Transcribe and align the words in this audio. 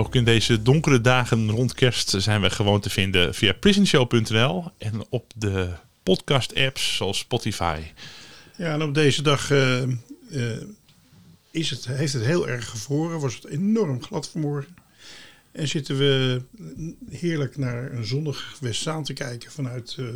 Ook 0.00 0.14
in 0.14 0.24
deze 0.24 0.62
donkere 0.62 1.00
dagen 1.00 1.50
rond 1.50 1.74
kerst 1.74 2.14
zijn 2.16 2.40
we 2.40 2.50
gewoon 2.50 2.80
te 2.80 2.90
vinden 2.90 3.34
via 3.34 3.52
prisonshow.nl 3.52 4.70
en 4.78 5.04
op 5.08 5.32
de 5.34 5.70
podcast-apps 6.02 6.96
zoals 6.96 7.18
Spotify. 7.18 7.80
Ja, 8.56 8.72
en 8.72 8.82
op 8.82 8.94
deze 8.94 9.22
dag 9.22 9.50
eh, 9.50 9.82
eh, 9.82 9.90
is 11.50 11.70
het, 11.70 11.86
heeft 11.86 12.12
het 12.12 12.24
heel 12.24 12.48
erg 12.48 12.68
gevroren. 12.68 13.20
Was 13.20 13.34
het 13.34 13.46
enorm 13.46 14.02
glad 14.02 14.28
vanmorgen. 14.28 14.76
En 15.52 15.68
zitten 15.68 15.98
we 15.98 16.42
heerlijk 17.10 17.56
naar 17.56 17.92
een 17.92 18.04
zonnig 18.04 18.56
Westzaan 18.60 19.04
te 19.04 19.12
kijken 19.12 19.52
vanuit 19.52 19.96
eh, 19.98 20.06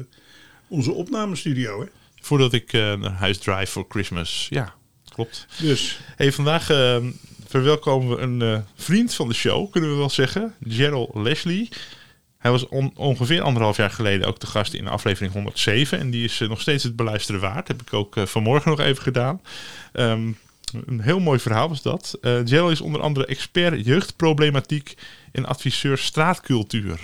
onze 0.68 0.92
opnamestudio. 0.92 1.80
Hè? 1.80 1.86
Voordat 2.20 2.52
ik 2.52 2.72
naar 2.72 3.12
huis 3.12 3.38
drive 3.38 3.72
voor 3.72 3.86
Christmas. 3.88 4.46
Ja, 4.50 4.74
klopt. 5.04 5.46
Dus 5.60 6.00
Hey, 6.16 6.32
vandaag 6.32 6.70
eh, 6.70 7.04
verwelkomen 7.52 8.16
we 8.16 8.22
een 8.22 8.42
eh, 8.42 8.58
vriend 8.74 9.14
van 9.14 9.28
de 9.28 9.34
show, 9.34 9.70
kunnen 9.72 9.90
we 9.90 9.96
wel 9.96 10.10
zeggen. 10.10 10.54
Gerald 10.68 11.14
Leslie. 11.14 11.68
Hij 12.38 12.50
was 12.50 12.68
on- 12.68 12.92
ongeveer 12.96 13.42
anderhalf 13.42 13.76
jaar 13.76 13.90
geleden 13.90 14.26
ook 14.28 14.40
de 14.40 14.46
gast 14.46 14.74
in 14.74 14.88
aflevering 14.88 15.32
107. 15.32 15.98
En 15.98 16.10
die 16.10 16.24
is 16.24 16.40
eh, 16.40 16.48
nog 16.48 16.60
steeds 16.60 16.84
het 16.84 16.96
beluisteren 16.96 17.40
waard. 17.40 17.68
Heb 17.68 17.80
ik 17.80 17.92
ook 17.92 18.16
eh, 18.16 18.26
vanmorgen 18.26 18.70
nog 18.70 18.80
even 18.80 19.02
gedaan. 19.02 19.40
Ehm, 19.92 20.32
een 20.86 21.00
heel 21.00 21.20
mooi 21.20 21.38
verhaal 21.38 21.68
was 21.68 21.82
dat. 21.82 22.18
Gerald 22.22 22.72
is 22.72 22.80
onder 22.80 23.00
andere 23.00 23.26
expert 23.26 23.84
jeugdproblematiek 23.86 24.94
en 25.32 25.46
adviseur 25.46 25.98
straatcultuur. 25.98 27.00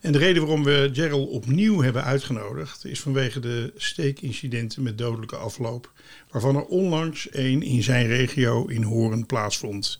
En 0.00 0.12
de 0.12 0.18
reden 0.18 0.42
waarom 0.42 0.64
we 0.64 0.90
Gerald 0.92 1.28
opnieuw 1.28 1.82
hebben 1.82 2.04
uitgenodigd 2.04 2.84
is 2.84 3.00
vanwege 3.00 3.40
de 3.40 3.72
steekincidenten 3.76 4.82
met 4.82 4.98
dodelijke 4.98 5.36
afloop, 5.36 5.92
waarvan 6.30 6.56
er 6.56 6.64
onlangs 6.64 7.28
één 7.28 7.62
in 7.62 7.82
zijn 7.82 8.06
regio 8.06 8.66
in 8.66 8.82
Horen 8.82 9.26
plaatsvond. 9.26 9.98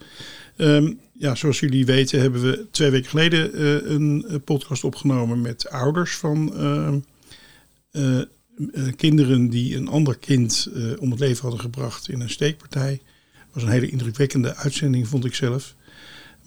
Ehm, 0.57 0.93
ja, 1.13 1.35
zoals 1.35 1.61
jullie 1.61 1.87
weten 1.87 2.21
hebben 2.21 2.43
we 2.43 2.67
twee 2.71 2.91
weken 2.91 3.11
geleden 3.11 3.55
eh, 3.55 3.91
een 3.91 4.25
eh, 4.29 4.37
podcast 4.45 4.85
opgenomen 4.85 5.41
met 5.41 5.69
ouders 5.71 6.17
van 6.17 6.57
ehm, 6.57 6.99
eh, 7.91 8.21
kinderen 8.97 9.49
die 9.49 9.77
een 9.77 9.89
ander 9.89 10.19
kind 10.19 10.69
om 10.99 11.11
het 11.11 11.21
leven 11.21 11.43
hadden 11.43 11.61
gebracht 11.61 12.09
in 12.09 12.21
een 12.21 12.31
steekpartij. 12.31 13.01
was 13.53 13.63
een 13.63 13.69
hele 13.69 13.91
indrukwekkende 13.91 14.55
uitzending, 14.55 15.09
vond 15.09 15.25
ik 15.25 15.35
zelf. 15.35 15.75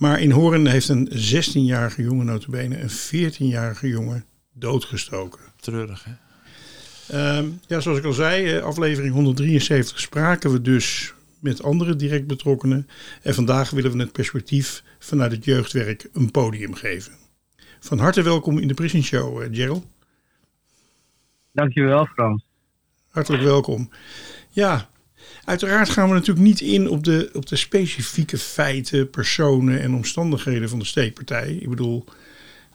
Maar 0.02 0.20
in 0.20 0.32
Horen 0.32 0.68
heeft 0.68 0.90
een 0.90 1.10
16-jarige 1.10 2.02
jongen 2.02 2.26
notabene 2.26 2.80
een 2.80 2.90
14-jarige 2.90 3.88
jongen 3.88 4.26
doodgestoken. 4.54 5.40
Treurig, 5.60 6.04
hè? 6.04 6.12
Ehm, 7.18 7.50
ja, 7.68 7.80
zoals 7.80 7.98
ik 7.98 8.06
al 8.06 8.14
zei, 8.14 8.52
eh, 8.52 8.64
aflevering 8.64 9.14
173 9.14 10.00
spraken 10.00 10.52
we 10.52 10.62
dus 10.62 11.14
met 11.40 11.64
andere 11.64 11.96
direct 11.96 12.28
betrokkenen. 12.28 12.88
En 13.22 13.34
vandaag 13.34 13.70
willen 13.70 13.92
we 13.92 14.00
het 14.00 14.12
perspectief 14.12 14.84
vanuit 15.00 15.32
het 15.32 15.46
jeugdwerk 15.46 16.10
een 16.14 16.32
podium 16.32 16.74
geven. 16.74 17.14
Van 17.80 18.00
harte 18.00 18.22
welkom 18.22 18.58
in 18.58 18.68
de 18.68 18.74
Prison 18.74 19.04
Show, 19.04 19.42
eh, 19.42 19.48
Gerald. 19.52 19.86
Dankjewel, 21.52 22.06
Frans. 22.06 22.46
Hartelijk 23.10 23.44
welkom. 23.44 23.90
Ja, 24.50 24.90
uiteraard 25.44 25.90
gaan 25.90 26.08
we 26.08 26.14
natuurlijk 26.14 26.46
niet 26.46 26.62
in 26.62 26.90
op 26.90 27.04
de, 27.04 27.30
op 27.34 27.46
de 27.48 27.56
specifieke 27.56 28.38
feiten, 28.38 29.10
personen 29.10 29.82
en 29.82 29.94
omstandigheden 29.94 30.70
van 30.70 30.80
de 30.80 30.86
steekpartij. 30.86 31.54
Ik 31.54 31.70
bedoel, 31.70 32.06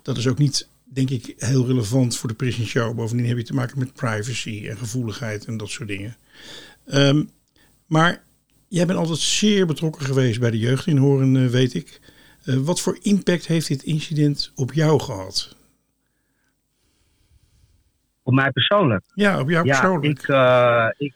dat 0.02 0.16
is 0.16 0.28
ook 0.28 0.38
niet, 0.38 0.68
denk 0.84 1.10
ik, 1.10 1.34
heel 1.38 1.66
relevant 1.66 2.16
voor 2.16 2.28
de 2.28 2.34
Prison 2.34 2.64
Show. 2.64 2.96
Bovendien 2.96 3.26
heb 3.26 3.36
je 3.36 3.42
te 3.42 3.54
maken 3.54 3.78
met 3.78 3.92
privacy 3.92 4.66
en 4.68 4.76
gevoeligheid 4.76 5.44
en 5.44 5.56
dat 5.56 5.68
soort 5.70 5.88
dingen. 5.88 6.16
Ehm, 6.86 7.24
maar 7.86 8.22
jij 8.68 8.86
bent 8.86 8.98
altijd 8.98 9.18
zeer 9.18 9.66
betrokken 9.66 10.06
geweest 10.06 10.40
bij 10.40 10.50
de 10.50 10.58
jeugd 10.58 10.86
in 10.86 10.96
Horen, 10.96 11.36
eh, 11.36 11.46
weet 11.46 11.74
ik. 11.74 12.00
Eh, 12.44 12.54
wat 12.56 12.80
voor 12.80 12.98
impact 13.02 13.46
heeft 13.46 13.68
dit 13.68 13.82
incident 13.82 14.52
op 14.54 14.72
jou 14.72 15.00
gehad? 15.00 15.56
Op 18.22 18.34
mij 18.34 18.50
persoonlijk. 18.50 19.04
Ja, 19.14 19.40
op 19.40 19.48
jou 19.50 19.66
Ja, 19.66 19.80
persoonlijk. 19.80 20.18
ik, 20.18 20.28
eh, 20.28 20.86
ik, 20.96 21.14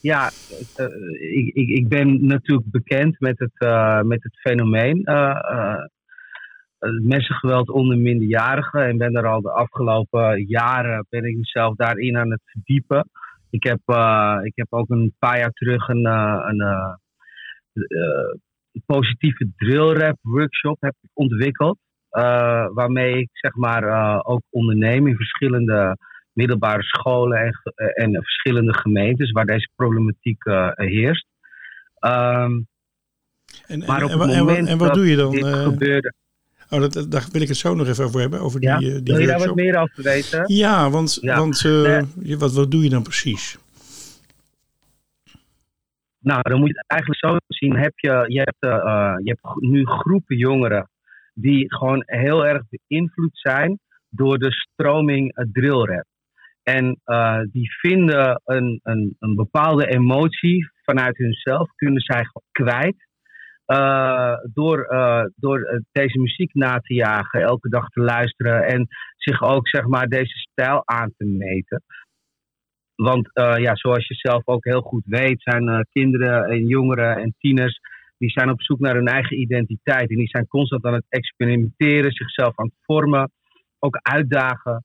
ja 0.00 0.30
eh, 0.74 0.86
ik, 1.38 1.54
ik, 1.54 1.68
ik 1.68 1.88
ben 1.88 2.26
natuurlijk 2.26 2.70
bekend 2.70 3.20
met 3.20 3.38
het, 3.38 3.52
eh, 3.58 4.00
met 4.02 4.22
het 4.22 4.40
fenomeen 4.40 5.04
eh, 5.04 5.30
eh, 5.50 5.84
het 6.78 7.04
messengeweld 7.04 7.68
onder 7.68 7.98
minderjarigen. 7.98 8.86
En 8.86 8.98
ben 8.98 9.14
er 9.14 9.26
al 9.26 9.40
de 9.40 9.50
afgelopen 9.52 10.46
jaren 10.46 11.06
ben 11.08 11.24
ik 11.24 11.36
mezelf 11.36 11.76
daarin 11.76 12.16
aan 12.16 12.30
het 12.30 12.42
verdiepen. 12.44 13.10
Ik 13.50 13.64
heb, 13.64 13.80
eh, 13.84 14.38
ik 14.42 14.52
heb 14.54 14.66
ook 14.70 14.88
een 14.90 15.14
paar 15.18 15.38
jaar 15.38 15.52
terug 15.52 15.88
een, 15.88 16.06
eh, 16.06 16.44
een 16.46 16.60
eh, 16.60 16.94
eh, 17.72 18.34
positieve 18.86 19.52
drillrap 19.56 20.18
workshop 20.22 20.76
heb 20.80 20.94
ik 21.00 21.10
ontwikkeld. 21.12 21.78
eh, 22.08 22.66
waarmee 22.74 23.18
ik 23.18 23.28
zeg 23.32 23.54
maar 23.54 23.82
eh, 23.84 24.20
ook 24.22 24.42
onderneem 24.50 25.06
in 25.06 25.16
verschillende 25.16 25.96
middelbare 26.38 26.82
scholen 26.82 27.38
en, 27.38 27.60
eh, 27.74 28.04
en 28.04 28.12
verschillende 28.12 28.74
gemeentes 28.74 29.30
waar 29.30 29.46
deze 29.46 29.68
problematiek 29.76 30.44
eh, 30.44 30.70
heerst. 30.74 31.26
Ehm, 31.98 32.60
en, 33.66 33.78
maar 33.86 34.04
op 34.04 34.10
en, 34.10 34.18
het 34.18 34.38
moment 34.38 34.68
en 34.68 34.78
wat 34.78 34.86
dat 34.86 34.96
doe 34.96 35.06
je 35.10 35.16
dan? 35.16 35.34
eh? 35.34 35.62
gebeurde, 35.62 36.12
Oh, 36.70 36.80
dat, 36.80 37.06
daar 37.10 37.26
wil 37.32 37.40
ik 37.42 37.48
het 37.48 37.56
zo 37.56 37.74
nog 37.74 37.86
even 37.88 38.04
over 38.04 38.20
hebben, 38.20 38.40
over 38.40 38.62
ja, 38.62 38.78
die, 38.78 39.02
die 39.02 39.14
wil 39.14 39.18
je 39.18 39.26
daar 39.26 39.38
wat 39.46 39.54
meer 39.54 39.78
over 39.78 40.02
weten? 40.02 40.54
Ja, 40.54 40.90
want, 40.90 41.18
Ja. 41.20 41.38
want 41.38 41.62
Nee. 41.62 42.36
wat, 42.36 42.52
wat 42.52 42.70
doe 42.70 42.82
je 42.82 42.90
dan 42.90 43.02
precies? 43.02 43.58
Nou, 46.18 46.40
dan 46.42 46.58
moet 46.58 46.68
je 46.68 46.74
het 46.78 46.90
eigenlijk 46.90 47.20
zo 47.20 47.36
zien. 47.48 47.76
Heb 47.76 47.92
je, 47.96 48.24
je, 48.26 48.38
hebt, 48.38 48.56
je 49.24 49.30
hebt 49.30 49.60
nu 49.60 49.86
groepen 49.86 50.36
jongeren 50.36 50.90
die 51.34 51.74
gewoon 51.74 52.02
heel 52.06 52.46
erg 52.46 52.62
beïnvloed 52.68 53.30
zijn 53.38 53.78
door 54.08 54.38
de 54.38 54.52
stroming 54.52 55.46
drillrap. 55.52 56.04
En 56.76 57.00
eh, 57.04 57.40
die 57.52 57.70
vinden 57.80 58.40
een, 58.44 58.80
een, 58.82 59.16
een 59.18 59.34
bepaalde 59.34 59.86
emotie 59.86 60.70
vanuit 60.84 61.16
hunzelf, 61.16 61.70
kunnen 61.74 62.00
zij 62.00 62.24
kwijt. 62.52 63.06
eh, 63.66 64.34
door 64.52 64.82
eh, 64.84 65.24
door 65.36 65.82
deze 65.92 66.18
muziek 66.18 66.54
na 66.54 66.78
te 66.80 66.94
jagen, 66.94 67.42
elke 67.42 67.68
dag 67.68 67.88
te 67.88 68.00
luisteren 68.00 68.64
en 68.66 68.86
zich 69.16 69.42
ook 69.42 69.68
zeg 69.68 69.86
maar 69.86 70.06
deze 70.08 70.38
stijl 70.38 70.82
aan 70.84 71.12
te 71.16 71.24
meten. 71.24 71.82
Want 72.94 73.30
ja, 73.34 73.74
zoals 73.76 74.06
je 74.06 74.14
zelf 74.14 74.46
ook 74.46 74.64
heel 74.64 74.80
goed 74.80 75.04
weet, 75.06 75.42
zijn 75.42 75.86
kinderen 75.92 76.44
en 76.44 76.66
jongeren 76.66 77.16
en 77.16 77.34
tieners, 77.38 77.80
die 78.18 78.30
zijn 78.30 78.50
op 78.50 78.62
zoek 78.62 78.78
naar 78.80 78.94
hun 78.94 79.06
eigen 79.06 79.40
identiteit. 79.40 80.10
En 80.10 80.16
die 80.16 80.28
zijn 80.28 80.46
constant 80.46 80.84
aan 80.84 80.94
het 80.94 81.06
experimenteren, 81.08 82.12
zichzelf 82.12 82.58
aan 82.58 82.66
het 82.66 82.84
vormen, 82.84 83.30
ook 83.78 83.98
uitdagen. 84.02 84.84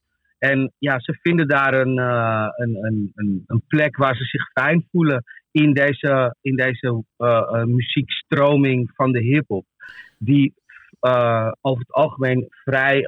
En 0.50 0.74
ja, 0.78 1.00
ze 1.00 1.18
vinden 1.22 1.48
daar 1.48 1.74
een, 1.74 1.98
eh, 1.98 2.48
een, 2.56 2.76
een, 2.86 3.12
een, 3.16 3.44
een 3.48 3.64
plek 3.68 3.98
waar 3.98 4.16
ze 4.16 4.24
zich 4.24 4.52
fijn 4.52 4.88
voelen 4.92 5.24
in 5.52 5.74
deze, 5.74 6.36
in 6.42 6.56
deze 6.56 7.04
eh, 7.18 7.28
eh, 7.28 7.64
muziekstroming 7.64 8.92
van 8.96 9.12
de 9.12 9.20
hip-hop. 9.20 9.66
Die 10.18 10.54
over 11.62 11.80
het 11.80 11.94
algemeen 11.94 12.48
vrij 12.50 13.06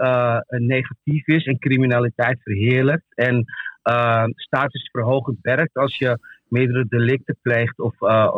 negatief 0.48 1.28
is 1.28 1.46
en 1.46 1.60
criminaliteit 1.60 2.42
verheerlijkt. 2.42 3.06
En 3.16 3.46
statusverhogend 4.36 5.38
werkt 5.42 5.76
als 5.76 5.98
je 5.98 6.20
meerdere 6.48 6.86
delicten 6.88 7.38
pleegt 7.42 7.80
of 7.80 7.96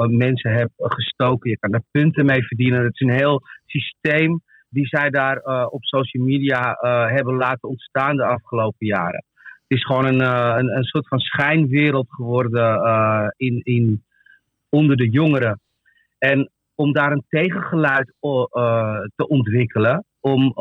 mensen 0.09 0.51
hebt 0.51 0.73
gestoken. 0.77 1.49
Je 1.49 1.57
kan 1.59 1.71
daar 1.71 1.83
punten 1.91 2.25
mee 2.25 2.44
verdienen. 2.44 2.83
Het 2.83 2.94
is 2.94 3.07
een 3.07 3.19
heel 3.19 3.41
systeem 3.65 4.41
die 4.77 4.88
zij 4.88 5.09
daar 5.09 5.41
uh, 5.44 5.65
op 5.69 5.83
social 5.83 6.24
media 6.24 6.79
uh, 6.81 7.12
hebben 7.12 7.35
laten 7.35 7.69
ontstaan 7.69 8.15
de 8.15 8.25
afgelopen 8.25 8.85
jaren. 8.88 9.24
Het 9.68 9.77
is 9.77 9.85
gewoon 9.85 10.06
een, 10.06 10.21
een, 10.57 10.75
een 10.77 10.83
soort 10.83 11.07
van 11.07 11.19
schijnwereld 11.19 12.07
geworden 12.09 12.81
in, 13.38 13.62
in, 13.63 14.03
onder 14.69 14.97
de 14.97 15.09
jongeren. 15.09 15.59
En 16.18 16.50
om 16.75 16.94
daar 16.94 17.12
een 17.12 17.25
tegengeluid 17.29 18.13
te 19.15 19.27
ontwikkelen, 19.27 20.06
om 20.19 20.51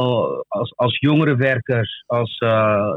als, 0.48 0.72
als 0.76 0.98
jongerenwerkers 0.98 2.04
als, 2.06 2.38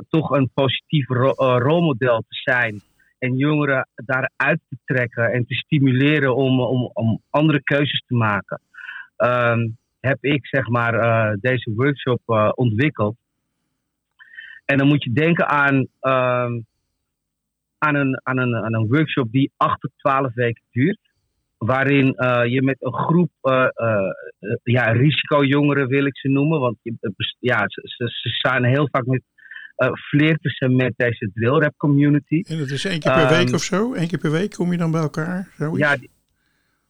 toch 0.10 0.30
een 0.30 0.50
positief 0.54 1.08
rolmodel 1.38 2.20
te 2.20 2.36
zijn 2.44 2.82
en 3.20 3.36
jongeren 3.36 3.88
daaruit 3.96 4.60
te 4.70 4.78
trekken 4.86 5.32
en 5.32 5.46
te 5.46 5.56
stimuleren 5.56 6.36
om, 6.36 6.62
om, 6.62 6.90
om 6.94 7.22
andere 7.30 7.64
keuzes 7.64 8.04
te 8.08 8.16
maken, 8.16 8.62
ehm, 9.16 9.68
heb 10.00 10.18
ik 10.22 10.48
zeg 10.48 10.68
maar 10.68 10.94
uh, 10.94 11.34
deze 11.40 11.72
workshop 11.76 12.22
uh, 12.28 12.52
ontwikkeld. 12.56 13.16
En 14.66 14.78
dan 14.78 14.88
moet 14.88 15.04
je 15.04 15.12
denken 15.14 15.48
aan, 15.48 15.76
um, 16.02 16.66
aan, 17.78 17.96
een, 17.96 18.22
aan, 18.24 18.38
een, 18.38 18.56
aan 18.56 18.74
een 18.74 18.88
workshop 18.88 19.32
die 19.32 19.52
8 19.58 19.82
tot 19.82 19.92
12 19.96 20.34
weken 20.34 20.64
duurt. 20.72 21.00
Waarin 21.58 22.14
uh, 22.18 22.46
je 22.46 22.62
met 22.62 22.78
een 22.80 22.94
groep 22.94 23.32
ja, 24.64 24.92
risicojongeren 24.92 25.88
wil 25.88 26.06
ik 26.06 26.18
ze 26.18 26.28
noemen. 26.28 26.60
Want 26.60 26.78
ja, 27.40 27.64
ze, 27.68 27.82
ze, 27.84 28.08
ze 28.08 28.30
zijn 28.30 28.64
heel 28.64 28.88
vaak 28.92 29.06
met 29.06 29.22
flirten 29.94 30.52
ze 30.52 30.68
met 30.68 30.94
deze 30.96 31.32
drillrap 31.34 31.78
community. 31.78 32.44
En 32.48 32.58
dat 32.58 32.70
is 32.70 32.86
één 32.86 33.00
keer 33.00 33.14
per 33.14 33.30
week 33.30 33.46
ehm, 33.46 33.56
of 33.56 33.64
zo? 33.64 33.96
Eén 33.96 34.08
keer 34.08 34.20
per 34.20 34.32
week 34.32 34.52
kom 34.52 34.72
je 34.72 34.78
dan 34.78 34.92
bij 34.92 35.02
elkaar? 35.02 35.48
Zoiets? 35.58 35.80
Ja, 35.80 35.98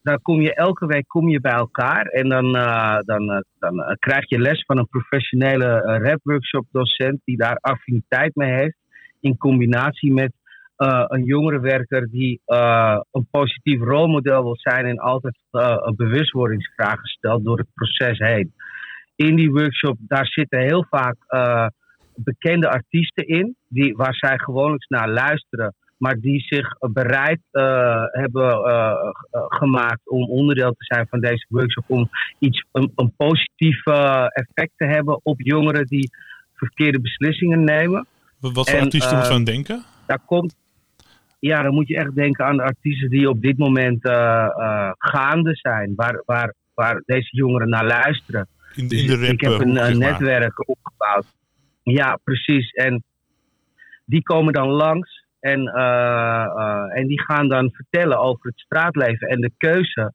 dan 0.02 0.22
kom 0.22 0.42
je 0.42 0.54
elke 0.54 0.86
week 0.86 1.08
kom 1.08 1.30
je 1.30 1.42
bij 1.42 1.54
elkaar 1.54 2.06
en 2.06 2.30
dan, 2.30 2.56
uh, 2.56 3.00
dan, 3.00 3.24
uh, 3.32 3.40
dan 3.60 3.96
krijg 4.00 4.30
je 4.30 4.40
les 4.40 4.64
van 4.66 4.78
een 4.78 4.88
professionele 4.88 5.80
rap 5.80 6.20
workshop 6.24 6.66
docent 6.72 7.22
die 7.24 7.38
daar 7.38 7.58
affiniteit 7.62 8.36
mee 8.36 8.54
heeft. 8.54 8.78
In 9.20 9.38
combinatie 9.38 10.14
met 10.14 10.32
een 11.08 11.24
jongerenwerker 11.24 12.10
die 12.10 12.42
een 13.12 13.28
positief 13.32 13.82
rolmodel 13.82 14.44
wil 14.44 14.58
zijn 14.58 14.86
en 14.86 14.98
altijd 14.98 15.38
een 15.52 15.96
bewustwordingsvragen 15.96 17.08
stelt 17.08 17.44
door 17.44 17.58
het 17.58 17.68
proces 17.74 18.18
heen. 18.18 18.54
In 19.16 19.36
die 19.36 19.52
workshop, 19.52 19.98
daar 20.00 20.26
zitten 20.26 20.60
heel 20.60 20.86
vaak 20.90 21.18
bekende 22.16 22.70
artiesten 22.70 23.28
in, 23.28 23.56
die, 23.68 23.96
waar 23.96 24.16
zij 24.16 24.38
gewoonlijk 24.38 24.90
naar 24.90 25.10
luisteren, 25.10 25.76
maar 26.00 26.16
die 26.20 26.40
zich 26.40 26.76
bereid 26.80 27.40
uh, 27.52 28.04
hebben 28.12 28.50
uh, 28.68 28.94
gemaakt 29.32 30.10
om 30.10 30.30
onderdeel 30.30 30.72
te 30.72 30.86
zijn 30.86 31.08
van 31.10 31.20
deze 31.20 31.46
workshop, 31.50 31.84
om 31.88 32.10
iets, 32.40 32.66
een, 32.72 32.92
een 32.96 33.14
positief 33.18 33.86
effect 34.34 34.72
te 34.76 34.86
hebben 34.86 35.20
op 35.24 35.42
jongeren 35.42 35.86
die 35.86 36.10
verkeerde 36.54 37.02
beslissingen 37.02 37.64
nemen. 37.64 38.06
Wat 38.40 38.70
voor 38.70 38.80
artiesten 38.80 39.18
moet 39.18 39.28
je 39.28 39.34
aan 39.34 39.44
denken? 39.44 39.84
Daar 40.06 40.22
komt, 40.26 40.56
ja, 41.40 41.62
dan 41.62 41.74
moet 41.74 41.88
je 41.88 41.96
echt 41.96 42.16
denken 42.16 42.46
aan 42.46 42.58
de 42.58 42.64
artiesten 42.64 43.10
die 43.10 43.30
op 43.30 43.42
dit 43.42 43.58
moment 43.58 44.00
gaande 44.98 45.56
zijn, 45.56 45.94
waar, 45.96 46.24
waar, 46.26 46.54
waar 46.74 47.02
deze 47.06 47.36
jongeren 47.36 47.70
naar 47.70 47.86
luisteren. 47.86 48.48
In 48.76 48.88
de, 48.88 48.96
in 48.96 49.08
de 49.08 49.28
ik 49.28 49.42
heb 49.42 49.60
een 49.60 49.98
netwerk 49.98 50.70
opgebouwd 50.70 51.26
ja, 51.94 52.20
precies. 52.24 52.72
En 52.72 53.04
die 54.06 54.22
komen 54.22 54.54
dan 54.54 54.68
langs 54.68 55.28
en, 55.40 55.60
uh, 55.60 56.46
uh, 56.56 56.98
en 56.98 57.08
die 57.08 57.22
gaan 57.22 57.48
dan 57.48 57.72
vertellen 57.72 58.20
over 58.20 58.50
het 58.50 58.60
straatleven 58.60 59.28
en 59.28 59.42
de 59.42 59.52
keuze 59.58 60.14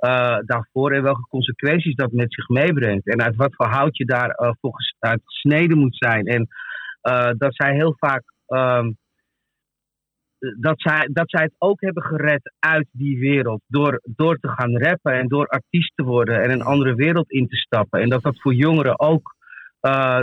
uh, 0.00 0.38
daarvoor 0.44 0.92
en 0.92 1.02
welke 1.02 1.26
consequenties 1.28 1.94
dat 1.94 2.12
met 2.12 2.34
zich 2.34 2.48
meebrengt. 2.48 3.06
En 3.06 3.22
uit 3.22 3.36
wat 3.36 3.54
voor 3.54 3.66
hout 3.66 3.96
je 3.96 4.04
daar 4.04 4.54
volgens 4.60 4.96
uit 4.98 5.20
gesneden 5.24 5.78
moet 5.78 5.96
zijn. 5.96 6.26
En 6.26 6.48
dat 7.38 7.54
zij 7.54 7.74
heel 7.74 7.94
vaak. 7.98 8.22
Um, 8.46 8.96
dat 10.60 10.80
zij, 10.80 11.08
dat 11.12 11.30
zij 11.30 11.42
het 11.42 11.54
ook 11.58 11.80
hebben 11.80 12.02
gered 12.02 12.52
uit 12.58 12.88
die 12.92 13.18
wereld. 13.18 13.62
Door, 13.66 14.00
door 14.02 14.36
te 14.36 14.48
gaan 14.48 14.78
rappen 14.78 15.12
en 15.12 15.28
door 15.28 15.46
artiest 15.46 15.92
te 15.94 16.02
worden 16.02 16.42
en 16.42 16.50
een 16.50 16.62
andere 16.62 16.94
wereld 16.94 17.30
in 17.30 17.48
te 17.48 17.56
stappen. 17.56 18.00
En 18.00 18.08
dat 18.08 18.22
dat 18.22 18.40
voor 18.40 18.54
jongeren 18.54 19.00
ook 19.00 19.34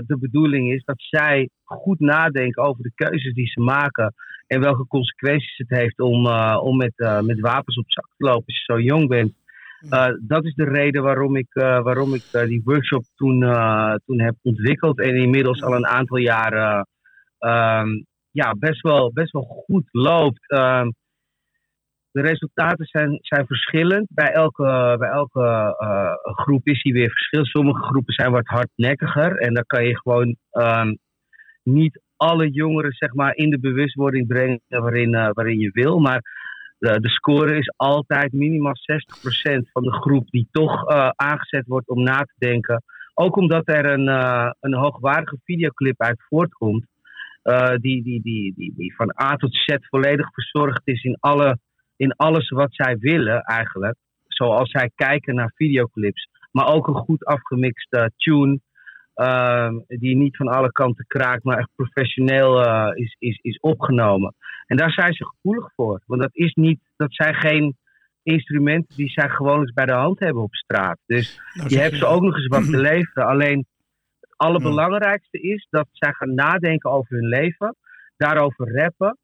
de 0.06 0.18
bedoeling 0.20 0.72
is 0.72 0.84
dat 0.84 1.02
zij 1.02 1.50
goed 1.64 2.00
nadenken 2.00 2.64
over 2.64 2.84
de 2.84 2.92
keuzes 2.96 3.34
die 3.34 3.48
ze 3.48 3.62
maken. 3.62 4.14
En 4.50 4.60
welke 4.60 4.88
consequenties 4.88 5.58
het 5.58 5.70
heeft 5.70 6.00
om, 6.00 6.26
uh, 6.26 6.60
om 6.64 6.78
met, 6.78 6.94
uh, 6.96 7.22
met 7.22 7.40
wapens 7.40 7.78
op 7.78 7.92
zak 7.92 8.06
te 8.18 8.26
lopen 8.26 8.46
als 8.46 8.58
je 8.66 8.74
zo 8.74 8.80
jong 8.80 9.08
bent. 9.08 9.34
dat 10.28 10.46
is 10.46 10.54
de 10.56 10.64
reden 10.64 11.04
waarom 11.04 11.36
ik, 11.36 11.54
waarom 11.54 12.14
ik 12.14 12.24
die 12.32 12.62
workshop 12.64 13.04
toen, 13.16 13.40
toen 14.06 14.22
heb 14.22 14.36
ontwikkeld. 14.42 15.00
En 15.00 15.16
inmiddels 15.16 15.62
al 15.62 15.76
een 15.76 15.88
aantal 15.88 16.18
jaren 16.18 16.88
um, 17.40 18.06
ja, 18.32 18.54
best, 18.60 18.82
wel, 18.82 19.14
best 19.14 19.32
wel 19.32 19.64
goed 19.66 19.88
loopt. 19.92 20.50
Ehm, 20.50 20.90
de 22.12 22.22
resultaten 22.22 22.86
zijn, 22.86 23.18
zijn 23.22 23.46
verschillend. 23.46 24.08
Bij 24.10 24.32
elke, 24.32 24.96
bij 25.00 25.10
elke 25.10 25.76
groep 26.22 26.68
is 26.68 26.82
die 26.82 26.94
weer 26.94 27.10
verschil. 27.10 27.46
Sommige 27.46 27.84
groepen 27.84 28.14
zijn 28.14 28.32
wat 28.32 28.48
hardnekkiger. 28.48 29.38
En 29.38 29.54
dan 29.54 29.64
kan 29.66 29.86
je 29.86 30.00
gewoon 30.00 30.36
um, 30.52 30.98
niet 31.64 32.02
alle 32.20 32.50
jongeren 32.50 32.92
zeg 32.92 33.14
maar, 33.14 33.36
in 33.36 33.50
de 33.50 33.60
bewustwording 33.60 34.28
brengen 34.28 34.62
waarin, 34.68 35.14
uh, 35.14 35.30
waarin 35.34 35.60
je 35.60 35.72
wil. 35.74 36.00
Maar 36.00 36.22
de, 36.78 37.00
de, 37.00 37.10
score 37.10 37.58
is 37.58 37.74
altijd 37.76 38.34
minimaal 38.34 38.76
60% 38.76 39.72
van 39.72 39.84
de 39.84 39.92
groep 39.92 40.30
die 40.30 40.48
toch 40.52 40.92
uh, 40.92 41.10
aangezet 41.16 41.68
wordt 41.68 41.90
om 41.90 42.04
na 42.04 42.18
te 42.18 42.36
denken. 42.38 42.84
Ook 43.14 43.36
omdat 43.36 43.68
er 43.68 43.86
een, 43.86 44.08
een 44.60 44.74
hoogwaardige 44.74 45.38
videoclip 45.44 46.02
uit 46.02 46.24
voortkomt. 46.28 46.86
die, 47.76 48.04
die, 48.04 48.22
die, 48.22 48.54
die, 48.56 48.74
die 48.76 48.96
van 48.96 49.14
A 49.24 49.36
tot 49.36 49.56
Z 49.56 49.76
volledig 49.80 50.34
verzorgd 50.34 50.82
is 50.84 51.04
in 51.04 51.18
alle 51.20 51.58
in 52.00 52.16
alles 52.16 52.50
wat 52.50 52.70
zij 52.72 52.98
willen 52.98 53.42
eigenlijk. 53.42 53.96
Zoals 54.28 54.72
zij 54.72 54.92
kijken 54.96 55.36
naar 55.36 55.52
videoclips. 55.56 56.30
Maar 56.52 56.68
ook 56.68 56.88
een 56.88 56.96
goed 56.96 57.26
afgemixte 57.26 58.12
tune. 58.16 58.60
Uh, 59.20 59.70
die 59.88 60.16
niet 60.16 60.36
van 60.36 60.48
alle 60.48 60.72
kanten 60.72 61.06
kraakt, 61.08 61.44
maar 61.44 61.58
echt 61.58 61.70
professioneel 61.76 62.66
uh, 62.66 62.90
is, 62.94 63.16
is, 63.20 63.40
is 63.42 63.60
opgenomen. 63.60 64.36
En 64.66 64.78
daar 64.78 64.92
zijn 64.92 65.14
ze 65.14 65.26
gevoelig 65.26 65.72
voor. 65.76 66.02
Want 66.06 66.22
dat, 66.22 66.30
is 66.34 66.54
niet, 66.54 66.80
dat 66.96 67.14
zijn 67.14 67.36
geen 67.36 67.78
instrumenten 68.24 68.96
die 68.96 69.10
zij 69.10 69.30
gewoonlijk 69.30 69.74
bij 69.74 69.86
de 69.86 69.94
hand 69.94 70.20
hebben 70.20 70.44
op 70.44 70.56
straat. 70.56 70.98
Dus 71.06 71.42
nou, 71.54 71.70
je 71.70 71.78
hebt 71.78 71.96
ze 71.96 72.06
ook 72.06 72.22
nog 72.22 72.36
eens 72.36 72.48
wat 72.48 72.66
te 72.66 72.82
leveren. 72.92 73.28
Alleen 73.28 73.66
het 74.20 74.38
allerbelangrijkste 74.38 75.40
is 75.40 75.68
dat 75.70 75.88
zij 75.92 76.14
gaan 76.14 76.34
nadenken 76.34 76.92
over 76.92 77.16
hun 77.16 77.28
leven. 77.28 77.76
Daarover 78.18 78.76
rappen 78.76 79.18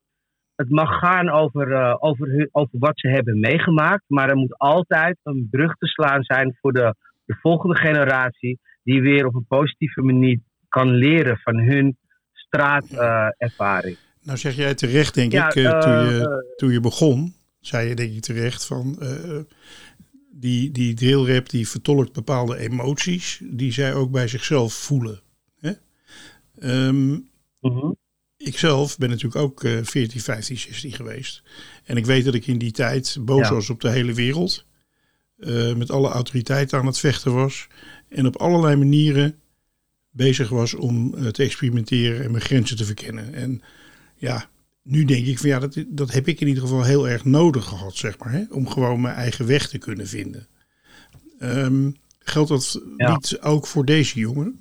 het 0.55 0.69
mag 0.69 0.99
gaan 0.99 1.29
over, 1.29 1.67
uh, 1.67 1.95
over, 1.99 2.49
over 2.51 2.79
wat 2.79 2.99
ze 2.99 3.07
hebben 3.07 3.39
meegemaakt. 3.39 4.03
Maar 4.07 4.29
er 4.29 4.35
moet 4.35 4.57
altijd 4.57 5.17
een 5.23 5.47
brug 5.51 5.73
te 5.75 5.87
slaan 5.87 6.23
zijn 6.23 6.57
voor 6.61 6.73
de, 6.73 6.95
de 7.25 7.35
volgende 7.41 7.75
generatie. 7.75 8.59
Die 8.85 9.01
weer 9.01 9.25
op 9.25 9.35
een 9.35 9.45
positieve 9.47 10.01
manier 10.01 10.39
kan 10.69 10.89
leren 10.89 11.37
van 11.37 11.55
hun 11.55 11.97
straatervaring. 12.31 13.95
Uh, 13.95 14.25
nou 14.25 14.37
zeg 14.37 14.55
jij 14.55 14.75
terecht, 14.75 15.13
denk 15.13 15.33
ik, 15.33 15.55
uh, 15.55 15.79
toen, 15.79 15.91
je, 15.91 16.53
toen 16.55 16.71
je 16.71 16.79
begon. 16.79 17.33
Zei 17.59 17.87
je 17.87 17.95
denk 17.95 18.13
ik 18.13 18.21
terecht 18.21 18.65
van... 18.65 18.99
die, 20.31 20.71
die 20.71 20.93
drillrap 20.93 21.49
die 21.49 21.67
vertolkt 21.67 22.13
bepaalde 22.13 22.57
emoties. 22.57 23.41
Die 23.43 23.71
zij 23.71 23.93
ook 23.93 24.11
bij 24.11 24.27
zichzelf 24.27 24.73
voelen. 24.73 25.19
Hè? 25.59 25.71
Um, 26.87 27.27
Ikzelf 28.37 28.97
ben 28.97 29.09
natuurlijk 29.09 29.35
ook 29.35 29.63
uh, 29.63 29.79
14, 29.83 30.21
15, 30.21 30.57
16 30.57 30.91
geweest. 30.91 31.43
En 31.83 31.97
ik 31.97 32.05
weet 32.05 32.25
dat 32.25 32.33
ik 32.33 32.47
in 32.47 32.57
die 32.57 32.71
tijd 32.71 33.17
boos 33.21 33.49
was 33.49 33.69
op 33.69 33.81
de 33.81 33.89
hele 33.89 34.13
wereld. 34.13 34.65
Uh, 35.37 35.75
met 35.75 35.91
alle 35.91 36.09
autoriteiten 36.09 36.79
aan 36.79 36.85
het 36.85 36.99
vechten 36.99 37.33
was. 37.33 37.67
En 38.09 38.25
op 38.25 38.35
allerlei 38.35 38.75
manieren 38.75 39.35
bezig 40.09 40.49
was 40.49 40.73
om 40.73 41.13
uh, 41.15 41.27
te 41.27 41.43
experimenteren 41.43 42.23
en 42.23 42.31
mijn 42.31 42.43
grenzen 42.43 42.77
te 42.77 42.85
verkennen. 42.85 43.33
En 43.33 43.61
ja, 44.15 44.45
nu 44.81 45.05
denk 45.05 45.25
ik 45.25 45.39
van 45.39 45.49
ja, 45.49 45.59
dat, 45.59 45.83
dat 45.87 46.11
heb 46.11 46.27
ik 46.27 46.41
in 46.41 46.47
ieder 46.47 46.63
geval 46.63 46.83
heel 46.83 47.09
erg 47.09 47.25
nodig 47.25 47.65
gehad, 47.65 47.95
zeg 47.95 48.17
maar. 48.17 48.31
Hè? 48.31 48.43
Om 48.49 48.67
gewoon 48.67 49.01
mijn 49.01 49.15
eigen 49.15 49.47
weg 49.47 49.67
te 49.67 49.77
kunnen 49.77 50.07
vinden. 50.07 50.47
Um, 51.39 51.95
geldt 52.19 52.49
dat 52.49 52.81
ja. 52.97 53.11
niet 53.11 53.41
ook 53.41 53.67
voor 53.67 53.85
deze 53.85 54.19
jongen? 54.19 54.59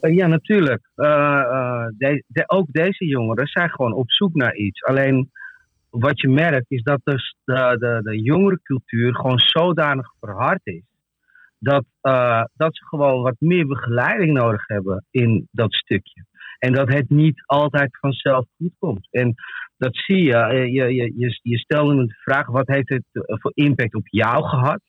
Uh, 0.00 0.16
ja, 0.16 0.26
natuurlijk. 0.26 0.90
Uh, 0.96 1.86
de, 1.96 2.24
de, 2.26 2.44
ook 2.46 2.72
deze 2.72 3.06
jongeren 3.06 3.46
zijn 3.46 3.70
gewoon 3.70 3.92
op 3.92 4.10
zoek 4.10 4.34
naar 4.34 4.56
iets. 4.56 4.84
Alleen 4.84 5.30
wat 5.90 6.20
je 6.20 6.28
merkt 6.28 6.70
is 6.70 6.82
dat 6.82 7.00
dus 7.04 7.36
de, 7.44 8.00
de, 8.02 8.20
jongerencultuur 8.22 9.14
gewoon 9.14 9.38
zodanig 9.38 10.12
verhard 10.20 10.60
is. 10.62 10.82
Dat, 11.58 11.84
dat 12.54 12.76
ze 12.76 12.84
gewoon 12.84 13.22
wat 13.22 13.36
meer 13.38 13.66
begeleiding 13.66 14.32
nodig 14.32 14.66
hebben 14.66 15.04
in 15.10 15.48
dat 15.50 15.72
stukje. 15.72 16.24
En 16.58 16.72
dat 16.72 16.92
het 16.92 17.10
niet 17.10 17.42
altijd 17.46 17.98
vanzelf 17.98 18.46
goed 18.56 18.72
komt. 18.78 19.08
En 19.10 19.34
dat 19.76 19.96
zie 19.96 20.22
je. 20.22 20.68
Je, 20.72 20.92
je, 20.94 21.14
je, 21.16 21.38
je 21.42 21.58
stelde 21.58 21.94
me 21.94 22.06
de 22.06 22.14
vraag: 22.14 22.46
wat 22.46 22.66
heeft 22.66 22.88
het 22.88 23.04
voor 23.12 23.52
impact 23.54 23.94
op 23.94 24.08
jou 24.08 24.44
gehad? 24.44 24.80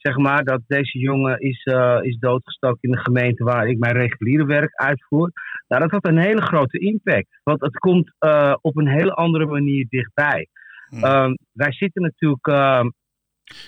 Zeg 0.00 0.16
maar, 0.16 0.44
dat 0.44 0.60
deze 0.66 0.98
jongen 0.98 1.38
is, 1.38 1.64
uh, 1.64 1.98
is 2.00 2.18
doodgestoken 2.18 2.88
in 2.88 2.90
de 2.90 3.00
gemeente 3.00 3.44
waar 3.44 3.68
ik 3.68 3.78
mijn 3.78 3.96
reguliere 3.96 4.44
werk 4.44 4.74
uitvoer. 4.74 5.32
Nou, 5.68 5.82
dat 5.82 5.90
had 5.90 6.06
een 6.06 6.18
hele 6.18 6.42
grote 6.42 6.78
impact. 6.78 7.40
Want 7.42 7.60
het 7.60 7.78
komt 7.78 8.12
uh, 8.20 8.54
op 8.60 8.76
een 8.76 8.88
hele 8.88 9.14
andere 9.14 9.46
manier 9.46 9.86
dichtbij. 9.88 10.48
Hmm. 10.88 11.04
Um, 11.04 11.38
wij 11.52 11.72
zitten 11.72 12.02
natuurlijk. 12.02 12.46
Uh, 12.46 12.84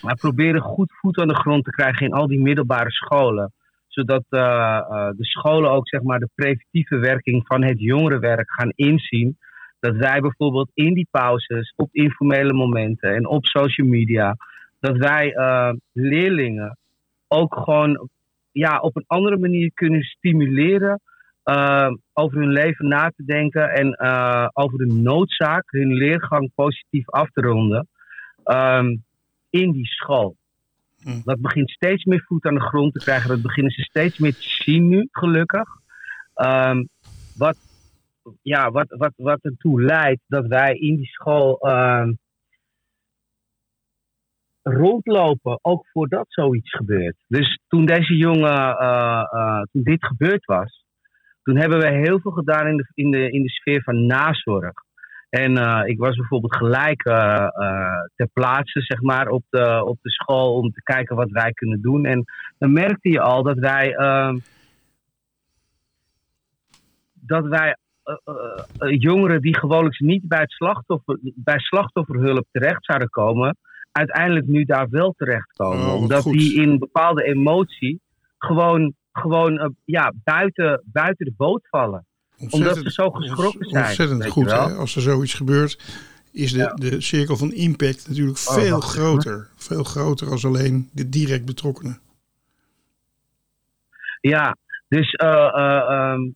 wij 0.03 0.15
proberen 0.15 0.61
goed 0.61 0.93
voet 1.01 1.19
aan 1.19 1.29
de 1.29 1.35
grond 1.35 1.65
te 1.65 1.71
krijgen 1.71 2.07
in 2.07 2.13
al 2.13 2.27
die 2.27 2.41
middelbare 2.41 2.91
scholen. 2.91 3.53
Zodat 3.87 4.25
uh, 4.31 4.81
de 5.17 5.25
scholen 5.25 5.71
ook 5.71 5.89
zeg 5.89 6.03
maar, 6.03 6.19
de 6.19 6.31
preventieve 6.35 6.99
werking 6.99 7.47
van 7.47 7.65
het 7.65 7.81
jongerenwerk 7.81 8.53
gaan 8.53 8.73
inzien. 8.75 9.39
Dat 9.81 9.97
wij 9.97 10.21
bijvoorbeeld 10.21 10.71
in 10.75 10.95
die 10.95 11.09
pauzes, 11.11 11.73
op 11.77 11.89
informele 11.93 12.53
momenten 12.53 13.15
en 13.15 13.27
op 13.27 13.45
social 13.45 13.87
media. 13.87 14.37
Dat 14.83 14.97
wij 14.97 15.35
leerlingen 15.93 16.79
ook 17.29 17.55
gewoon 17.55 18.09
ja, 18.53 18.79
op 18.79 18.97
een 18.97 19.05
andere 19.07 19.39
manier 19.39 19.71
kunnen 19.75 20.03
stimuleren 20.03 21.01
uh, 21.45 21.91
over 22.13 22.39
hun 22.39 22.53
leven 22.53 22.89
na 22.89 23.13
te 23.17 23.25
denken 23.25 23.71
en 23.71 23.97
uh, 24.03 24.49
over 24.53 24.79
de 24.79 24.93
noodzaak 24.93 25.65
hun 25.67 25.93
leergang 25.93 26.51
positief 26.55 27.11
af 27.11 27.31
te 27.31 27.41
ronden 27.41 27.89
um, 28.45 29.05
in 29.51 29.73
die 29.73 29.87
school. 29.87 30.37
Hm. 31.03 31.21
Dat 31.25 31.41
begint 31.41 31.71
steeds 31.71 32.05
meer 32.05 32.25
voet 32.27 32.45
aan 32.45 32.55
de 32.55 32.61
grond 32.61 32.93
te 32.93 32.99
krijgen. 32.99 33.29
Dat 33.29 33.43
beginnen 33.43 33.73
ze 33.73 33.83
steeds 33.83 34.19
meer 34.19 34.35
te 34.35 34.43
zien 34.43 34.89
nu, 34.89 35.09
gelukkig. 35.11 35.69
Um, 36.35 36.89
wat, 37.37 37.57
ja, 38.43 38.71
wat, 38.71 38.87
wat, 38.89 39.13
wat 39.17 39.39
ertoe 39.43 39.83
leidt 39.83 40.23
dat 40.27 40.47
wij 40.47 40.75
in 40.75 40.97
die 40.97 41.07
school 41.07 41.69
um, 41.69 42.19
rondlopen, 44.63 45.59
ook 45.63 45.87
voordat 45.93 46.27
zoiets 46.29 46.71
gebeurt. 46.71 47.17
Dus 47.29 47.61
toen 47.69 47.87
deze 47.87 48.17
jongen, 48.17 48.77
uh, 48.83 49.23
uh, 49.33 49.63
toen 49.73 49.83
dit 49.83 50.05
gebeurd 50.05 50.45
was, 50.45 50.85
toen 51.43 51.57
hebben 51.57 51.79
we 51.79 51.89
heel 51.89 52.21
veel 52.21 52.31
gedaan 52.31 52.67
in 52.67 52.77
de, 52.77 52.87
in 52.95 53.11
de, 53.11 53.31
in 53.31 53.43
de 53.43 53.51
sfeer 53.51 53.83
van 53.83 54.07
nazorg. 54.07 54.73
En 55.29 55.53
uh, 55.53 55.83
ik 55.85 55.99
was 55.99 56.17
bijvoorbeeld 56.17 56.57
gelijk 56.57 57.03
ter 58.15 58.29
plaatse, 58.33 58.81
zeg 58.81 59.01
maar, 59.01 59.29
op 59.29 59.45
de, 59.51 59.85
op 59.85 59.99
de 60.03 60.11
school 60.11 60.55
om 60.55 60.71
te 60.73 60.83
kijken 60.83 61.17
wat 61.17 61.31
wij 61.31 61.53
kunnen 61.53 61.81
doen. 61.81 62.05
En 62.05 62.25
dan 62.59 62.73
merkte 62.73 63.11
je 63.11 63.21
al 63.21 63.43
dat 63.43 63.59
wij, 63.59 63.95
ehm, 63.95 64.39
dat 67.13 67.47
wij 67.47 67.77
jongeren 68.99 69.41
die 69.41 69.59
gewoonlijk 69.59 70.01
niet 70.01 70.29
bij, 70.29 70.41
het 70.41 70.51
slachtoffer, 70.51 71.19
bij 71.21 71.59
slachtofferhulp 71.59 72.47
terecht 72.51 72.85
zouden 72.85 73.09
komen, 73.09 73.57
uiteindelijk 73.93 74.47
nu 74.47 74.65
daar 74.65 74.89
wel 74.91 75.15
terechtkomen. 75.17 75.87
Oh, 75.87 75.95
Omdat 75.95 76.23
goed. 76.23 76.33
die 76.33 76.63
in 76.63 76.79
bepaalde 76.79 77.23
emotie 77.23 78.01
gewoon, 78.39 78.95
gewoon 79.13 79.53
uh, 79.53 79.67
ja, 79.85 80.13
buiten, 80.25 80.83
buiten 80.85 81.25
de 81.27 81.35
boot 81.37 81.69
vallen. 81.69 82.07
Omdat 82.51 82.77
ze 82.77 82.91
zo 82.91 83.11
geschrokken 83.11 83.69
zijn. 83.69 83.85
Ontzettend 83.85 84.27
goed. 84.27 84.51
Hè? 84.51 84.59
Als 84.59 84.97
er 84.97 85.03
zoiets 85.03 85.35
gebeurt, 85.35 85.79
is 86.33 86.53
de, 86.53 86.59
Ja. 86.59 86.75
de 86.75 87.01
cirkel 87.01 87.37
van 87.37 87.53
impact 87.53 88.09
natuurlijk 88.09 88.39
Oh, 88.49 88.55
veel 88.55 88.71
wacht 88.71 88.91
groter. 88.91 89.49
Veel 89.57 89.85
groter 89.85 90.31
als 90.31 90.45
alleen 90.45 90.89
de 90.93 91.09
direct 91.09 91.45
betrokkenen. 91.45 91.99
Ja, 94.21 94.57
dus 94.89 95.11
eh, 95.11 95.29
eh, 95.29 95.91
ehm, 95.91 96.31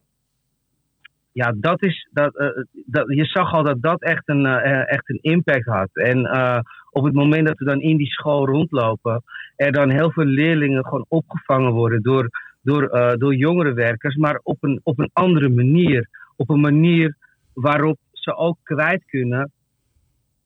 ja, 1.32 1.54
dat 1.56 1.82
is, 1.82 2.08
dat, 2.12 2.36
eh, 2.36 2.48
dat, 2.72 3.04
je 3.08 3.24
zag 3.24 3.52
al 3.52 3.62
dat 3.62 3.82
dat 3.82 4.02
echt 4.02 4.22
een, 4.28 4.46
eh, 4.46 4.92
echt 4.92 5.08
een 5.10 5.18
impact 5.20 5.66
had. 5.66 5.88
En 5.92 6.24
eh, 6.24 6.58
op 6.96 7.04
het 7.04 7.14
moment 7.14 7.46
dat 7.46 7.58
we 7.58 7.64
dan 7.64 7.80
in 7.80 7.96
die 7.96 8.10
school 8.10 8.46
rondlopen, 8.46 9.22
er 9.56 9.72
dan 9.72 9.90
heel 9.90 10.10
veel 10.10 10.24
leerlingen 10.24 10.84
gewoon 10.84 11.04
opgevangen 11.08 11.72
worden 11.72 12.02
door, 12.02 12.28
door, 12.62 12.88
eh, 12.88 13.16
door 13.16 13.34
jongerenwerkers, 13.34 14.16
maar 14.16 14.40
op 14.42 14.56
een, 14.60 14.80
op 14.82 14.98
een 14.98 15.10
andere 15.12 15.48
manier. 15.48 16.08
Op 16.36 16.50
een 16.50 16.60
manier 16.60 17.16
waarop 17.52 17.98
ze 18.12 18.36
ook 18.36 18.58
kwijt 18.62 19.04
kunnen 19.06 19.52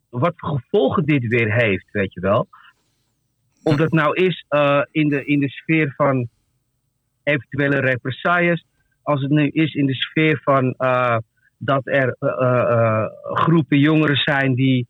wat 0.09 0.33
voor 0.37 0.49
gevolgen 0.49 1.05
dit 1.05 1.27
weer 1.27 1.55
heeft, 1.55 1.87
weet 1.91 2.13
je 2.13 2.21
wel. 2.21 2.49
Of 3.63 3.77
dat 3.77 3.93
nou 3.93 4.15
is 4.15 4.45
eh, 4.49 4.83
in, 4.91 5.09
de, 5.09 5.25
in 5.25 5.41
de 5.41 5.49
sfeer 5.49 5.93
van 5.97 6.29
eventuele 7.23 7.81
represailles, 7.81 8.65
als 9.03 9.23
het 9.23 9.31
nu 9.31 9.49
is 9.49 9.75
in 9.75 9.87
de 9.87 9.95
sfeer 9.95 10.41
van 10.43 10.75
eh, 10.79 11.17
dat 11.59 11.87
er 11.87 12.17
groepen 13.23 13.79
jongeren 13.79 14.17
zijn 14.17 14.55
die 14.55 14.87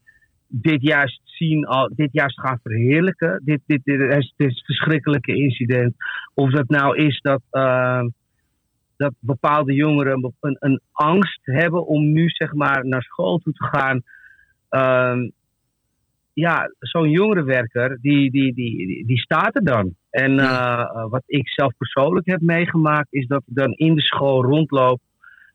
dit 0.50 0.82
juist 0.82 1.20
zien, 1.24 1.66
al, 1.66 1.90
dit 1.94 2.08
juist 2.12 2.40
gaan 2.40 2.60
verheerlijken, 2.62 3.42
dit, 3.44 3.60
dit, 3.66 3.80
dit, 3.84 4.00
is, 4.00 4.32
dit 4.36 4.50
is 4.50 4.56
een 4.56 4.64
verschrikkelijke 4.64 5.34
incident. 5.34 5.94
Of 6.34 6.50
dat 6.50 6.68
nou 6.68 6.96
is 6.96 7.20
dat, 7.20 7.42
eh, 7.50 8.02
dat 8.96 9.14
bepaalde 9.18 9.74
jongeren 9.74 10.34
een, 10.40 10.56
een 10.60 10.80
angst 10.92 11.40
hebben 11.42 11.86
om 11.86 12.12
nu 12.12 12.28
zeg 12.28 12.52
maar 12.52 12.86
naar 12.86 13.02
school 13.02 13.38
toe 13.38 13.52
te 13.52 13.64
gaan. 13.64 14.02
Ehm, 14.68 15.28
ja, 16.32 16.70
zo'n 16.78 17.10
jongerenwerker, 17.10 17.98
die, 18.00 18.30
die, 18.30 18.54
die, 18.54 18.86
die, 18.86 19.06
die 19.06 19.18
staat 19.18 19.56
er 19.56 19.64
dan. 19.64 19.94
En 20.10 20.32
uh, 20.32 21.06
wat 21.08 21.22
ik 21.26 21.48
zelf 21.48 21.76
persoonlijk 21.76 22.26
heb 22.26 22.40
meegemaakt, 22.40 23.12
is 23.12 23.26
dat 23.26 23.42
ik 23.46 23.54
dan 23.54 23.72
in 23.72 23.94
de 23.94 24.02
school 24.02 24.44
rondloop 24.44 25.00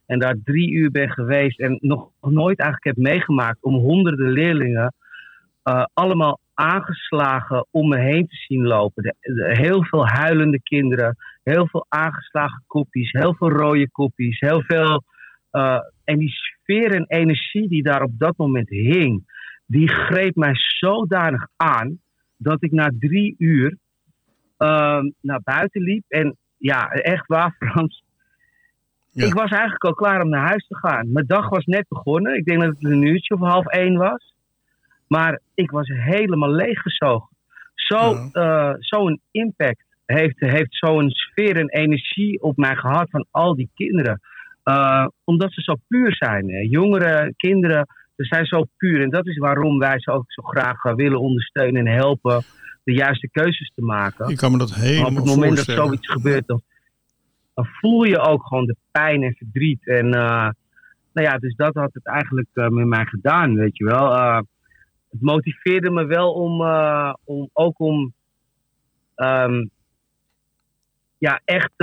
en 0.05 0.19
daar 0.19 0.35
drie 0.43 0.71
uur 0.71 0.91
ben 0.91 1.09
geweest 1.09 1.59
en 1.59 1.77
nog 1.81 2.09
nooit 2.21 2.59
eigenlijk 2.59 2.97
heb 2.97 3.05
meegemaakt 3.05 3.63
om 3.63 3.75
honderden 3.75 4.31
leerlingen 4.31 4.93
uh, 5.63 5.85
allemaal 5.93 6.39
aangeslagen 6.53 7.67
om 7.71 7.87
me 7.87 7.97
heen 7.97 8.27
te 8.27 8.35
zien 8.35 8.63
lopen. 8.63 9.15
Heel 9.53 9.83
veel 9.83 10.07
huilende 10.07 10.61
kinderen, 10.61 11.15
heel 11.43 11.67
veel 11.67 11.85
aangeslagen 11.89 12.63
kopjes, 12.67 13.11
heel 13.11 13.35
veel 13.35 13.49
rode 13.49 13.89
kopjes, 13.91 14.39
heel 14.39 14.61
veel. 14.61 15.03
Uh, 15.51 15.79
en 16.03 16.17
die 16.17 16.29
sfeer 16.29 16.91
en 16.91 17.05
energie 17.07 17.67
die 17.67 17.83
daar 17.83 18.01
op 18.01 18.19
dat 18.19 18.37
moment 18.37 18.69
hing, 18.69 19.23
die 19.65 19.87
greep 19.87 20.35
mij 20.35 20.55
zodanig 20.55 21.47
aan 21.55 21.99
dat 22.37 22.63
ik 22.63 22.71
na 22.71 22.91
drie 22.99 23.35
uur 23.37 23.77
uh, 24.57 24.99
naar 25.21 25.41
buiten 25.43 25.81
liep. 25.81 26.03
En 26.07 26.37
ja, 26.57 26.89
echt 26.89 27.27
waar, 27.27 27.55
Frans. 27.59 28.03
Ja. 29.15 29.25
Ik 29.25 29.33
was 29.33 29.49
eigenlijk 29.51 29.83
al 29.83 29.93
klaar 29.93 30.21
om 30.21 30.29
naar 30.29 30.47
huis 30.47 30.67
te 30.67 30.75
gaan. 30.75 31.11
Mijn 31.11 31.25
dag 31.27 31.49
was 31.49 31.65
net 31.65 31.85
begonnen. 31.87 32.37
Ik 32.37 32.45
denk 32.45 32.61
dat 32.61 32.69
het 32.69 32.83
een 32.83 33.01
uurtje 33.01 33.33
of 33.33 33.39
half 33.39 33.65
één 33.67 33.97
was. 33.97 34.33
Maar 35.07 35.39
ik 35.53 35.71
was 35.71 35.87
helemaal 35.87 36.51
leeggezogen. 36.51 37.29
Zo'n 37.75 38.29
ja. 38.33 38.71
uh, 38.71 38.75
zo 38.79 39.17
impact 39.31 39.85
heeft, 40.05 40.39
heeft 40.39 40.75
zo'n 40.75 41.09
sfeer 41.09 41.57
en 41.57 41.69
energie 41.69 42.41
op 42.41 42.57
mij 42.57 42.75
gehad 42.75 43.09
van 43.09 43.27
al 43.31 43.55
die 43.55 43.69
kinderen. 43.73 44.21
Uh, 44.63 45.07
omdat 45.23 45.51
ze 45.53 45.61
zo 45.61 45.75
puur 45.87 46.15
zijn. 46.15 46.49
Hè. 46.49 46.59
Jongeren, 46.59 47.33
kinderen, 47.37 47.87
ze 48.15 48.23
zijn 48.23 48.45
zo 48.45 48.63
puur. 48.77 49.01
En 49.01 49.09
dat 49.09 49.27
is 49.27 49.37
waarom 49.37 49.79
wij 49.79 49.99
ze 49.99 50.11
ook 50.11 50.31
zo 50.31 50.41
graag 50.41 50.81
willen 50.81 51.19
ondersteunen 51.19 51.87
en 51.87 51.93
helpen 51.93 52.43
de 52.83 52.93
juiste 52.93 53.29
keuzes 53.29 53.71
te 53.75 53.81
maken. 53.81 54.29
Ik 54.29 54.37
kan 54.37 54.51
me 54.51 54.57
dat 54.57 54.73
helemaal 54.73 55.11
maar 55.11 55.21
op 55.21 55.27
het 55.27 55.35
moment 55.35 55.55
dat 55.55 55.65
voorstellen. 55.65 55.85
zoiets 55.85 56.11
gebeurt, 56.11 56.47
dan, 56.47 56.61
dan, 57.55 57.65
voel 57.65 58.03
je 58.03 58.19
ook 58.19 58.47
gewoon 58.47 58.65
de 58.65 58.75
pijn 58.91 59.23
en 59.23 59.35
verdriet. 59.35 59.87
En 59.87 60.05
uh, 60.05 60.49
nou 61.13 61.27
ja, 61.27 61.37
dus 61.37 61.55
dat 61.55 61.73
had 61.73 61.93
het 61.93 62.05
eigenlijk 62.05 62.49
uh, 62.53 62.67
met 62.67 62.85
mij 62.85 63.05
gedaan, 63.05 63.55
weet 63.55 63.77
je 63.77 63.85
wel. 63.85 64.11
Uh, 64.11 64.39
het 65.09 65.21
motiveerde 65.21 65.91
me 65.91 66.05
wel 66.05 66.33
om, 66.33 66.61
om 67.23 67.49
ook 67.53 67.79
om 67.79 68.13
um, 69.15 69.69
ja, 71.17 71.41
echt 71.45 71.73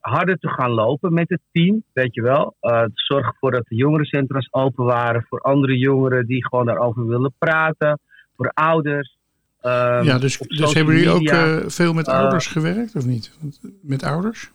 harder 0.00 0.38
te 0.38 0.48
gaan 0.48 0.70
lopen 0.70 1.12
met 1.12 1.28
het 1.28 1.40
team, 1.52 1.82
weet 1.92 2.14
je 2.14 2.22
wel. 2.22 2.56
Te 2.60 2.90
zorgen 2.94 3.32
ervoor 3.32 3.50
dat 3.50 3.66
de 3.66 3.74
jongerencentra's 3.74 4.48
open 4.50 4.84
waren 4.84 5.24
voor 5.28 5.40
andere 5.40 5.78
jongeren 5.78 6.26
die 6.26 6.46
gewoon 6.46 6.66
daarover 6.66 7.06
willen 7.06 7.34
praten, 7.38 8.00
voor 8.36 8.50
ouders. 8.54 9.15
Um, 9.66 10.04
ja, 10.04 10.18
dus, 10.18 10.38
dus 10.38 10.74
hebben 10.74 10.94
jullie 10.94 11.10
ook 11.10 11.30
uh, 11.30 11.56
veel 11.66 11.92
met 11.92 12.08
ouders 12.08 12.56
ouders 12.56 12.94
of 12.94 13.06
niet? 13.06 13.38
Met 13.82 14.02
ouders? 14.02 14.50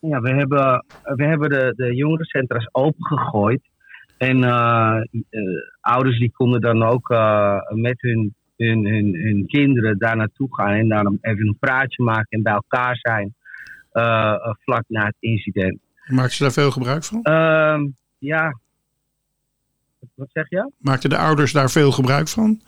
Ja, 0.00 0.20
we 0.20 0.30
hebben, 0.30 0.84
we 1.02 1.24
hebben 1.24 1.48
de, 1.48 1.72
de 1.76 1.94
jongerencentra's 1.94 2.68
opengegooid. 2.72 3.60
En 4.16 4.44
ouders 5.80 6.18
die 6.18 6.32
konden 6.32 6.60
dan 6.60 6.82
ook 6.82 7.08
met 7.74 8.00
hun, 8.00 8.34
hun, 8.56 8.86
hun, 8.86 9.14
hun 9.14 9.46
kinderen 9.46 9.98
daar 9.98 10.16
naartoe 10.16 10.54
gaan 10.54 10.72
en 10.72 10.88
dan 10.88 11.18
even 11.20 11.46
een 11.46 11.56
praatje 11.60 12.02
maken 12.02 12.28
en 12.28 12.42
bij 12.42 12.52
elkaar 12.52 12.96
zijn. 12.96 13.34
Vlak 14.64 14.84
na 14.88 15.04
het 15.04 15.16
incident. 15.18 15.78
Maakten 16.06 16.36
ze 16.36 16.42
daar 16.42 16.52
veel 16.52 16.70
gebruik 16.70 17.04
van? 17.04 17.18
Uh, 17.22 17.80
ja. 18.18 18.58
Wat 20.14 20.28
zeg 20.32 20.48
je? 20.48 20.70
Maakten 20.78 21.10
de 21.10 21.18
ouders 21.18 21.52
daar 21.52 21.70
veel 21.70 21.92
gebruik 21.92 22.28
van? 22.28 22.60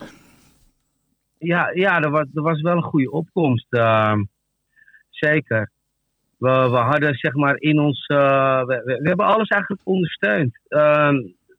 Ja, 1.39 1.71
ja 1.75 2.01
er, 2.01 2.11
was, 2.11 2.27
er 2.35 2.43
was 2.43 2.61
wel 2.61 2.77
een 2.77 2.83
goede 2.83 3.11
opkomst. 3.11 3.67
Uh, 3.71 4.15
zeker. 5.11 5.71
We, 6.37 6.49
we 6.49 6.77
hadden 6.77 7.15
zeg 7.15 7.35
maar 7.35 7.57
in 7.57 7.79
ons. 7.79 8.09
Uh, 8.09 8.65
we, 8.65 8.83
we, 8.85 9.09
hebben 9.09 9.27
alles 9.27 9.49
eigenlijk 9.49 9.83
ondersteund. 9.85 10.59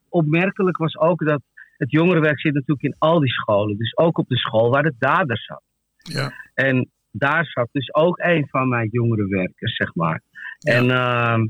opmerkelijk 0.08 0.76
was 0.76 0.98
ook 0.98 1.24
dat 1.24 1.42
het 1.76 1.90
jongerenwerk 1.90 2.40
zit 2.40 2.54
natuurlijk 2.54 2.82
in 2.82 2.96
al 2.98 3.20
die 3.20 3.32
scholen. 3.32 3.76
Dus 3.76 3.96
ook 3.96 4.18
op 4.18 4.28
de 4.28 4.38
school 4.38 4.70
waar 4.70 4.82
de 4.82 4.94
dader 4.98 5.38
zat. 5.38 5.62
Ja. 5.96 6.32
En 6.54 6.90
daar 7.10 7.44
zat 7.44 7.68
dus 7.72 7.94
ook 7.94 8.18
een 8.18 8.48
van 8.48 8.68
mijn 8.68 8.88
jongerenwerkers, 8.92 9.76
zeg 9.76 9.94
maar. 9.94 10.22
En 10.60 10.90
ehm, 10.90 11.46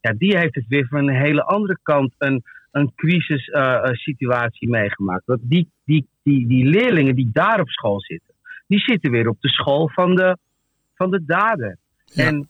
ja, 0.00 0.12
die 0.16 0.38
heeft 0.38 0.54
het 0.54 0.66
weer 0.68 0.86
van 0.86 1.08
een 1.08 1.22
hele 1.22 1.42
andere 1.42 1.78
kant 1.82 2.14
een, 2.18 2.42
een 2.70 2.92
crisissituatie 2.94 4.68
meegemaakt. 4.68 5.26
Want 5.26 5.40
die, 5.42 5.70
die, 5.84 6.08
die, 6.22 6.46
die 6.48 6.64
leerlingen 6.64 7.14
die 7.14 7.30
daar 7.32 7.60
op 7.60 7.68
school 7.68 8.00
zitten, 8.00 8.34
die 8.66 8.78
zitten 8.78 9.10
weer 9.10 9.28
op 9.28 9.40
de 9.40 9.48
school 9.48 9.88
van 9.88 10.14
de, 10.14 10.36
van 10.94 11.10
de 11.10 11.24
dader. 11.24 11.78
Ja. 12.04 12.24
En 12.26 12.48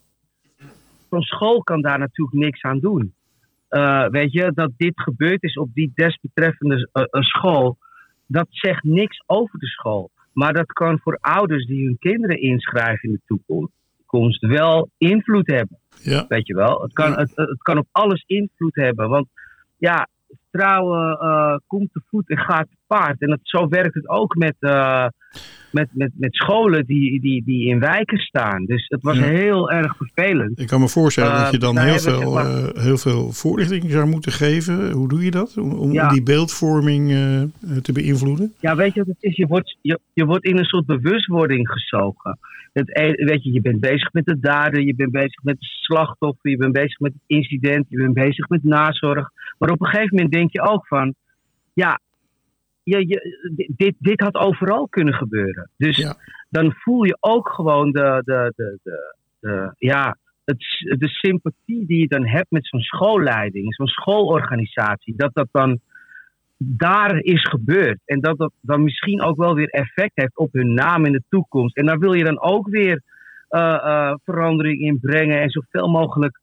zo'n 1.11 1.23
school 1.23 1.63
kan 1.63 1.81
daar 1.83 1.99
natuurlijk 1.99 2.37
niks 2.37 2.63
aan 2.63 2.79
doen. 2.79 3.15
Eh, 3.69 4.07
weet 4.09 4.33
je, 4.33 4.53
dat 4.55 4.71
dit 4.77 5.01
gebeurd 5.01 5.43
is 5.43 5.57
op 5.57 5.75
die 5.75 5.93
desbetreffende 5.95 6.89
eh, 6.93 7.05
school, 7.23 7.79
dat 8.27 8.47
zegt 8.51 8.83
niks 8.83 9.23
over 9.27 9.59
de 9.59 9.67
school. 9.67 10.11
Maar 10.33 10.53
dat 10.53 10.73
kan 10.73 10.99
voor 10.99 11.19
ouders 11.21 11.67
die 11.67 11.85
hun 11.85 11.97
kinderen 11.99 12.41
inschrijven 12.41 13.09
in 13.09 13.21
de 13.27 13.41
toekomst 14.07 14.41
wel 14.41 14.91
invloed 14.99 15.47
hebben. 15.47 15.79
Ja, 16.03 16.25
Weet 16.29 16.47
je 16.47 16.55
wel? 16.55 16.83
Het 16.83 16.93
kan, 16.93 17.11
Ja. 17.11 17.17
het, 17.19 17.33
het 17.35 17.63
kan 17.63 17.79
op 17.79 17.87
alles 17.91 18.25
invloed 18.27 18.75
hebben. 18.75 19.09
Want 19.09 19.29
ja, 19.77 20.09
vertrouwen 20.53 21.19
eh, 21.21 21.57
komt 21.67 21.89
te 21.93 22.01
voet 22.11 22.29
en 22.29 22.39
gaat 22.39 22.67
te 22.71 22.77
paard. 22.87 23.21
En 23.21 23.29
dat, 23.29 23.39
zo 23.43 23.69
werkt 23.69 23.95
het 23.95 24.09
ook 24.09 24.35
met, 24.37 24.55
eh, 24.59 25.07
met, 25.71 25.89
met, 25.93 26.11
met 26.15 26.35
scholen 26.35 26.87
die, 26.87 27.21
die, 27.21 27.45
die 27.45 27.69
in 27.69 27.79
wijken 27.81 28.19
staan. 28.19 28.65
Dus 28.65 28.87
het 28.89 29.03
was 29.03 29.17
Ja. 29.19 29.23
heel 29.25 29.71
erg 29.71 29.97
vervelend. 29.97 30.61
ik 30.61 30.67
kan 30.67 30.81
me 30.81 30.89
voorstellen 30.89 31.33
Eh, 31.33 31.43
dat 31.43 31.51
je 31.53 31.59
dan 31.59 31.75
wij 31.75 31.85
heel 31.85 31.99
veel, 31.99 32.33
maar- 32.33 32.65
eh, 32.65 32.83
heel 32.83 32.97
veel 32.99 33.33
voorlichting 33.33 33.91
zou 33.91 34.07
moeten 34.07 34.33
geven. 34.33 34.91
Hoe 34.91 35.09
doe 35.09 35.25
je 35.25 35.31
dat? 35.31 35.57
Om, 35.59 35.73
om 35.73 35.93
Ja. 35.93 36.09
die 36.09 36.23
beeldvorming 36.23 37.11
eh, 37.11 37.43
eh, 37.43 37.49
te 37.83 37.93
beïnvloeden? 37.93 38.53
Ja, 38.61 38.77
weet 38.77 38.95
je 38.95 39.01
wat 39.05 39.09
het 39.09 39.23
is? 39.31 39.37
Je 39.37 39.47
wordt, 39.47 39.79
je, 39.81 39.99
je 40.13 40.25
wordt 40.25 40.45
in 40.45 40.59
een 40.59 40.65
soort 40.65 40.87
bewustwording 40.87 41.69
gezogen. 41.71 42.39
Het, 42.73 42.89
e- 42.99 43.25
weet 43.25 43.45
je, 43.45 43.53
je 43.53 43.61
bent 43.61 43.81
bezig 43.81 44.13
met 44.13 44.25
de 44.27 44.39
daden, 44.41 44.87
je 44.87 44.95
bent 44.95 45.11
bezig 45.13 45.43
met 45.43 45.55
het 45.55 45.69
slachtoffer, 45.71 46.51
je 46.51 46.57
bent 46.57 46.73
bezig 46.73 46.99
met 46.99 47.13
het 47.13 47.23
incident, 47.27 47.87
je 47.89 47.97
bent 47.97 48.15
bezig 48.15 48.49
met 48.49 48.65
nazorg. 48.65 49.29
Maar 49.63 49.71
op 49.71 49.81
een 49.81 49.87
gegeven 49.87 50.15
moment 50.17 50.33
denk 50.33 50.53
je 50.53 50.61
ook 50.61 50.87
van, 50.87 51.15
ja, 51.73 52.01
je, 52.83 53.09
je, 53.09 53.71
dit, 53.77 53.95
dit 53.99 54.21
had 54.21 54.35
overal 54.35 54.89
kunnen 54.89 55.15
gebeuren. 55.15 55.71
Dus 55.77 55.97
Ja. 55.97 56.15
dan 56.49 56.73
voel 56.73 57.05
je 57.05 57.17
ook 57.21 57.49
gewoon 57.49 57.91
de, 57.93 58.23
de, 58.25 58.53
de, 58.57 58.79
de, 58.83 59.15
de- 59.41 59.75
ja, 59.79 60.17
het, 60.45 60.59
de 60.99 61.09
sympathie 61.09 61.87
die 61.87 62.01
je 62.01 62.09
dan 62.09 62.27
hebt 62.27 62.51
met 62.51 62.67
zo'n 62.67 62.81
schoolleiding, 62.81 63.75
zo'n 63.75 63.87
schoolorganisatie. 63.87 65.15
Dat 65.17 65.35
dat 65.35 65.49
dan 65.53 65.81
daar 66.57 67.17
is 67.19 67.45
gebeurd. 67.49 67.99
En 68.05 68.21
dat 68.21 68.39
dat 68.39 68.53
dan 68.61 68.83
misschien 68.83 69.23
ook 69.23 69.37
wel 69.37 69.55
weer 69.55 69.69
effect 69.69 70.13
heeft 70.15 70.37
op 70.37 70.53
hun 70.53 70.75
naam 70.75 71.05
in 71.07 71.13
de 71.13 71.23
toekomst. 71.29 71.77
En 71.77 71.87
daar 71.87 71.99
wil 71.99 72.13
je 72.13 72.25
dan 72.25 72.41
ook 72.41 72.69
weer 72.69 73.03
eh, 73.49 73.75
eh, 73.75 74.15
verandering 74.25 74.81
in 74.81 75.01
brengen 75.01 75.41
en 75.41 75.51
zoveel 75.51 75.89
mogelijk 75.89 76.41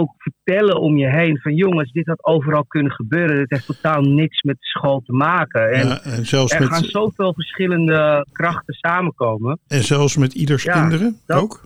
ook 0.00 0.14
vertellen 0.16 0.80
om 0.80 0.96
je 0.96 1.10
heen 1.10 1.38
van 1.40 1.54
jongens, 1.54 1.92
dit 1.92 2.06
had 2.06 2.24
overal 2.24 2.64
kunnen 2.64 2.92
gebeuren. 2.92 3.36
Dit 3.36 3.50
heeft 3.50 3.66
totaal 3.66 4.00
niks 4.00 4.42
met 4.42 4.56
school 4.60 5.00
te 5.04 5.12
maken. 5.12 5.72
En 5.72 5.86
Ja, 5.88 6.02
en, 6.02 6.26
zelfs 6.26 6.52
er 6.52 6.66
gaan 6.66 6.84
zoveel 6.84 7.34
verschillende 7.34 8.26
krachten 8.32 8.74
samenkomen. 8.74 9.58
en 9.66 9.82
zelfs 9.84 10.16
met 10.16 10.34
ieders 10.34 10.62
Ja, 10.62 10.72
kinderen 10.80 11.20
dat- 11.26 11.40
ook? 11.42 11.64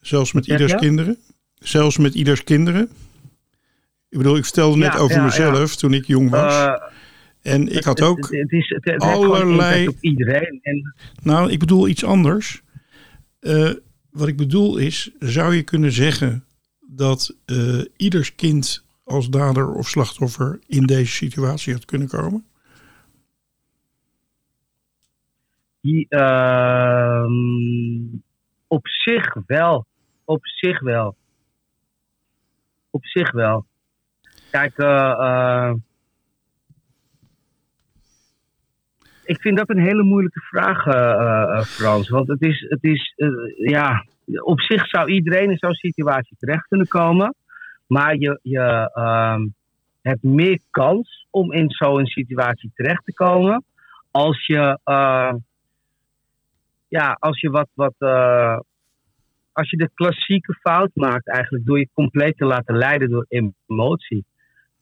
Zelfs 0.00 0.32
met 0.32 0.46
ieders 0.46 0.74
kinderen? 0.74 1.16
Zelfs 1.54 1.98
met 1.98 2.14
ieders 2.14 2.44
kinderen? 2.44 2.88
Ik 4.08 4.18
bedoel, 4.18 4.36
ik 4.36 4.44
vertelde 4.44 4.76
net 4.76 4.96
over 4.98 5.22
mezelf 5.22 5.76
toen 5.76 5.92
ik 5.94 6.06
jong 6.06 6.30
was. 6.30 6.54
Eh, 6.64 6.72
en 7.42 7.68
ik 7.76 7.84
had 7.84 7.98
het- 7.98 8.08
ook 8.08 8.18
Het, 8.18 8.40
het, 8.40 8.52
is, 8.52 8.68
het, 8.68 8.84
het 8.84 9.02
allerlei- 9.02 9.88
op 9.88 9.96
iedereen. 10.00 10.58
En 10.62 10.94
Nou, 11.22 11.50
ik 11.50 11.58
bedoel 11.58 11.88
iets 11.88 12.04
anders. 12.04 12.62
Eh, 13.40 13.70
wat 14.10 14.28
ik 14.28 14.36
bedoel 14.36 14.76
is, 14.76 15.10
zou 15.18 15.54
je 15.54 15.62
kunnen 15.62 15.92
zeggen 15.92 16.44
dat 16.86 17.36
eh, 17.44 17.84
ieders 17.96 18.34
kind 18.34 18.84
als 19.04 19.28
dader 19.28 19.74
of 19.74 19.88
slachtoffer 19.88 20.58
in 20.66 20.86
deze 20.86 21.12
situatie 21.12 21.72
had 21.72 21.84
kunnen 21.84 22.08
komen? 22.08 22.44
Ehm, 26.08 27.30
op 28.66 28.88
zich 28.88 29.34
wel. 29.46 29.86
Op 30.24 30.46
zich 30.46 30.80
wel. 30.80 31.16
Op 32.90 33.04
zich 33.06 33.32
wel. 33.32 33.66
Kijk, 34.50 34.78
eh, 34.78 35.72
ik 39.26 39.40
vind 39.40 39.56
dat 39.56 39.70
een 39.70 39.80
hele 39.80 40.02
moeilijke 40.02 40.40
vraag, 40.40 40.86
eh, 40.86 41.42
eh, 41.42 41.62
Frans. 41.62 42.08
Want 42.08 42.28
het 42.28 42.42
is, 42.42 42.66
het 42.68 42.84
is 42.84 43.12
eh, 43.16 43.28
ja, 43.56 44.06
op 44.42 44.60
zich 44.60 44.86
zou 44.86 45.10
iedereen 45.10 45.50
in 45.50 45.58
zo'n 45.58 45.74
situatie 45.74 46.36
terecht 46.38 46.66
kunnen 46.66 46.88
komen. 46.88 47.34
Maar 47.86 48.16
je, 48.16 48.38
je 48.42 48.90
ehm, 48.94 49.46
hebt 50.02 50.22
meer 50.22 50.58
kans 50.70 51.26
om 51.30 51.52
in 51.52 51.70
zo'n 51.70 52.06
situatie 52.06 52.70
terecht 52.74 53.04
te 53.04 53.12
komen 53.12 53.64
als 54.10 54.46
je, 54.46 54.78
eh, 54.84 55.34
ja, 56.88 57.16
als 57.18 57.40
je 57.40 57.50
wat, 57.50 57.68
wat 57.74 57.94
eh, 57.98 58.58
als 59.52 59.70
je 59.70 59.76
de 59.76 59.90
klassieke 59.94 60.54
fout 60.60 60.90
maakt 60.94 61.28
eigenlijk 61.28 61.66
door 61.66 61.78
je 61.78 61.88
compleet 61.94 62.36
te 62.36 62.44
laten 62.44 62.76
leiden 62.76 63.10
door 63.10 63.26
emotie 63.28 64.24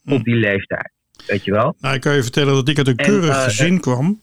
Hm. 0.04 0.12
op 0.12 0.24
die 0.24 0.34
leeftijd. 0.34 0.90
Weet 1.26 1.44
je 1.44 1.50
wel? 1.50 1.76
Nou, 1.78 1.94
ik 1.94 2.00
kan 2.00 2.14
je 2.14 2.22
vertellen 2.22 2.54
dat 2.54 2.68
ik 2.68 2.78
uit 2.78 2.86
een 2.86 2.96
En, 2.96 3.06
keurig 3.06 3.36
eh, 3.36 3.42
gezin 3.42 3.80
kwam. 3.80 4.20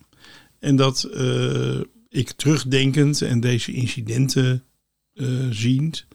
En 0.61 0.75
dat 0.75 1.03
eh, 1.03 1.79
ik 2.09 2.31
terugdenkend 2.31 3.21
en 3.21 3.39
deze 3.39 3.71
incidenten 3.71 4.63
eh, 5.13 5.27
ziend, 5.49 6.05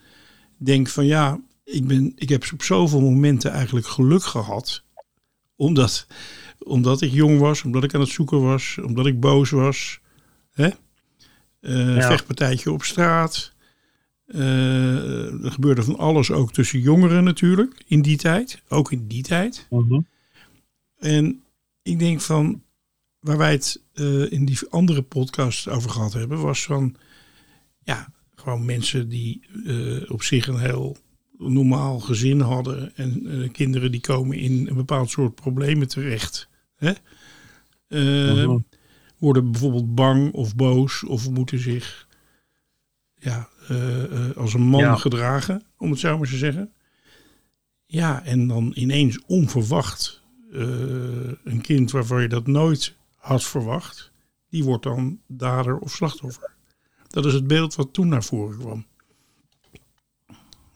denk 0.57 0.89
van 0.89 1.07
ja, 1.07 1.41
ik, 1.65 1.87
ben, 1.87 2.13
ik 2.17 2.29
heb 2.29 2.45
op 2.53 2.63
zoveel 2.63 3.01
momenten 3.01 3.51
eigenlijk 3.51 3.87
geluk 3.87 4.23
gehad. 4.23 4.83
Omdat, 5.57 6.07
omdat 6.59 7.01
ik 7.01 7.13
jong 7.13 7.39
was, 7.39 7.63
omdat 7.63 7.85
ik 7.85 7.95
aan 7.95 8.01
het 8.01 8.11
zoeken 8.11 8.43
was, 8.43 8.79
omdat 8.83 9.07
ik 9.07 9.21
boos 9.21 9.51
was. 9.51 10.01
Hè? 10.53 10.69
Ja. 11.61 12.07
Vechtpartijtje 12.07 12.73
op 12.73 12.83
straat. 12.83 13.53
Er 14.27 15.51
gebeurde 15.53 15.83
van 15.83 15.99
alles 15.99 16.31
ook 16.31 16.53
tussen 16.53 16.81
jongeren 16.81 17.25
natuurlijk 17.25 17.85
in 17.87 18.03
die 18.03 18.17
tijd. 18.17 18.63
Ook 18.69 18.93
in 18.93 19.07
die 19.07 19.23
tijd. 19.23 19.67
Mhm. 19.71 20.01
En 20.99 21.43
ik 21.83 21.99
denk 21.99 22.21
van, 22.21 22.63
waar 23.21 23.39
wij 23.39 23.53
het 23.53 23.85
eh, 23.97 24.33
in 24.33 24.45
die 24.45 24.59
andere 24.71 25.03
podcast 25.03 25.69
over 25.69 25.91
gehad 25.91 26.13
hebben, 26.13 26.41
was 26.41 26.65
van, 26.65 26.95
ja, 27.83 28.09
gewoon 28.35 28.65
mensen 28.65 29.09
die 29.09 29.41
eh, 29.67 30.11
op 30.11 30.23
zich 30.23 30.47
een 30.47 30.59
heel 30.59 30.97
normaal 31.39 32.01
gezin 32.01 32.41
hadden 32.41 32.97
en 32.97 33.27
eh, 33.27 33.53
kinderen 33.53 33.93
die 33.93 34.01
komen 34.01 34.37
in 34.39 34.67
een 34.69 34.75
bepaald 34.75 35.11
soort 35.11 35.35
problemen 35.35 35.89
terecht. 35.89 36.49
Hè? 36.77 36.93
Mhm. 37.89 38.59
Worden 39.19 39.51
bijvoorbeeld 39.51 39.95
bang 39.95 40.33
of 40.33 40.57
boos 40.57 41.05
of 41.05 41.31
moeten 41.31 41.59
zich 41.59 42.09
ja, 43.15 43.49
als 44.37 44.55
een 44.55 44.67
man 44.67 44.81
Ja. 44.81 44.97
gedragen, 44.97 45.63
om 45.79 45.91
het 45.91 45.99
zo 45.99 46.19
maar 46.19 46.29
te 46.29 46.37
zeggen. 46.37 46.73
Ja, 47.87 48.25
en 48.25 48.49
dan 48.49 48.73
ineens 48.75 49.19
onverwacht 49.27 50.23
een 51.45 51.61
kind 51.63 51.91
waarvan 51.91 52.23
je 52.23 52.29
dat 52.29 52.47
nooit 52.47 52.97
had 53.27 53.45
verwacht, 53.45 54.13
die 54.51 54.65
wordt 54.65 54.83
dan 54.83 55.21
dader 55.27 55.79
of 55.79 55.91
slachtoffer. 55.91 56.51
Dat 57.09 57.25
is 57.25 57.33
het 57.33 57.47
beeld 57.47 57.75
wat 57.75 57.93
toen 57.93 58.09
naar 58.09 58.23
voren 58.23 58.59
kwam. 58.59 58.85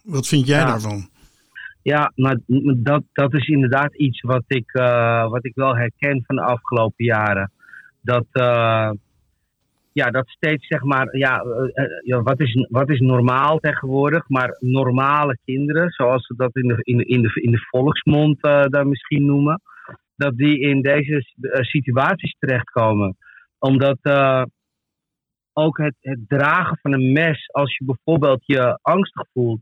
Wat 0.04 0.26
vind 0.26 0.46
jij 0.46 0.58
Ja. 0.58 0.66
daarvan? 0.66 1.08
Ja, 1.82 2.12
maar 2.16 2.38
dat, 2.76 3.02
dat 3.12 3.34
is 3.34 3.48
inderdaad 3.48 3.94
iets 3.96 4.20
wat 4.20 4.42
ik, 4.46 4.72
eh, 4.72 5.28
wat 5.30 5.44
ik 5.44 5.54
wel 5.54 5.76
herken 5.76 6.22
van 6.26 6.36
de 6.36 6.42
afgelopen 6.42 7.04
jaren. 7.04 7.52
Dat, 8.00 8.26
eh, 8.32 8.90
ja, 9.92 10.10
dat 10.10 10.28
steeds 10.28 10.66
zeg 10.66 10.82
maar, 10.82 11.16
ja, 11.16 11.40
eh, 11.40 11.84
ja, 12.04 12.22
wat, 12.22 12.40
is, 12.40 12.66
wat 12.70 12.90
is 12.90 13.00
normaal 13.00 13.58
tegenwoordig? 13.58 14.28
Maar 14.28 14.56
normale 14.58 15.38
kinderen, 15.44 15.90
zoals 15.90 16.26
ze 16.26 16.34
dat 16.36 16.56
in 16.56 16.68
de, 16.68 16.78
in, 16.82 16.98
in 17.08 17.22
de, 17.22 17.40
in 17.42 17.50
de 17.50 17.66
volksmond 17.70 18.40
daar 18.42 18.86
misschien 18.86 19.26
noemen, 19.26 19.60
dat 20.20 20.36
die 20.36 20.60
in 20.60 20.82
deze 20.82 21.24
eh, 21.40 21.62
situaties 21.62 22.36
terechtkomen. 22.38 23.16
Omdat 23.58 23.98
eh, 24.02 24.42
ook 25.52 25.78
het, 25.78 25.94
het 26.00 26.18
dragen 26.28 26.78
van 26.82 26.92
een 26.92 27.12
mes, 27.12 27.48
als 27.52 27.76
je 27.76 27.84
bijvoorbeeld 27.84 28.42
je 28.46 28.78
angstig 28.82 29.26
voelt, 29.32 29.60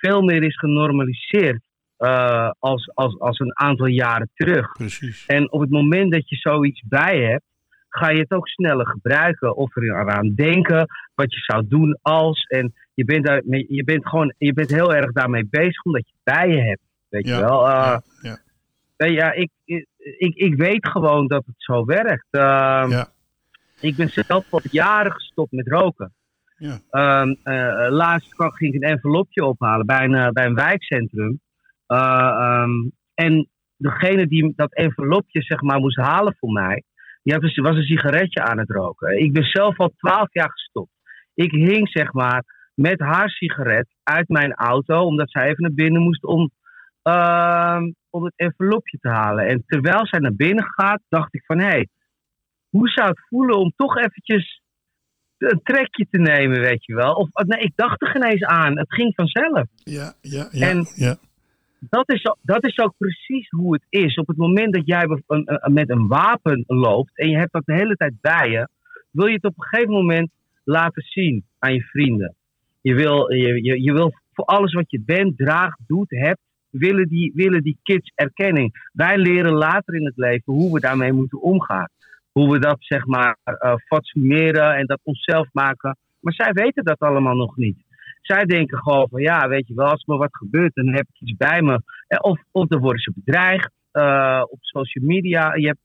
veel 0.00 0.22
meer 0.22 0.42
is 0.42 0.58
genormaliseerd 0.58 1.62
eh, 1.96 2.50
als, 2.58 2.90
als, 2.94 3.18
als 3.18 3.38
een 3.38 3.58
aantal 3.58 3.86
jaren 3.86 4.30
terug. 4.34 4.72
Precies. 4.72 5.26
En 5.26 5.52
op 5.52 5.60
het 5.60 5.70
moment 5.70 6.12
dat 6.12 6.28
je 6.28 6.36
zoiets 6.36 6.82
bij 6.88 7.18
hebt, 7.20 7.44
ga 7.88 8.10
je 8.10 8.20
het 8.20 8.32
ook 8.32 8.48
sneller 8.48 8.86
gebruiken. 8.86 9.56
Of 9.56 9.76
er 9.76 9.82
eraan 9.82 10.34
denken 10.34 10.86
wat 11.14 11.32
je 11.32 11.40
zou 11.40 11.66
doen 11.68 11.98
als. 12.02 12.44
En 12.44 12.74
je 12.94 13.04
bent, 13.04 13.26
daar, 13.26 13.42
je 13.46 13.84
bent, 13.84 14.08
gewoon, 14.08 14.34
je 14.38 14.52
bent 14.52 14.70
heel 14.70 14.94
erg 14.94 15.12
daarmee 15.12 15.46
bezig 15.50 15.84
omdat 15.84 16.06
je 16.06 16.12
het 16.22 16.34
bij 16.34 16.48
je 16.48 16.62
hebt. 16.62 16.82
Weet 17.08 17.26
Ja, 17.26 17.36
je 17.36 17.44
wel? 17.44 17.68
Ja, 17.68 18.02
ja. 18.22 18.38
Nee, 18.96 19.12
ja, 19.12 19.32
ik, 19.32 19.50
ik, 19.64 19.86
ik, 20.34 20.54
weet 20.56 20.88
gewoon 20.88 21.26
dat 21.26 21.46
het 21.46 21.54
zo 21.58 21.84
werkt. 21.84 22.26
Eh, 22.30 22.40
Ja. 22.88 23.08
Ik 23.80 23.96
ben 23.96 24.08
zelf 24.08 24.52
al 24.52 24.60
jaren 24.70 25.12
gestopt 25.12 25.52
met 25.52 25.68
roken. 25.68 26.12
Ja. 26.56 26.80
Ehm, 26.90 27.34
eh, 27.42 27.86
laatst 27.90 28.34
kwam- 28.34 28.50
ging 28.52 28.74
ik 28.74 28.82
een 28.82 28.88
envelopje 28.88 29.44
ophalen 29.44 29.86
bij 29.86 30.04
een, 30.04 30.14
eh, 30.14 30.28
bij 30.28 30.44
een 30.46 30.54
wijkcentrum. 30.54 31.40
Eh, 31.86 31.98
ehm, 32.28 32.70
en 33.14 33.48
degene 33.76 34.26
die 34.26 34.52
dat 34.56 34.74
envelopje 34.74 35.42
zeg 35.42 35.60
maar, 35.60 35.78
moest 35.78 35.96
halen 35.96 36.36
voor 36.38 36.52
mij, 36.52 36.82
die 37.22 37.32
had 37.34 37.42
was 37.42 37.76
een 37.76 37.82
sigaretje 37.82 38.42
aan 38.42 38.58
het 38.58 38.70
roken. 38.70 39.18
Ik 39.22 39.32
ben 39.32 39.44
zelf 39.44 39.78
al 39.78 39.92
twaalf 39.96 40.32
jaar 40.32 40.50
gestopt. 40.50 40.90
Ik 41.34 41.50
hing 41.50 41.88
zeg 41.88 42.12
maar 42.12 42.44
met 42.74 43.00
haar 43.00 43.28
sigaret 43.28 43.88
uit 44.02 44.28
mijn 44.28 44.52
auto, 44.54 45.00
omdat 45.00 45.30
zij 45.30 45.42
even 45.44 45.62
naar 45.62 45.74
binnen 45.74 46.02
moest 46.02 46.24
om, 46.24 46.40
ehm, 46.40 46.50
om 48.10 48.24
het 48.24 48.32
envelopje 48.36 48.98
te 49.00 49.08
halen. 49.08 49.46
En 49.46 49.62
terwijl 49.66 50.06
zij 50.06 50.18
naar 50.18 50.34
binnen 50.34 50.64
gaat, 50.64 51.00
dacht 51.08 51.34
ik 51.34 51.44
van 51.44 51.58
hé, 51.58 51.66
hey, 51.66 51.88
hoe 52.68 52.88
zou 52.88 53.08
het 53.08 53.26
voelen 53.28 53.58
om 53.58 53.72
toch 53.76 53.96
eventjes 53.96 54.60
een 55.38 55.60
trekje 55.62 56.06
te 56.10 56.18
nemen, 56.18 56.60
weet 56.60 56.84
je 56.84 56.94
wel? 56.94 57.12
Of 57.14 57.28
nee, 57.32 57.60
ik 57.60 57.72
dacht 57.74 58.02
er 58.02 58.08
geen 58.08 58.24
eens 58.24 58.44
aan. 58.44 58.78
Het 58.78 58.94
ging 58.94 59.14
vanzelf. 59.14 59.66
Ja, 59.76 60.12
ja, 60.20 60.48
ja. 60.50 60.68
En- 60.68 60.86
ja. 60.94 61.16
Dat 61.90 62.12
is, 62.12 62.26
ook- 62.26 62.38
dat 62.42 62.66
is 62.66 62.78
ook 62.78 62.94
precies 62.98 63.48
hoe 63.50 63.72
het 63.72 63.86
is. 63.88 64.14
Op 64.16 64.26
het 64.26 64.36
moment 64.36 64.74
dat 64.74 64.86
jij 64.86 65.06
met 65.64 65.90
een 65.90 66.06
wapen 66.06 66.64
loopt 66.66 67.18
en 67.18 67.28
je 67.30 67.36
hebt 67.36 67.52
dat 67.52 67.62
de 67.66 67.74
hele 67.74 67.94
tijd 67.96 68.12
bij 68.20 68.50
je, 68.50 68.68
wil 69.10 69.26
je 69.26 69.34
het 69.34 69.44
op 69.44 69.54
een 69.56 69.64
gegeven 69.64 69.92
moment 69.92 70.30
laten 70.64 71.02
zien 71.02 71.44
aan 71.58 71.74
je 71.74 71.82
vrienden. 71.82 72.34
Je 72.80 72.94
wil, 72.94 73.32
je, 73.32 73.62
je, 73.62 73.82
je 73.82 73.92
wil 73.92 74.12
voor 74.32 74.44
alles 74.44 74.72
wat 74.72 74.90
je 74.90 75.00
bent, 75.00 75.36
draagt, 75.38 75.78
doet, 75.86 76.10
hebt, 76.10 76.40
willen 76.78 77.08
die, 77.08 77.32
willen 77.34 77.62
die 77.62 77.78
kids 77.82 78.12
erkenning. 78.14 78.88
Wij 78.92 79.18
leren 79.18 79.52
later 79.52 79.94
in 79.94 80.04
het 80.04 80.16
leven 80.16 80.52
hoe 80.52 80.72
we 80.72 80.80
daarmee 80.80 81.12
moeten 81.12 81.42
omgaan. 81.42 81.88
Hoe 82.32 82.52
we 82.52 82.58
dat 82.58 82.76
zeg 82.78 83.06
maar 83.06 83.36
fatsoeneren 83.86 84.74
en 84.74 84.86
dat 84.86 85.00
onszelf 85.02 85.48
maken. 85.52 85.96
Maar 86.20 86.32
zij 86.32 86.52
weten 86.52 86.84
dat 86.84 86.98
allemaal 86.98 87.34
nog 87.34 87.56
niet. 87.56 87.84
Zij 88.20 88.44
denken 88.44 88.78
gewoon 88.78 89.08
van 89.08 89.20
ja, 89.20 89.48
weet 89.48 89.66
je 89.66 89.74
wel, 89.74 89.86
als 89.86 90.00
er 90.00 90.08
maar 90.08 90.18
wat 90.18 90.36
gebeurt, 90.36 90.74
dan 90.74 90.86
heb 90.86 91.06
ik 91.12 91.20
iets 91.20 91.36
bij 91.36 91.62
me. 91.62 91.80
Eh, 92.06 92.18
Of, 92.20 92.42
of 92.50 92.66
dan 92.66 92.80
worden 92.80 93.00
ze 93.00 93.12
bedreigd 93.14 93.70
eh, 93.90 94.42
op 94.48 94.58
social 94.60 95.04
media. 95.04 95.54
Je 95.54 95.66
hebt, 95.66 95.78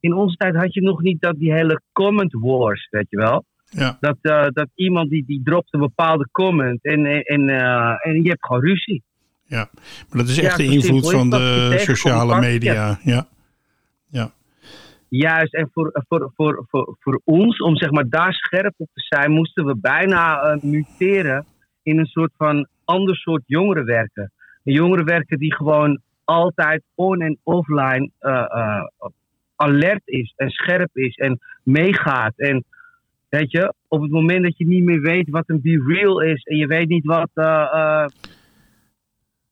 in 0.00 0.14
onze 0.14 0.36
tijd 0.36 0.54
had 0.54 0.74
je 0.74 0.82
nog 0.82 1.02
niet 1.02 1.20
dat 1.20 1.38
die 1.38 1.52
hele 1.52 1.80
comment 1.92 2.32
wars, 2.32 2.88
weet 2.90 3.06
je 3.08 3.16
wel. 3.16 3.44
Ja. 3.64 3.96
Dat, 4.00 4.16
dat 4.54 4.68
iemand 4.74 5.10
die, 5.10 5.24
die 5.26 5.42
dropt 5.44 5.74
een 5.74 5.80
bepaalde 5.80 6.28
comment 6.32 6.84
en, 6.84 7.06
en, 7.06 7.48
en 8.00 8.22
je 8.22 8.28
hebt 8.28 8.46
gewoon 8.46 8.62
ruzie. 8.62 9.02
Ja, 9.46 9.68
maar 10.08 10.18
dat 10.18 10.28
is 10.28 10.36
Ja, 10.36 10.42
echt 10.42 10.56
de 10.56 10.64
invloed 10.64 11.10
van 11.10 11.30
de 11.30 11.74
sociale 11.78 12.40
media. 12.40 12.98
Ja. 13.02 13.26
Juist, 15.08 15.54
en 15.54 15.70
voor, 15.72 16.02
voor, 16.08 16.32
voor, 16.36 16.64
voor, 16.68 16.96
voor 17.00 17.20
ons, 17.24 17.58
om 17.58 17.76
zeg 17.76 17.90
maar 17.90 18.08
daar 18.08 18.32
scherp 18.32 18.74
op 18.76 18.88
te 18.94 19.00
zijn, 19.00 19.30
moesten 19.30 19.64
we 19.64 19.76
bijna 19.76 20.40
eh, 20.40 20.62
muteren 20.62 21.44
in 21.82 21.98
een 21.98 22.06
soort 22.06 22.32
van 22.36 22.66
ander 22.84 23.16
soort 23.16 23.42
jongerenwerken. 23.46 24.32
Een 24.64 24.72
jongerenwerken 24.72 25.38
die 25.38 25.54
gewoon 25.54 26.00
altijd 26.24 26.82
on- 26.94 27.20
en 27.20 27.38
offline 27.42 28.10
eh, 28.18 28.44
eh, 28.48 28.84
alert 29.56 30.02
is 30.04 30.32
en 30.36 30.50
scherp 30.50 30.96
is 30.96 31.16
en 31.16 31.40
meegaat. 31.62 32.32
En 32.36 32.64
weet 33.28 33.50
je, 33.50 33.74
op 33.88 34.02
het 34.02 34.10
moment 34.10 34.42
dat 34.42 34.58
je 34.58 34.66
niet 34.66 34.84
meer 34.84 35.00
weet 35.00 35.30
wat 35.30 35.44
een 35.46 35.60
be 35.60 35.84
real 35.86 36.20
is 36.20 36.42
en 36.42 36.56
je 36.56 36.66
weet 36.66 36.88
niet 36.88 37.04
wat, 37.04 37.30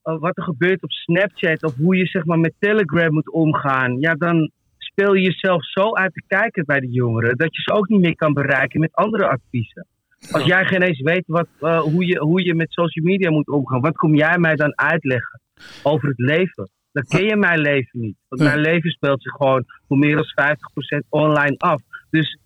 wat 0.02 0.36
er 0.36 0.42
gebeurt 0.42 0.82
op 0.82 0.90
Snapchat 0.90 1.62
of 1.62 1.76
hoe 1.76 1.96
je 1.96 2.06
zeg 2.06 2.24
maar 2.24 2.38
met 2.38 2.54
Telegram 2.58 3.12
moet 3.12 3.32
omgaan, 3.32 4.00
ja, 4.00 4.14
dan 4.14 4.50
speel 4.78 5.14
je 5.14 5.22
jezelf 5.22 5.64
zo 5.64 5.94
uit 5.94 6.14
de 6.14 6.22
kijker 6.26 6.64
bij 6.64 6.80
de 6.80 6.90
jongeren 6.90 7.36
dat 7.36 7.56
je 7.56 7.62
ze 7.62 7.72
ook 7.72 7.88
niet 7.88 8.00
meer 8.00 8.16
kan 8.16 8.32
bereiken 8.32 8.80
met 8.80 8.94
andere 8.94 9.28
adviezen. 9.28 9.86
Als 10.30 10.44
jij 10.44 10.64
geen 10.64 10.82
eens 10.82 11.00
weet 11.00 11.24
wat, 11.26 11.48
eh, 11.60 11.80
hoe, 11.80 12.06
je, 12.06 12.18
hoe 12.18 12.44
je 12.44 12.54
met 12.54 12.72
social 12.72 13.04
media 13.04 13.30
moet 13.30 13.48
omgaan, 13.48 13.80
wat 13.80 13.96
kom 13.96 14.14
jij 14.14 14.38
mij 14.38 14.56
dan 14.56 14.78
uitleggen 14.78 15.40
over 15.82 16.08
het 16.08 16.18
leven? 16.18 16.68
Dan 16.92 17.02
ken 17.02 17.24
je 17.24 17.36
mijn 17.36 17.60
leven 17.60 18.00
niet. 18.00 18.16
Want 18.28 18.42
mijn 18.42 18.60
leven 18.60 18.90
speelt 18.90 19.22
zich 19.22 19.32
gewoon 19.32 19.64
voor 19.88 19.98
meer 19.98 20.14
dan 20.14 20.56
50% 20.98 21.04
online 21.08 21.54
af. 21.58 21.82
Dus 22.10 22.38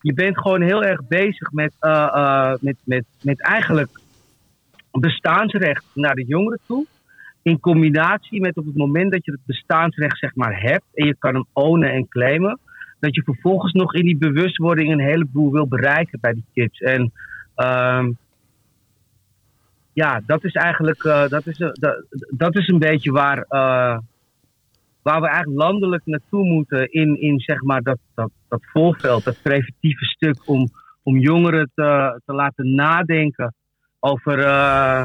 je 0.00 0.12
bent 0.12 0.38
gewoon 0.38 0.62
heel 0.62 0.82
erg 0.82 1.06
bezig 1.08 1.52
met, 1.52 1.72
eh, 1.78 2.08
eh, 2.12 2.54
met, 2.60 2.76
met, 2.84 3.04
met 3.22 3.42
eigenlijk 3.42 4.00
bestaansrecht 4.90 5.84
naar 5.94 6.14
de 6.14 6.24
jongeren 6.24 6.60
toe. 6.66 6.86
In 7.42 7.60
combinatie 7.60 8.40
met 8.40 8.56
op 8.56 8.66
het 8.66 8.76
moment 8.76 9.12
dat 9.12 9.24
je 9.24 9.30
het 9.32 9.40
bestaansrecht 9.44 10.18
zeg 10.18 10.34
maar 10.34 10.60
hebt 10.60 10.84
en 10.94 11.06
je 11.06 11.16
kan 11.18 11.34
hem 11.34 11.46
ownen 11.52 11.92
en 11.92 12.08
claimen, 12.08 12.58
dat 13.00 13.14
je 13.14 13.22
vervolgens 13.22 13.72
nog 13.72 13.94
in 13.94 14.04
die 14.04 14.16
bewustwording 14.16 14.92
een 14.92 15.00
heleboel 15.00 15.52
wil 15.52 15.68
bereiken 15.68 16.18
bij 16.20 16.32
die 16.32 16.44
kids. 16.52 16.78
En 16.78 17.12
ehm, 17.54 18.10
ja, 19.92 20.22
dat 20.26 20.44
is 20.44 20.52
eigenlijk 20.52 21.04
eh, 21.04 21.28
dat 21.28 21.46
is, 21.46 21.58
een- 21.58 21.76
dat, 21.80 22.04
dat 22.30 22.56
is 22.56 22.68
een 22.68 22.78
beetje 22.78 23.10
waar, 23.12 23.38
eh, 23.38 23.98
waar 25.02 25.20
we 25.20 25.28
eigenlijk 25.28 25.62
landelijk 25.62 26.02
naartoe 26.04 26.44
moeten 26.44 26.92
in, 26.92 27.20
in 27.20 27.40
zeg 27.40 27.62
maar 27.62 27.82
dat, 27.82 27.98
dat, 28.14 28.30
dat 28.48 28.60
voorveld, 28.72 29.24
dat 29.24 29.36
preventieve 29.42 30.04
stuk 30.04 30.48
om, 30.48 30.68
om 31.02 31.18
jongeren 31.18 31.70
te, 31.74 32.20
te 32.24 32.32
laten 32.32 32.74
nadenken 32.74 33.54
over, 33.98 34.38
eh, 34.38 35.04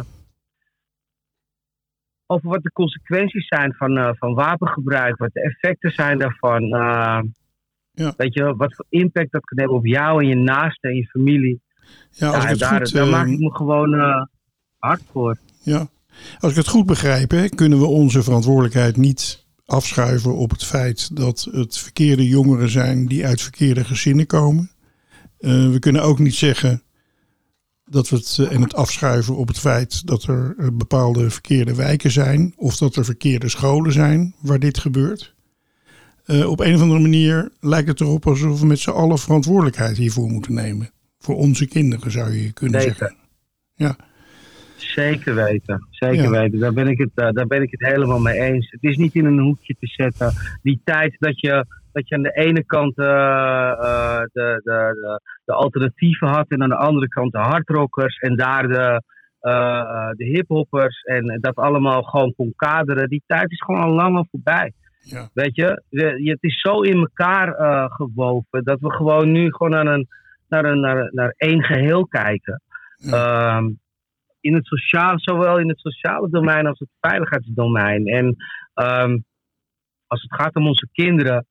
over 2.27 2.49
wat 2.49 2.63
de 2.63 2.71
consequenties 2.71 3.47
zijn 3.47 3.73
van, 3.73 3.97
eh, 3.97 4.09
van 4.13 4.33
wapengebruik, 4.33 5.17
wat 5.17 5.33
de 5.33 5.41
effecten 5.41 5.91
zijn 5.91 6.17
daarvan. 6.17 6.61
eh, 6.73 7.19
Ja. 7.91 8.13
Weet 8.17 8.33
je, 8.33 8.55
wat 8.55 8.75
voor 8.75 8.85
impact 8.89 9.31
dat 9.31 9.43
kan 9.45 9.57
hebben 9.57 9.77
op 9.77 9.85
jou 9.85 10.21
en 10.21 10.27
je 10.29 10.35
naasten 10.35 10.89
en 10.89 10.95
je 10.95 11.05
familie. 11.07 11.61
Ja, 12.11 12.27
als 12.27 12.35
Ja, 12.38 12.43
ik 12.43 12.49
het 12.49 12.59
daar, 12.59 12.77
goed, 12.77 12.93
daar 12.93 13.07
maak 13.07 13.27
ik 13.27 13.39
me 13.39 13.55
gewoon 13.55 13.93
eh, 13.93 14.21
hard 14.77 15.01
voor. 15.11 15.38
Ja, 15.63 15.88
als 16.39 16.51
ik 16.51 16.57
het 16.57 16.67
goed 16.67 16.85
begrijp, 16.85 17.31
hè, 17.31 17.49
kunnen 17.49 17.79
we 17.79 17.85
onze 17.85 18.23
verantwoordelijkheid 18.23 18.97
niet 18.97 19.45
afschuiven 19.65 20.35
op 20.35 20.49
het 20.49 20.63
feit 20.65 21.15
dat 21.15 21.47
het 21.51 21.77
verkeerde 21.77 22.27
jongeren 22.27 22.69
zijn 22.69 23.05
die 23.07 23.25
uit 23.25 23.41
verkeerde 23.41 23.83
gezinnen 23.83 24.25
komen. 24.27 24.69
We 25.38 25.77
kunnen 25.79 26.01
ook 26.03 26.19
niet 26.19 26.35
zeggen 26.35 26.81
dat 27.86 28.10
we 28.10 28.15
het 28.15 28.38
eh, 28.39 28.52
en 28.56 28.62
het 28.62 28.74
afschuiven 28.74 29.36
op 29.36 29.48
het 29.48 29.60
feit 29.60 30.08
dat 30.08 30.24
er 30.24 30.56
eh, 30.58 30.67
bepaalde 30.74 31.30
verkeerde 31.30 31.76
wijken 31.76 32.12
zijn 32.12 32.54
of 32.56 32.78
dat 32.78 32.95
er 32.95 33.06
verkeerde 33.06 33.50
scholen 33.50 33.91
zijn 33.91 34.34
waar 34.41 34.60
dit 34.60 34.78
gebeurt. 34.78 35.34
Eh, 36.26 36.50
op 36.50 36.60
een 36.60 36.76
of 36.76 36.82
andere 36.82 37.00
manier 37.00 37.50
lijkt 37.60 37.88
het 37.88 38.02
erop 38.02 38.28
alsof 38.28 38.60
we 38.60 38.65
met 38.65 38.80
z'n 38.80 38.89
allen 38.89 39.17
verantwoordelijkheid 39.17 39.98
hiervoor 39.98 40.30
moeten 40.30 40.54
nemen. 40.54 40.89
Voor 41.19 41.36
onze 41.36 41.67
kinderen 41.67 42.12
zou 42.12 42.34
je 42.34 42.52
kunnen 42.54 42.82
Zeker. 42.82 42.95
zeggen. 42.98 43.17
Ja, 43.76 43.95
Zeker 44.76 45.36
weten, 45.36 45.88
zeker 45.89 46.24
Ja. 46.24 46.30
weten. 46.30 46.60
Daar 46.60 46.74
ben, 46.74 46.88
ik 46.88 46.98
het, 46.98 47.12
eh, 47.15 47.32
daar 47.32 47.48
ben 47.48 47.62
ik 47.62 47.71
het 47.71 47.91
helemaal 47.91 48.19
mee 48.19 48.39
eens. 48.39 48.71
Het 48.71 48.84
is 48.84 48.98
niet 48.98 49.15
in 49.15 49.26
een 49.26 49.39
hoekje 49.39 49.76
te 49.80 49.88
zetten. 49.88 50.34
Die 50.62 50.82
tijd 50.84 51.15
dat 51.19 51.39
je, 51.39 51.65
dat 51.95 52.08
je 52.08 52.15
aan 52.15 52.21
de 52.21 52.31
ene 52.34 52.65
kant 52.65 52.97
eh, 52.97 53.71
eh, 53.71 54.21
de, 54.34 54.62
de, 54.63 55.19
de, 55.45 55.53
alternatieven 55.53 56.27
had 56.27 56.47
en 56.47 56.62
aan 56.63 56.69
de 56.69 56.75
andere 56.75 57.08
kant 57.08 57.31
de 57.31 57.38
hardrockers 57.38 58.17
en 58.17 58.36
daar 58.36 58.67
de, 58.67 59.01
eh, 59.39 60.10
de 60.12 60.25
hiphoppers 60.25 61.01
en 61.01 61.38
dat 61.41 61.55
allemaal 61.55 62.03
gewoon 62.03 62.34
kon 62.36 62.53
kaderen. 62.55 63.10
Die 63.10 63.23
tijd 63.25 63.51
is 63.51 63.62
gewoon 63.62 63.81
al 63.81 63.91
lang 63.93 64.15
al 64.17 64.27
voorbij. 64.31 64.73
ja. 64.99 65.29
Weet 65.34 65.55
je, 65.55 65.81
je- 65.89 66.29
het 66.31 66.43
is 66.43 66.62
zo 66.62 66.81
in 66.81 66.97
elkaar 66.97 67.53
gewoven 67.91 68.63
dat 68.63 68.79
we 68.79 68.91
gewoon 68.91 69.31
nu 69.31 69.51
gewoon 69.53 69.71
naar, 69.71 69.88
een, 69.88 70.08
naar, 70.47 70.65
een, 70.65 70.79
naar, 70.79 71.10
naar 71.13 71.34
één 71.38 71.63
geheel 71.63 72.08
kijken. 72.08 72.62
Ehm, 73.12 73.69
in 74.39 74.53
het 74.53 74.65
sociale, 74.65 75.19
zowel 75.19 75.60
in 75.60 75.69
het 75.69 75.79
sociale 75.79 76.29
domein 76.29 76.67
als 76.67 76.79
het 76.79 76.89
veiligheidsdomein. 77.01 78.08
En 78.08 78.36
ehm, 78.73 79.17
als 80.08 80.21
het 80.21 80.34
gaat 80.34 80.55
om 80.55 80.67
onze 80.67 80.89
kinderen, 80.91 81.45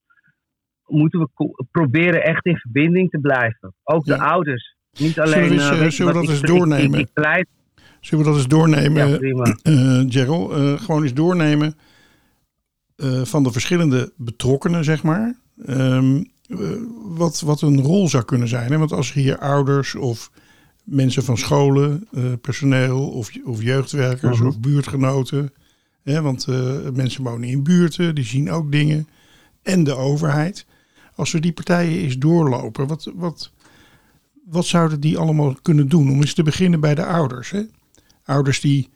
moeten 0.87 1.21
we 1.21 1.29
proberen 1.71 2.23
echt 2.23 2.45
in 2.47 2.57
verbinding 2.57 3.11
te 3.11 3.19
blijven. 3.19 3.75
Ook 3.83 4.05
Ja. 4.07 4.17
de 4.17 4.23
ouders. 4.23 4.77
Niet 4.99 5.13
Zullen 5.13 5.33
alleen. 5.35 5.49
we 5.49 5.55
eens, 5.55 5.71
eh, 5.71 5.85
eh, 5.85 5.91
zullen 5.91 6.13
we 6.15 6.21
dat 6.21 6.31
eens 6.31 6.41
doornemen? 6.41 6.99
Ik. 7.01 7.09
Zullen 8.01 8.25
we 8.25 8.31
dat 8.31 8.39
eens 8.41 8.49
doornemen, 8.49 9.09
Ja, 9.09 9.17
prima. 9.17 9.45
eh 9.63 10.03
Gerald? 10.09 10.81
Gewoon 10.81 11.03
eens 11.03 11.15
doornemen 11.15 11.75
van 13.23 13.43
de 13.43 13.53
verschillende 13.53 14.13
betrokkenen, 14.17 14.85
zeg 14.85 15.03
maar. 15.03 15.35
Ehm, 15.67 16.23
eh, 16.49 16.59
wat, 17.05 17.41
wat 17.41 17.61
een 17.61 17.81
rol 17.81 18.09
zou 18.09 18.25
kunnen 18.25 18.49
zijn. 18.49 18.71
Hè? 18.73 18.79
Want 18.79 18.93
als 18.93 19.11
er 19.11 19.17
hier 19.21 19.39
ouders 19.39 19.95
of 19.95 20.31
mensen 20.85 21.23
van 21.25 21.39
scholen, 21.39 22.09
personeel 22.41 23.09
of, 23.11 23.31
of 23.45 23.63
jeugdwerkers 23.63 24.39
Mhm. 24.39 24.47
of 24.47 24.61
buurtgenoten. 24.61 25.53
Hè? 26.03 26.23
Want 26.23 26.47
mensen 26.95 27.23
wonen 27.25 27.49
in 27.49 27.63
buurten, 27.63 28.15
die 28.15 28.25
zien 28.25 28.51
ook 28.51 28.73
dingen. 28.73 29.09
En 29.63 29.85
de 29.85 29.95
overheid. 29.95 30.67
Als 31.15 31.33
we 31.33 31.41
die 31.41 31.53
partijen 31.53 31.99
eens 31.99 32.19
doorlopen, 32.19 32.87
wat, 32.87 33.13
wat, 33.15 33.53
wat 34.45 34.65
zouden 34.65 35.01
die 35.01 35.19
allemaal 35.19 35.55
kunnen 35.63 35.89
doen? 35.89 36.11
Om 36.11 36.21
eens 36.21 36.35
te 36.35 36.43
beginnen 36.43 36.81
bij 36.81 36.95
de 36.95 37.05
ouders. 37.05 37.51
Hè? 37.51 37.63
Ouders 38.25 38.61
die 38.61 38.91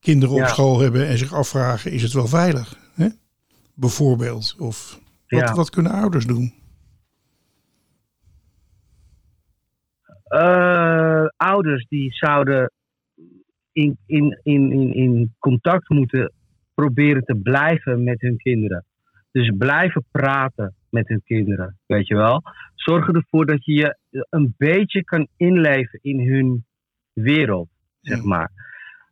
kinderen 0.00 0.42
op 0.42 0.46
school 0.48 0.80
hebben 0.80 1.06
en 1.06 1.18
zich 1.18 1.32
afvragen: 1.32 1.92
is 1.92 2.02
het 2.02 2.12
wel 2.12 2.26
veilig? 2.26 2.78
Hè? 2.94 3.08
Bijvoorbeeld. 3.74 4.56
Of 4.58 5.00
wat, 5.28 5.40
Ja. 5.40 5.54
wat 5.54 5.70
kunnen 5.70 5.92
ouders 5.92 6.26
doen? 6.26 6.52
Eh, 10.24 11.24
ouders 11.36 11.86
die 11.88 12.12
zouden 12.12 12.72
in, 13.72 13.98
in, 14.06 14.40
in, 14.42 14.72
in, 14.72 14.94
in 14.94 15.34
contact 15.38 15.88
moeten 15.88 16.32
proberen 16.74 17.24
te 17.24 17.34
blijven 17.34 18.04
met 18.04 18.20
hun 18.20 18.36
kinderen. 18.36 18.84
Dus 19.30 19.52
blijven 19.58 20.04
praten 20.10 20.74
met 20.92 21.08
hun 21.08 21.22
kinderen, 21.24 21.78
weet 21.86 22.06
je 22.06 22.14
wel. 22.16 22.42
Zorg 22.74 23.08
ervoor 23.08 23.46
dat 23.46 23.64
je 23.64 23.72
je 23.74 23.96
een 24.30 24.54
beetje 24.58 25.04
kan 25.04 25.28
inleven 25.36 25.98
in 26.02 26.32
hun 26.32 26.64
wereld, 27.12 27.68
zeg 28.00 28.16
Ja. 28.18 28.24
maar. 28.26 28.50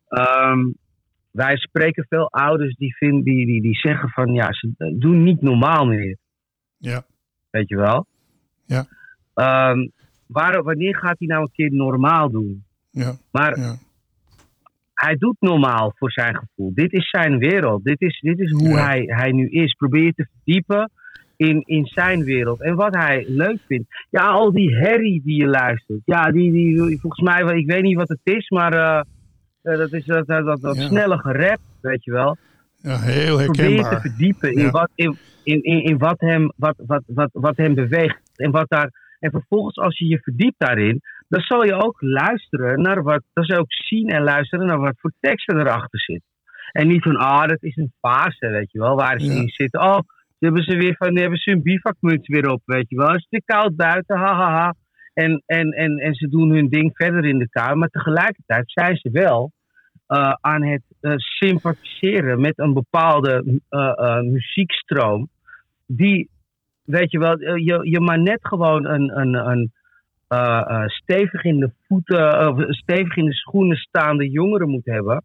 Ehm, 0.09 0.59
wij 1.31 1.57
spreken 1.57 2.07
veel 2.09 2.31
ouders 2.31 2.75
die, 2.77 2.97
vinden, 2.97 3.23
die, 3.25 3.47
die, 3.47 3.63
die 3.63 3.75
zeggen 3.77 4.09
van 4.09 4.33
ja, 4.35 4.53
ze 4.53 4.95
doen 4.99 5.23
niet 5.23 5.41
normaal 5.41 5.87
meer, 5.87 6.17
Ja, 6.77 7.03
weet 7.51 7.69
je 7.69 7.77
wel. 7.77 8.07
Ja. 8.65 8.85
Ehm, 9.35 9.89
waar, 10.27 10.63
wanneer 10.63 10.97
gaat 10.97 11.19
hij 11.19 11.29
nou 11.29 11.43
een 11.43 11.53
keer 11.53 11.73
normaal 11.73 12.31
doen? 12.31 12.65
ja, 12.91 13.13
Maar 13.33 13.59
ja. 13.59 13.75
hij 14.95 15.17
doet 15.17 15.37
normaal 15.41 15.93
voor 15.97 16.13
zijn 16.13 16.37
gevoel. 16.37 16.75
Dit 16.75 16.93
is 16.93 17.11
zijn 17.11 17.39
wereld. 17.39 17.85
Dit 17.85 18.01
is, 18.01 18.21
dit 18.21 18.39
is 18.39 18.51
hoe 18.51 18.69
Ja. 18.69 18.85
hij, 18.87 19.03
hij 19.07 19.33
nu 19.33 19.49
is. 19.49 19.75
Probeer 19.75 20.03
je 20.05 20.13
te 20.13 20.29
verdiepen 20.33 20.91
in, 21.49 21.63
in 21.67 21.87
zijn 21.87 22.25
wereld. 22.25 22.61
En 22.61 22.75
wat 22.75 22.95
hij 22.95 23.25
leuk 23.29 23.59
vindt. 23.67 24.07
Ja, 24.11 24.29
al 24.29 24.53
die 24.53 24.77
herrie 24.77 25.23
die 25.25 25.37
je 25.41 25.47
luistert. 25.47 26.01
Ja, 26.05 26.23
die, 26.31 26.53
die, 26.53 27.01
volgens 27.01 27.21
mij, 27.31 27.57
ik 27.59 27.71
weet 27.71 27.83
niet 27.83 27.97
wat 27.97 28.09
het 28.09 28.21
is, 28.23 28.49
maar 28.49 28.73
eh, 28.73 29.01
eh, 29.63 29.79
dat 29.79 29.93
is 29.93 30.05
dat, 30.05 30.27
dat, 30.27 30.61
dat, 30.61 30.77
Ja. 30.77 30.87
snelle 30.89 31.19
gerap, 31.19 31.59
weet 31.81 32.05
je 32.05 32.11
wel. 32.11 32.37
ja 32.77 33.01
heel 33.01 33.37
Probeer 33.45 33.45
je 33.49 33.53
te 33.55 33.63
herkenbaar. 33.63 34.01
verdiepen 34.01 34.53
in, 34.53 34.63
Ja. 34.63 34.71
wat, 34.71 34.91
in, 34.95 35.19
in, 35.43 35.63
in, 35.63 35.85
in 35.85 35.99
wat, 35.99 36.21
hem, 36.21 36.53
wat, 36.57 36.75
wat, 36.87 37.03
wat, 37.07 37.31
wat 37.33 37.57
hem 37.57 37.75
beweegt. 37.75 38.21
En, 38.37 38.51
wat 38.51 38.69
daar, 38.69 38.91
en 39.19 39.31
vervolgens, 39.31 39.77
als 39.77 39.99
je 39.99 40.07
je 40.07 40.19
verdiept 40.19 40.59
daarin, 40.59 41.01
dan 41.29 41.41
zal 41.41 41.65
je 41.65 41.75
ook 41.85 41.97
luisteren 42.01 42.81
naar 42.83 43.03
wat. 43.03 43.23
Dan 43.33 43.45
zal 43.45 43.57
je 43.57 43.63
ook 43.63 43.73
zien 43.73 44.09
en 44.09 44.23
luisteren 44.23 44.67
naar 44.67 44.79
wat 44.81 44.95
voor 45.01 45.13
teksten 45.21 45.59
erachter 45.59 46.01
zit. 46.01 46.23
En 46.73 46.89
niet 46.89 47.03
van, 47.03 47.17
ah, 47.17 47.49
dat 47.49 47.63
is 47.63 47.77
een 47.77 47.93
fase, 48.01 48.49
weet 48.49 48.73
je 48.73 48.79
wel, 48.79 48.97
waar 48.97 49.21
ze 49.21 49.27
Ja. 49.33 49.41
in 49.41 49.49
zitten. 49.49 49.81
Oh, 49.81 49.99
hebben 50.47 50.63
ze 50.63 50.77
weer 50.77 50.97
van, 50.97 51.19
hebben 51.19 51.39
ze 51.39 51.51
hun 51.51 51.63
bivakmuts 51.63 52.29
weer 52.29 52.51
op, 52.51 52.63
weet 52.65 52.89
je 52.89 52.97
wel. 52.97 53.09
Het 53.09 53.17
is 53.17 53.27
te 53.29 53.43
koud 53.45 53.77
buiten, 53.77 54.17
hahaha. 54.17 54.51
Ha, 54.51 54.65
ha. 54.65 54.75
En, 55.15 55.43
en, 55.47 55.71
en, 55.71 55.99
en 55.99 56.15
ze 56.15 56.29
doen 56.29 56.51
hun 56.51 56.69
ding 56.69 56.91
verder 56.95 57.25
in 57.25 57.39
de 57.39 57.49
kamer. 57.49 57.77
Maar 57.77 57.89
tegelijkertijd 57.89 58.71
zijn 58.71 58.97
ze 58.97 59.11
wel 59.11 59.53
eh, 60.07 60.33
aan 60.41 60.65
het 60.65 60.83
eh, 61.01 61.13
sympathiseren 61.17 62.41
met 62.41 62.59
een 62.59 62.73
bepaalde 62.73 63.61
eh, 63.69 64.21
muziekstroom. 64.21 65.29
Die, 65.87 66.31
weet 66.85 67.11
je 67.11 67.19
wel, 67.19 67.41
je, 67.41 67.81
je 67.83 68.01
maar 68.01 68.21
net 68.21 68.39
gewoon 68.43 68.87
een, 68.87 69.21
een, 69.21 69.35
een 69.39 69.71
stevig 70.89 71.45
in 71.45 71.61
de 71.61 71.71
voeten, 71.89 72.67
stevig 72.69 73.17
in 73.17 73.25
de 73.25 73.35
schoenen 73.35 73.77
staande 73.77 74.31
jongeren 74.31 74.69
moet 74.69 74.85
hebben. 74.85 75.25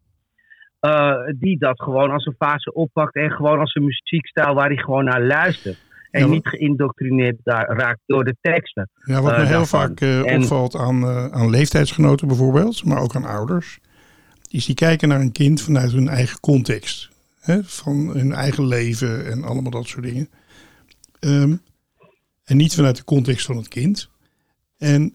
Eh, 0.89 1.33
die 1.39 1.57
dat 1.57 1.81
gewoon 1.81 2.11
als 2.11 2.25
een 2.25 2.35
fase 2.37 2.73
oppakt 2.73 3.15
en 3.15 3.31
gewoon 3.31 3.59
als 3.59 3.75
een 3.75 3.83
muziekstijl 3.83 4.53
waar 4.53 4.67
hij 4.67 4.77
gewoon 4.77 5.03
naar 5.05 5.21
luistert. 5.23 5.77
En 6.11 6.21
Ja, 6.21 6.27
niet 6.27 6.47
geïndoctrineerd 6.47 7.37
daar, 7.43 7.77
raakt 7.77 7.99
door 8.05 8.23
de 8.23 8.35
teksten. 8.41 8.89
Ja, 9.03 9.21
wat 9.21 9.31
eh, 9.31 9.37
me 9.37 9.43
heel 9.45 9.57
daarvan. 9.57 9.79
vaak 9.79 10.01
eh, 10.01 10.31
En- 10.31 10.41
opvalt 10.41 10.75
aan, 10.75 11.03
eh, 11.03 11.25
aan 11.25 11.49
leeftijdsgenoten 11.49 12.27
bijvoorbeeld, 12.27 12.83
maar 12.85 12.97
ook 13.01 13.15
aan 13.15 13.25
ouders, 13.25 13.79
is 14.49 14.65
die 14.65 14.75
kijken 14.75 15.07
naar 15.07 15.19
een 15.19 15.31
kind 15.31 15.61
vanuit 15.61 15.91
hun 15.91 16.07
eigen 16.07 16.39
context. 16.39 17.09
Hè, 17.39 17.63
van 17.63 18.09
hun 18.13 18.33
eigen 18.33 18.67
leven 18.67 19.25
en 19.31 19.43
allemaal 19.43 19.71
dat 19.71 19.87
soort 19.87 20.03
dingen. 20.05 20.29
Ehm, 21.19 21.55
en 22.43 22.57
niet 22.57 22.75
vanuit 22.75 22.97
de 22.97 23.03
context 23.03 23.45
van 23.45 23.57
het 23.57 23.67
kind. 23.67 24.09
En 24.77 25.13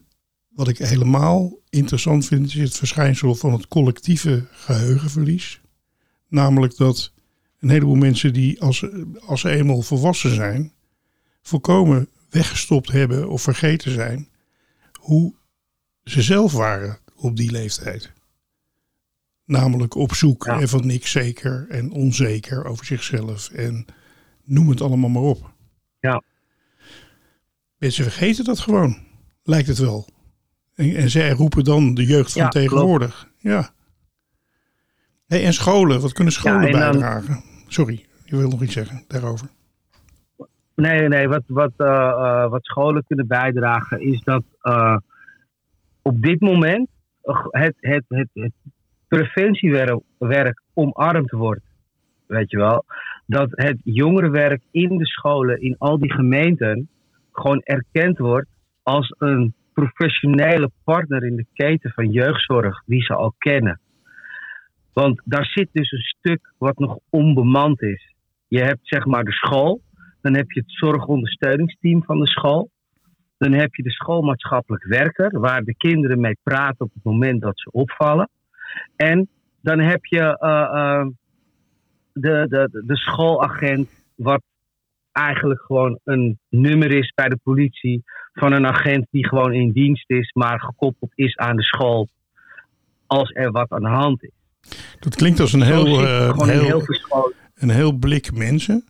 wat 0.55 0.67
ik 0.67 0.77
helemaal 0.77 1.57
interessant 1.69 2.25
vind, 2.25 2.45
is 2.47 2.53
het 2.53 2.77
verschijnsel 2.77 3.35
van 3.35 3.53
het 3.53 3.67
collectieve 3.67 4.45
geheugenverlies. 4.51 5.61
Namelijk 6.27 6.77
dat 6.77 7.11
een 7.59 7.69
heleboel 7.69 7.95
mensen 7.95 8.33
die 8.33 8.61
als, 8.61 8.77
ze- 8.77 9.11
als 9.25 9.41
ze 9.41 9.49
eenmaal 9.49 9.81
volwassen 9.81 10.35
zijn, 10.35 10.71
volkomen 11.41 12.09
weggestopt 12.29 12.91
hebben 12.91 13.29
of 13.29 13.41
vergeten 13.41 13.91
zijn 13.91 14.29
hoe 14.99 15.33
ze 16.03 16.21
zelf 16.21 16.51
waren 16.53 16.99
op 17.15 17.35
die 17.35 17.51
leeftijd. 17.51 18.11
Namelijk 19.45 19.95
op 19.95 20.13
zoek 20.13 20.45
Ja. 20.45 20.59
en 20.59 20.69
van 20.69 20.85
niks 20.87 21.11
zeker 21.11 21.65
en 21.69 21.91
onzeker 21.91 22.65
over 22.65 22.85
zichzelf 22.85 23.49
en 23.49 23.85
noem 24.43 24.69
het 24.69 24.81
allemaal 24.81 25.09
maar 25.09 25.21
op. 25.21 25.53
Ja. 25.99 26.23
Mensen 27.77 28.03
vergeten 28.03 28.43
dat 28.43 28.59
gewoon, 28.59 28.97
lijkt 29.43 29.67
het 29.67 29.77
wel. 29.77 30.07
En, 30.75 30.95
en 30.95 31.09
zij 31.09 31.31
roepen 31.31 31.63
dan 31.63 31.93
de 31.93 32.05
jeugd 32.05 32.31
van 32.31 32.41
Ja, 32.41 32.47
klopt. 32.47 32.67
tegenwoordig. 32.67 33.27
Ja. 33.37 33.69
Hey, 35.27 35.45
en 35.45 35.53
scholen, 35.53 36.01
wat 36.01 36.13
kunnen 36.13 36.33
scholen 36.33 36.65
Ja, 36.65 36.77
bijdragen? 36.91 37.43
Sorry, 37.67 38.05
je 38.23 38.37
wil 38.37 38.49
nog 38.49 38.61
iets 38.61 38.73
zeggen 38.73 39.03
daarover. 39.07 39.47
Nee, 40.75 41.07
nee, 41.07 41.27
wat, 41.27 41.43
wat, 41.47 41.71
eh, 41.77 41.87
eh, 41.87 42.49
wat 42.49 42.65
scholen 42.65 43.03
kunnen 43.07 43.27
bijdragen 43.27 44.01
is 44.01 44.21
dat 44.23 44.43
eh, 44.61 44.97
op 46.01 46.21
dit 46.21 46.41
moment 46.41 46.89
het, 47.51 47.75
het, 47.79 48.03
het, 48.07 48.27
het 48.33 48.51
preventiewerk 49.07 49.99
werk 50.17 50.61
omarmd 50.73 51.31
wordt. 51.31 51.65
Weet 52.25 52.51
je 52.51 52.57
wel? 52.57 52.85
Dat 53.25 53.49
het 53.51 53.77
jongerenwerk 53.83 54.61
in 54.71 54.97
de 54.97 55.05
scholen, 55.05 55.61
in 55.61 55.75
al 55.77 55.99
die 55.99 56.13
gemeenten, 56.13 56.89
gewoon 57.31 57.61
erkend 57.63 58.17
wordt 58.17 58.49
als 58.83 59.15
een 59.17 59.53
professionele 59.73 60.71
partner 60.83 61.23
in 61.23 61.35
de 61.35 61.45
keten 61.53 61.91
van 61.91 62.11
jeugdzorg 62.11 62.83
die 62.85 63.01
ze 63.01 63.13
al 63.13 63.33
kennen. 63.37 63.79
Want 64.93 65.21
daar 65.25 65.45
zit 65.45 65.69
dus 65.71 65.91
een 65.91 65.99
stuk 66.19 66.53
wat 66.57 66.77
nog 66.77 66.97
onbemand 67.09 67.81
is. 67.81 68.15
Je 68.47 68.59
hebt 68.59 68.79
zeg 68.81 69.05
maar 69.05 69.23
de 69.23 69.31
school, 69.31 69.81
dan 70.21 70.35
heb 70.35 70.51
je 70.51 70.59
het 70.59 70.71
zorgondersteuningsteam 70.71 72.03
van 72.03 72.19
de 72.19 72.27
school. 72.27 72.69
Dan 73.37 73.53
heb 73.53 73.75
je 73.75 73.83
de 73.83 73.91
schoolmaatschappelijk 73.91 74.83
werker, 74.83 75.39
waar 75.39 75.61
de 75.63 75.75
kinderen 75.75 76.19
mee 76.19 76.37
praten 76.43 76.85
op 76.85 76.93
het 76.93 77.03
moment 77.03 77.41
dat 77.41 77.59
ze 77.59 77.71
opvallen. 77.71 78.29
En 78.95 79.29
dan 79.61 79.79
heb 79.79 80.05
je 80.05 80.37
eh, 80.37 80.61
eh, 80.61 81.07
de, 82.13 82.45
de, 82.49 82.83
de 82.85 82.97
schoolagent, 82.97 83.89
wat 84.15 84.41
eigenlijk 85.11 85.61
gewoon 85.61 85.99
een 86.03 86.39
nummer 86.49 86.91
is 86.91 87.11
bij 87.15 87.29
de 87.29 87.39
politie 87.43 88.03
van 88.33 88.51
een 88.51 88.67
agent 88.67 89.07
die 89.11 89.27
gewoon 89.27 89.53
in 89.53 89.71
dienst 89.71 90.09
is, 90.09 90.31
maar 90.33 90.59
gekoppeld 90.59 91.11
is 91.15 91.37
aan 91.37 91.55
de 91.55 91.63
school 91.63 92.07
als 93.07 93.31
er 93.33 93.51
wat 93.51 93.69
aan 93.71 93.81
de 93.81 93.87
hand 93.87 94.23
is. 94.23 94.29
Dat 94.99 95.15
klinkt 95.15 95.39
als 95.39 95.53
een 95.53 95.61
heel, 95.61 95.99
het 95.99 96.37
eh, 96.39 96.47
heel, 96.47 96.83
een 97.55 97.69
heel 97.69 97.91
blik 97.91 98.33
mensen. 98.33 98.85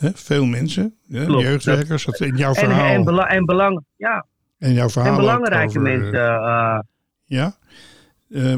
Veel 0.00 0.44
mensen? 0.44 0.94
Klopt. 1.12 1.42
jeugdwerkers. 1.42 2.04
Dat 2.04 2.20
in 2.20 2.36
jouw 2.36 2.52
En, 2.54 2.64
verhaal. 2.64 2.94
en, 2.94 3.04
bela- 3.04 3.28
en, 3.28 3.44
belang, 3.44 3.84
ja, 3.96 4.26
en 4.58 4.72
jouw 4.72 4.88
verhaal 4.88 5.10
en 5.12 5.16
belangrijke 5.18 5.78
over, 5.78 5.92
eh, 5.92 5.98
mensen. 5.98 6.20
eh, 6.42 6.78
Ja. 7.24 7.56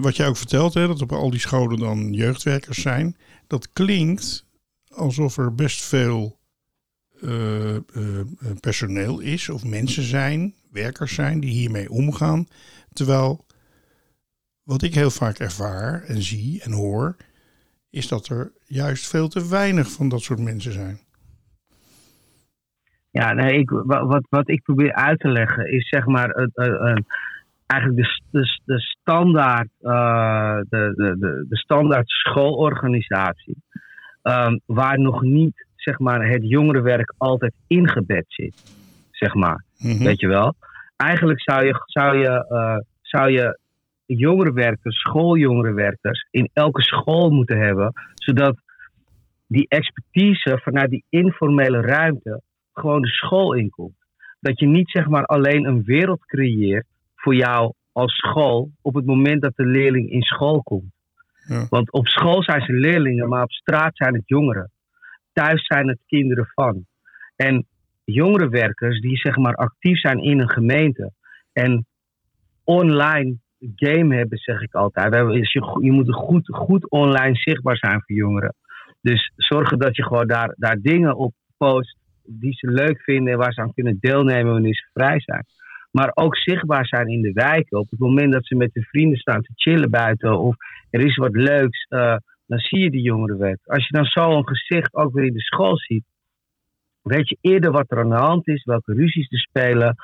Wat 0.00 0.16
jij 0.16 0.26
ook 0.28 0.36
vertelt, 0.36 0.74
hè, 0.74 0.86
dat 0.86 1.02
op 1.02 1.12
al 1.12 1.30
die 1.30 1.40
scholen 1.40 1.78
dan 1.78 2.12
jeugdwerkers 2.12 2.80
zijn. 2.82 3.16
Dat 3.46 3.72
klinkt 3.72 4.46
alsof 4.88 5.36
er 5.38 5.54
best 5.54 5.82
veel 5.84 6.38
eh, 7.22 7.76
eh, 7.76 7.80
eh, 8.20 8.26
personeel 8.60 9.20
is, 9.20 9.48
of 9.48 9.64
mensen 9.64 10.02
zijn, 10.02 10.54
werkers 10.72 11.14
zijn, 11.14 11.40
die 11.40 11.50
hiermee 11.50 11.90
omgaan. 11.90 12.46
Terwijl 12.92 13.44
wat 14.62 14.82
ik 14.82 14.94
heel 14.94 15.10
vaak 15.10 15.38
ervaar 15.38 16.02
en 16.02 16.22
zie 16.22 16.62
en 16.62 16.72
hoor, 16.72 17.16
is 17.90 18.08
dat 18.08 18.28
er 18.28 18.52
juist 18.64 19.08
veel 19.08 19.28
te 19.28 19.48
weinig 19.48 19.90
van 19.90 20.08
dat 20.08 20.22
soort 20.22 20.40
mensen 20.40 20.72
zijn. 20.72 21.00
Ja, 23.10 23.32
nee, 23.32 23.58
ik, 23.58 23.70
wa- 23.70 24.06
wat, 24.06 24.26
wat 24.28 24.48
ik 24.48 24.62
probeer 24.62 24.92
uit 24.94 25.18
te 25.20 25.28
leggen 25.28 25.72
is 25.72 25.88
zeg 25.88 26.06
maar 26.06 26.30
eh, 26.30 26.96
eigenlijk 27.66 28.08
de, 28.30 28.58
de, 28.64 28.80
standaard, 28.80 29.68
de, 29.78 30.64
de, 30.68 31.16
de, 31.18 31.46
de 31.48 31.56
standaard 31.56 32.08
schoolorganisatie. 32.08 33.56
ehm, 34.22 34.58
waar 34.66 34.98
nog 35.00 35.22
niet 35.22 35.66
zeg 35.82 35.98
maar, 35.98 36.28
het 36.28 36.48
jongerenwerk 36.48 37.14
altijd 37.18 37.54
ingebed 37.66 38.24
zit. 38.28 38.62
Zeg 39.10 39.34
maar. 39.34 39.64
Mhm. 39.78 40.04
Weet 40.04 40.20
je 40.20 40.28
wel? 40.28 40.54
Eigenlijk 40.96 41.40
zou 41.42 41.64
je, 41.64 41.82
zou 41.84 42.18
je, 42.18 42.46
eh, 42.48 42.76
zou 43.00 43.30
je 43.30 43.58
jongerenwerkers, 44.06 44.98
schooljongerenwerkers 44.98 46.26
in 46.30 46.50
elke 46.52 46.82
school 46.82 47.30
moeten 47.30 47.58
hebben, 47.58 47.92
zodat 48.14 48.60
die 49.46 49.68
expertise 49.68 50.60
vanuit 50.62 50.90
die 50.90 51.04
informele 51.08 51.80
ruimte 51.80 52.42
gewoon 52.72 53.02
de 53.02 53.08
school 53.08 53.54
inkomt. 53.54 53.96
Dat 54.40 54.58
je 54.58 54.66
niet 54.66 54.90
zeg 54.90 55.06
maar 55.06 55.24
alleen 55.24 55.66
een 55.66 55.82
wereld 55.84 56.24
creëert 56.26 56.86
voor 57.14 57.34
jou 57.34 57.72
als 57.92 58.16
school 58.16 58.70
op 58.82 58.94
het 58.94 59.06
moment 59.06 59.42
dat 59.42 59.52
de 59.56 59.66
leerling 59.66 60.10
in 60.10 60.22
school 60.22 60.62
komt. 60.62 60.92
Ja. 61.48 61.66
Want 61.68 61.92
op 61.92 62.06
school 62.06 62.42
zijn 62.42 62.62
ze 62.62 62.72
leerlingen, 62.72 63.28
maar 63.28 63.42
op 63.42 63.52
straat 63.52 63.96
zijn 63.96 64.14
het 64.14 64.28
jongeren. 64.28 64.70
Thuis 65.32 65.66
zijn 65.66 65.88
het 65.88 66.00
kinderen 66.06 66.46
van. 66.54 66.86
En 67.36 67.66
jongerenwerkers 68.04 69.00
die 69.00 69.16
zeg 69.16 69.36
maar 69.36 69.54
actief 69.54 70.00
zijn 70.00 70.18
in 70.18 70.40
een 70.40 70.50
gemeente 70.50 71.12
en 71.52 71.86
online 72.64 73.36
game 73.74 74.14
hebben, 74.14 74.38
zeg 74.38 74.60
ik 74.60 74.74
altijd. 74.74 75.14
Je, 75.14 75.78
je 75.80 75.92
moet 75.92 76.14
goed, 76.14 76.46
goed 76.46 76.90
online 76.90 77.34
zichtbaar 77.34 77.76
zijn 77.76 78.02
voor 78.06 78.16
jongeren. 78.16 78.54
Dus 79.00 79.32
zorgen 79.36 79.78
dat 79.78 79.96
je 79.96 80.04
gewoon 80.04 80.26
daar, 80.26 80.54
daar 80.56 80.78
dingen 80.80 81.16
op 81.16 81.34
post 81.56 81.98
die 82.24 82.52
ze 82.52 82.70
leuk 82.70 83.00
vinden 83.00 83.32
en 83.32 83.38
waar 83.38 83.52
ze 83.52 83.60
aan 83.60 83.74
kunnen 83.74 83.96
deelnemen 84.00 84.52
wanneer 84.52 84.74
ze 84.74 84.88
vrij 84.92 85.20
zijn. 85.20 85.44
Maar 85.90 86.10
ook 86.14 86.36
zichtbaar 86.36 86.86
zijn 86.86 87.08
in 87.08 87.22
de 87.22 87.32
wijken. 87.32 87.78
Op 87.78 87.90
het 87.90 87.98
moment 87.98 88.32
dat 88.32 88.46
ze 88.46 88.54
met 88.54 88.74
hun 88.74 88.84
vrienden 88.84 89.18
staan 89.18 89.42
te 89.42 89.52
chillen 89.54 89.90
buiten 89.90 90.38
of 90.38 90.56
er 90.90 91.06
is 91.06 91.16
wat 91.16 91.34
leuks, 91.34 91.86
uh, 91.88 92.16
dan 92.50 92.58
zie 92.58 92.78
je 92.78 92.90
die 92.90 93.02
jongerenwerk. 93.02 93.60
Als 93.64 93.86
je 93.86 93.96
dan 93.96 94.04
zo 94.04 94.30
een 94.30 94.48
gezicht 94.48 94.94
ook 94.94 95.12
weer 95.14 95.24
in 95.24 95.32
de 95.32 95.40
school 95.40 95.78
ziet, 95.78 96.04
weet 97.02 97.28
je 97.28 97.36
eerder 97.40 97.70
wat 97.70 97.90
er 97.90 97.98
aan 97.98 98.08
de 98.08 98.16
hand 98.16 98.48
is, 98.48 98.64
welke 98.64 98.92
ruzies 98.92 99.30
er 99.30 99.38
spelen, 99.38 99.94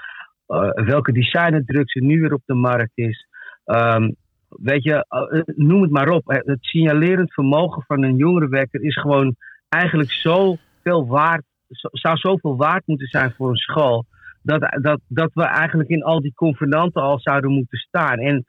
uh, 0.49 0.71
welke 0.71 1.13
designerdrugs 1.13 1.95
er 1.95 2.03
nu 2.03 2.21
weer 2.21 2.33
op 2.33 2.43
de 2.45 2.55
markt 2.55 2.93
is. 2.95 3.27
Um, 3.65 4.17
weet 4.49 4.83
je, 4.83 5.07
uh, 5.09 5.43
noem 5.57 5.83
het 5.83 5.91
maar 5.91 6.09
op. 6.09 6.23
Het 6.27 6.59
signalerend 6.61 7.33
vermogen 7.33 7.83
van 7.87 8.03
een 8.03 8.17
jongerenwerker 8.17 8.83
is 8.83 9.01
gewoon 9.01 9.37
eigenlijk 9.69 10.11
zo 10.11 10.57
veel 10.83 11.07
waard, 11.07 11.45
zou 11.93 12.17
zoveel 12.17 12.57
waard 12.57 12.87
moeten 12.87 13.07
zijn 13.07 13.33
voor 13.33 13.49
een 13.49 13.57
school. 13.57 14.05
Dat, 14.43 14.61
dat, 14.81 15.01
dat 15.09 15.31
we 15.35 15.45
eigenlijk 15.45 15.89
in 15.89 16.03
al 16.03 16.21
die 16.21 16.35
convenanten 16.35 17.03
al 17.03 17.21
zouden 17.21 17.51
moeten 17.51 17.79
staan. 17.79 18.19
En 18.19 18.45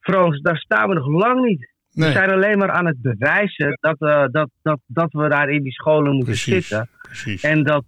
Frans, 0.00 0.40
daar 0.40 0.56
staan 0.56 0.88
we 0.88 0.94
nog 0.94 1.06
lang 1.06 1.44
niet. 1.44 1.69
Nee. 1.92 2.08
We 2.08 2.14
zijn 2.14 2.30
alleen 2.30 2.58
maar 2.58 2.70
aan 2.70 2.86
het 2.86 3.02
bewijzen 3.02 3.78
dat, 3.80 4.00
uh, 4.00 4.24
dat, 4.30 4.50
dat, 4.62 4.80
dat 4.86 5.12
we 5.12 5.28
daar 5.28 5.48
in 5.48 5.62
die 5.62 5.72
scholen 5.72 6.14
moeten 6.14 6.32
precies, 6.32 6.68
zitten. 6.68 6.88
Precies. 7.02 7.42
En 7.42 7.62
dat, 7.62 7.84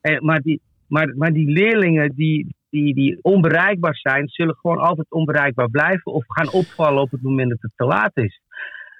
en, 0.00 0.24
maar, 0.24 0.40
die, 0.40 0.60
maar, 0.86 1.12
maar 1.16 1.32
die 1.32 1.50
leerlingen 1.50 2.12
die, 2.14 2.54
die, 2.70 2.94
die 2.94 3.18
onbereikbaar 3.22 3.96
zijn, 3.96 4.28
zullen 4.28 4.54
gewoon 4.54 4.78
altijd 4.78 5.10
onbereikbaar 5.10 5.70
blijven 5.70 6.12
of 6.12 6.24
gaan 6.26 6.50
opvallen 6.50 7.02
op 7.02 7.10
het 7.10 7.22
moment 7.22 7.50
dat 7.50 7.58
het 7.60 7.72
te 7.76 7.84
laat 7.84 8.16
is. 8.16 8.40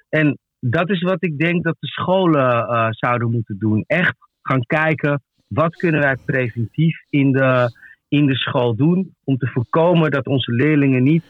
En 0.09 0.37
dat 0.59 0.89
is 0.89 1.01
wat 1.01 1.23
ik 1.23 1.37
denk 1.37 1.63
dat 1.63 1.75
de 1.79 1.87
scholen 1.87 2.69
uh, 2.69 2.87
zouden 2.89 3.31
moeten 3.31 3.57
doen. 3.59 3.83
Echt 3.87 4.15
gaan 4.41 4.65
kijken, 4.65 5.21
wat 5.47 5.75
kunnen 5.75 6.01
wij 6.01 6.17
preventief 6.25 6.99
in 7.09 7.31
de, 7.31 7.71
in 8.07 8.25
de 8.25 8.35
school 8.35 8.75
doen 8.75 9.15
om 9.23 9.37
te 9.37 9.47
voorkomen 9.47 10.11
dat 10.11 10.27
onze 10.27 10.51
leerlingen 10.51 11.03
niet 11.03 11.23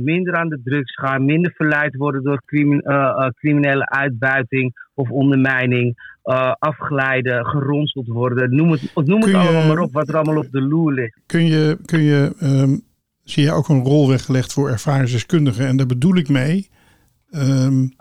minder 0.00 0.34
aan 0.34 0.48
de 0.48 0.60
drugs 0.64 0.94
gaan, 0.94 1.24
minder 1.24 1.52
verleid 1.56 1.96
worden 1.96 2.22
door 2.22 2.42
uh, 2.46 3.26
criminele 3.36 3.88
uitbuiting 3.88 4.84
of 4.94 5.10
ondermijning, 5.10 6.14
afglijden, 6.58 7.46
geronseld 7.46 8.06
worden. 8.06 8.54
Noem 8.54 8.70
het, 8.70 8.90
noem 8.94 9.20
het 9.20 9.30
je, 9.30 9.36
allemaal 9.36 9.66
maar 9.66 9.78
op, 9.78 9.92
wat 9.92 10.08
er 10.08 10.16
allemaal 10.16 10.42
op 10.42 10.50
de 10.50 10.62
loer 10.62 10.92
ligt. 10.92 11.18
Kun 11.26 11.46
je, 11.46 11.78
kun 11.84 12.02
je 12.02 12.32
um, 12.42 12.82
zie 13.24 13.42
je 13.42 13.52
ook 13.52 13.68
een 13.68 13.82
rol 13.82 14.08
weggelegd 14.08 14.52
voor 14.52 14.70
ervaringsdeskundigen? 14.70 15.66
En 15.66 15.76
daar 15.76 15.86
bedoel 15.86 16.16
ik 16.16 16.28
mee. 16.28 16.68
Um, 17.30 17.94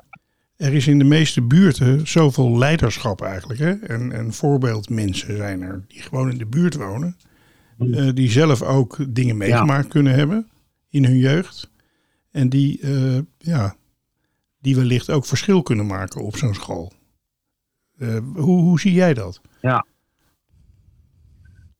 er 0.57 0.73
is 0.73 0.87
in 0.87 0.99
de 0.99 1.05
meeste 1.05 1.41
buurten 1.41 2.07
zoveel 2.07 2.57
leiderschap 2.57 3.21
eigenlijk. 3.21 3.59
Hè? 3.59 3.71
En, 3.71 4.11
en 4.11 4.33
voorbeeldmensen 4.33 5.37
zijn 5.37 5.61
er 5.61 5.81
die 5.87 6.01
gewoon 6.01 6.31
in 6.31 6.37
de 6.37 6.45
buurt 6.45 6.75
wonen. 6.75 7.15
Uh, 7.79 8.09
die 8.13 8.29
zelf 8.29 8.61
ook 8.61 8.97
dingen 9.09 9.37
meegemaakt 9.37 9.83
ja. 9.83 9.89
kunnen 9.89 10.13
hebben 10.13 10.47
in 10.95 11.05
hun 11.05 11.17
jeugd. 11.17 11.71
En 12.31 12.49
die, 12.49 12.81
uh, 12.81 13.19
ja, 13.37 13.75
die 14.61 14.75
wellicht 14.75 15.11
ook 15.11 15.25
verschil 15.25 15.61
kunnen 15.61 15.85
maken 15.85 16.21
op 16.21 16.35
zo'n 16.35 16.53
school. 16.53 16.91
Uh, 17.97 18.17
hoe, 18.33 18.61
hoe 18.61 18.79
zie 18.79 18.93
jij 18.93 19.13
dat? 19.13 19.41
Ja. 19.61 19.85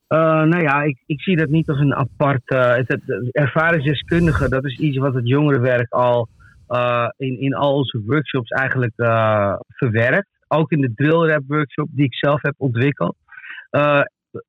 Uh, 0.09 0.43
nou 0.43 0.61
ja, 0.61 0.81
ik, 0.81 1.03
ik 1.05 1.21
zie 1.21 1.37
dat 1.37 1.49
niet 1.49 1.69
als 1.69 1.79
een 1.79 1.95
apart. 1.95 2.41
het, 2.45 3.01
ervaringsdeskundige, 3.31 4.49
dat 4.49 4.65
is 4.65 4.77
iets 4.77 4.97
wat 4.97 5.13
het 5.13 5.27
jongerenwerk 5.27 5.91
al 5.93 6.29
in, 7.17 7.39
in 7.39 7.53
al 7.53 7.75
onze 7.75 8.01
workshops 8.05 8.49
eigenlijk 8.49 8.93
verwerkt. 9.67 10.27
Ook 10.47 10.71
in 10.71 10.81
de 10.81 10.93
drill 10.95 11.29
rap 11.29 11.43
workshop 11.47 11.87
die 11.91 12.05
ik 12.05 12.15
zelf 12.15 12.41
heb 12.41 12.53
ontwikkeld 12.57 13.15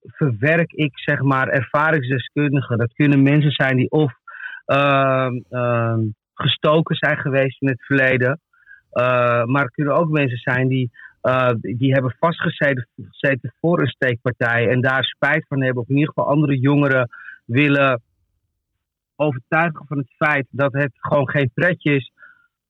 verwerk 0.03 0.73
ik 0.73 0.99
zeg 0.99 1.21
maar 1.23 1.49
ervaringsdeskundigen. 1.49 2.79
Dat 2.79 2.93
kunnen 2.93 3.23
mensen 3.23 3.51
zijn 3.51 3.77
die 3.77 3.91
of 3.91 4.13
gestoken 6.35 6.97
zijn 6.97 7.19
geweest 7.19 7.63
in 7.63 7.69
het 7.69 7.85
verleden. 7.85 8.41
Uh, 8.93 9.45
maar 9.45 9.63
het 9.63 9.75
kunnen 9.75 9.97
ook 9.97 10.11
mensen 10.11 10.39
zijn 10.39 10.69
die, 10.69 10.91
uh, 11.23 11.51
die 11.61 11.93
hebben 11.93 12.17
vastgezeten 12.19 12.89
gezeten 12.97 13.55
voor 13.61 13.81
een 13.81 13.87
steekpartij 13.87 14.69
en 14.69 14.81
daar 14.81 15.05
spijt 15.05 15.47
van 15.49 15.63
hebben. 15.63 15.83
Of 15.83 15.89
in 15.89 15.95
ieder 15.95 16.13
geval 16.13 16.31
andere 16.31 16.59
jongeren 16.59 17.09
willen 17.45 18.03
overtuigen 19.17 19.87
van 19.87 19.99
het 19.99 20.13
feit 20.17 20.47
dat 20.51 20.73
het 20.73 20.93
gewoon 20.95 21.29
geen 21.29 21.51
pretje 21.55 21.95
is. 21.95 22.13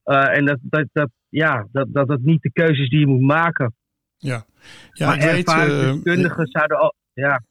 Uh, 0.05 0.37
en 0.37 0.45
dat, 0.45 0.57
dat, 0.61 0.87
dat, 0.93 1.09
ja, 1.29 1.67
dat, 1.71 1.87
dat 1.91 2.07
het 2.07 2.23
niet 2.23 2.41
de 2.41 2.51
keuze 2.51 2.81
is 2.81 2.89
die 2.89 2.99
je 2.99 3.07
moet 3.07 3.21
maken. 3.21 3.73
Ja, 4.17 4.45
ja 4.91 5.07
maar 5.07 5.17
ervaringsdeskundigen 5.17 6.45
uh, 6.45 6.51
zouden 6.51 6.77
al. 6.77 6.93
Ja. 7.13 7.41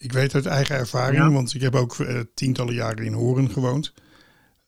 Ik 0.00 0.12
weet 0.12 0.34
uit 0.34 0.46
eigen 0.46 0.76
ervaring, 0.76 1.18
ja. 1.18 1.30
want 1.30 1.54
ik 1.54 1.60
heb 1.60 1.74
ook 1.74 1.98
uh, 1.98 2.20
tientallen 2.34 2.74
jaren 2.74 3.04
in 3.04 3.12
Horen 3.12 3.50
gewoond. 3.50 3.92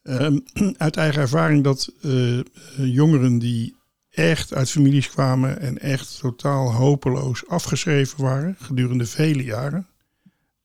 Uh, 0.03 0.37
uit 0.77 0.97
eigen 0.97 1.21
ervaring 1.21 1.63
dat 1.63 1.93
uh, 2.01 2.41
jongeren 2.75 3.39
die 3.39 3.75
echt 4.09 4.53
uit 4.53 4.69
families 4.69 5.09
kwamen 5.09 5.59
en 5.59 5.79
echt 5.79 6.19
totaal 6.19 6.73
hopeloos 6.73 7.47
afgeschreven 7.47 8.21
waren 8.21 8.55
gedurende 8.59 9.05
vele 9.05 9.43
jaren, 9.43 9.87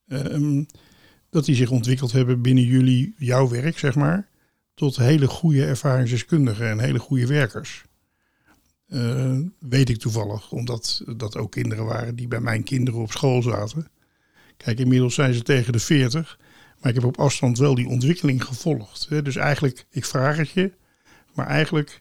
ehm, 0.06 0.64
dat 1.30 1.44
die 1.44 1.54
zich 1.54 1.70
ontwikkeld 1.70 2.12
hebben 2.12 2.42
binnen 2.42 2.64
jullie, 2.64 3.14
jouw 3.18 3.48
werk, 3.48 3.78
zeg 3.78 3.94
maar, 3.94 4.28
tot 4.74 4.96
hele 4.96 5.26
goede 5.26 5.64
ervaringsdeskundigen 5.64 6.70
en 6.70 6.78
hele 6.78 6.98
goede 6.98 7.26
werkers. 7.26 7.84
Uh, 8.88 9.38
weet 9.58 9.88
ik 9.88 9.98
toevallig, 9.98 10.50
omdat 10.50 11.02
dat 11.16 11.36
ook 11.36 11.50
kinderen 11.50 11.84
waren 11.84 12.16
die 12.16 12.28
bij 12.28 12.40
mijn 12.40 12.62
kinderen 12.62 13.00
op 13.00 13.12
school 13.12 13.42
zaten. 13.42 13.88
Kijk, 14.64 14.78
inmiddels 14.78 15.14
zijn 15.14 15.34
ze 15.34 15.42
tegen 15.42 15.72
de 15.72 15.78
40, 15.78 16.38
maar 16.80 16.88
ik 16.90 16.94
heb 16.94 17.04
op 17.04 17.18
afstand 17.18 17.58
wel 17.58 17.74
die 17.74 17.88
ontwikkeling 17.88 18.44
gevolgd. 18.44 19.06
Hè. 19.08 19.22
Dus 19.22 19.36
eigenlijk, 19.36 19.86
ik 19.90 20.04
vraag 20.04 20.36
het 20.36 20.50
je, 20.50 20.72
maar 21.34 21.46
eigenlijk 21.46 22.00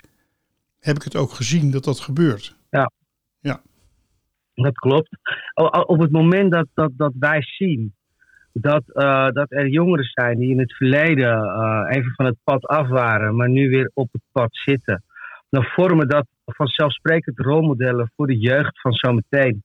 heb 0.79 0.95
ik 0.95 1.03
het 1.03 1.15
ook 1.15 1.31
gezien 1.31 1.71
dat 1.71 1.83
dat 1.83 1.99
gebeurt. 1.99 2.55
Ja. 2.69 2.91
Ja. 3.39 3.61
Dat 4.53 4.73
klopt. 4.73 5.09
Op 5.85 5.99
het 5.99 6.11
moment 6.11 6.51
dat, 6.51 6.67
dat, 6.73 6.91
dat 6.95 7.13
wij 7.19 7.41
zien 7.41 7.95
dat, 8.53 8.83
uh, 8.87 9.29
dat 9.31 9.51
er 9.51 9.67
jongeren 9.67 10.05
zijn 10.05 10.37
die 10.37 10.49
in 10.49 10.59
het 10.59 10.73
verleden 10.73 11.37
uh, 11.37 11.97
even 11.97 12.11
van 12.15 12.25
het 12.25 12.37
pad 12.43 12.65
af 12.65 12.87
waren, 12.87 13.35
maar 13.35 13.49
nu 13.49 13.69
weer 13.69 13.91
op 13.93 14.11
het 14.11 14.21
pad 14.31 14.49
zitten 14.51 15.03
dan 15.49 15.63
vormen 15.63 16.07
dat 16.07 16.27
vanzelfsprekend 16.45 17.39
rolmodellen 17.39 18.11
voor 18.15 18.27
de 18.27 18.37
jeugd 18.37 18.81
van 18.81 18.91
zometeen. 18.93 19.63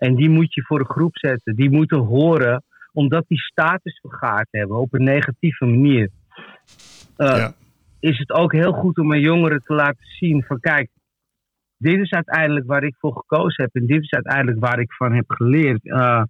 En 0.00 0.14
die 0.14 0.28
moet 0.28 0.54
je 0.54 0.62
voor 0.62 0.78
de 0.78 0.92
groep 0.92 1.16
zetten. 1.16 1.54
Die 1.54 1.70
moeten 1.70 1.98
horen, 1.98 2.62
omdat 2.92 3.24
die 3.28 3.38
status 3.38 3.98
vergaard 4.00 4.48
hebben 4.50 4.76
op 4.76 4.94
een 4.94 5.04
negatieve 5.04 5.64
manier. 5.64 6.08
Uh, 7.16 7.26
ja. 7.26 7.52
Is 7.98 8.18
het 8.18 8.32
ook 8.32 8.52
heel 8.52 8.72
goed 8.72 8.98
om 8.98 9.12
een 9.12 9.20
jongeren 9.20 9.62
te 9.64 9.74
laten 9.74 10.06
zien 10.06 10.44
van 10.44 10.60
kijk, 10.60 10.90
dit 11.76 11.98
is 11.98 12.10
uiteindelijk 12.10 12.66
waar 12.66 12.84
ik 12.84 12.96
voor 12.98 13.12
gekozen 13.12 13.64
heb 13.64 13.74
en 13.74 13.86
dit 13.86 14.02
is 14.02 14.10
uiteindelijk 14.10 14.60
waar 14.60 14.80
ik 14.80 14.92
van 14.92 15.12
heb 15.14 15.30
geleerd. 15.30 15.84
Uh, 15.84 16.22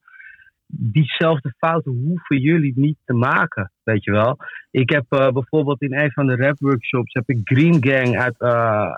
diezelfde 0.67 1.55
fouten 1.59 1.93
hoeven 1.93 2.41
jullie 2.41 2.73
niet 2.77 2.99
te 3.05 3.15
maken, 3.15 3.73
weet 3.83 4.05
je 4.05 4.11
wel. 4.11 4.37
Ik 4.71 4.91
heb 4.91 5.05
uh, 5.11 5.31
bijvoorbeeld 5.31 5.83
in 5.83 5.95
een 5.95 6.13
van 6.13 6.27
de 6.27 6.37
rap 6.37 6.59
workshops 6.59 7.13
heb 7.13 7.29
ik 7.29 7.41
Green 7.45 7.85
Gang 7.87 8.19
uit, 8.19 8.41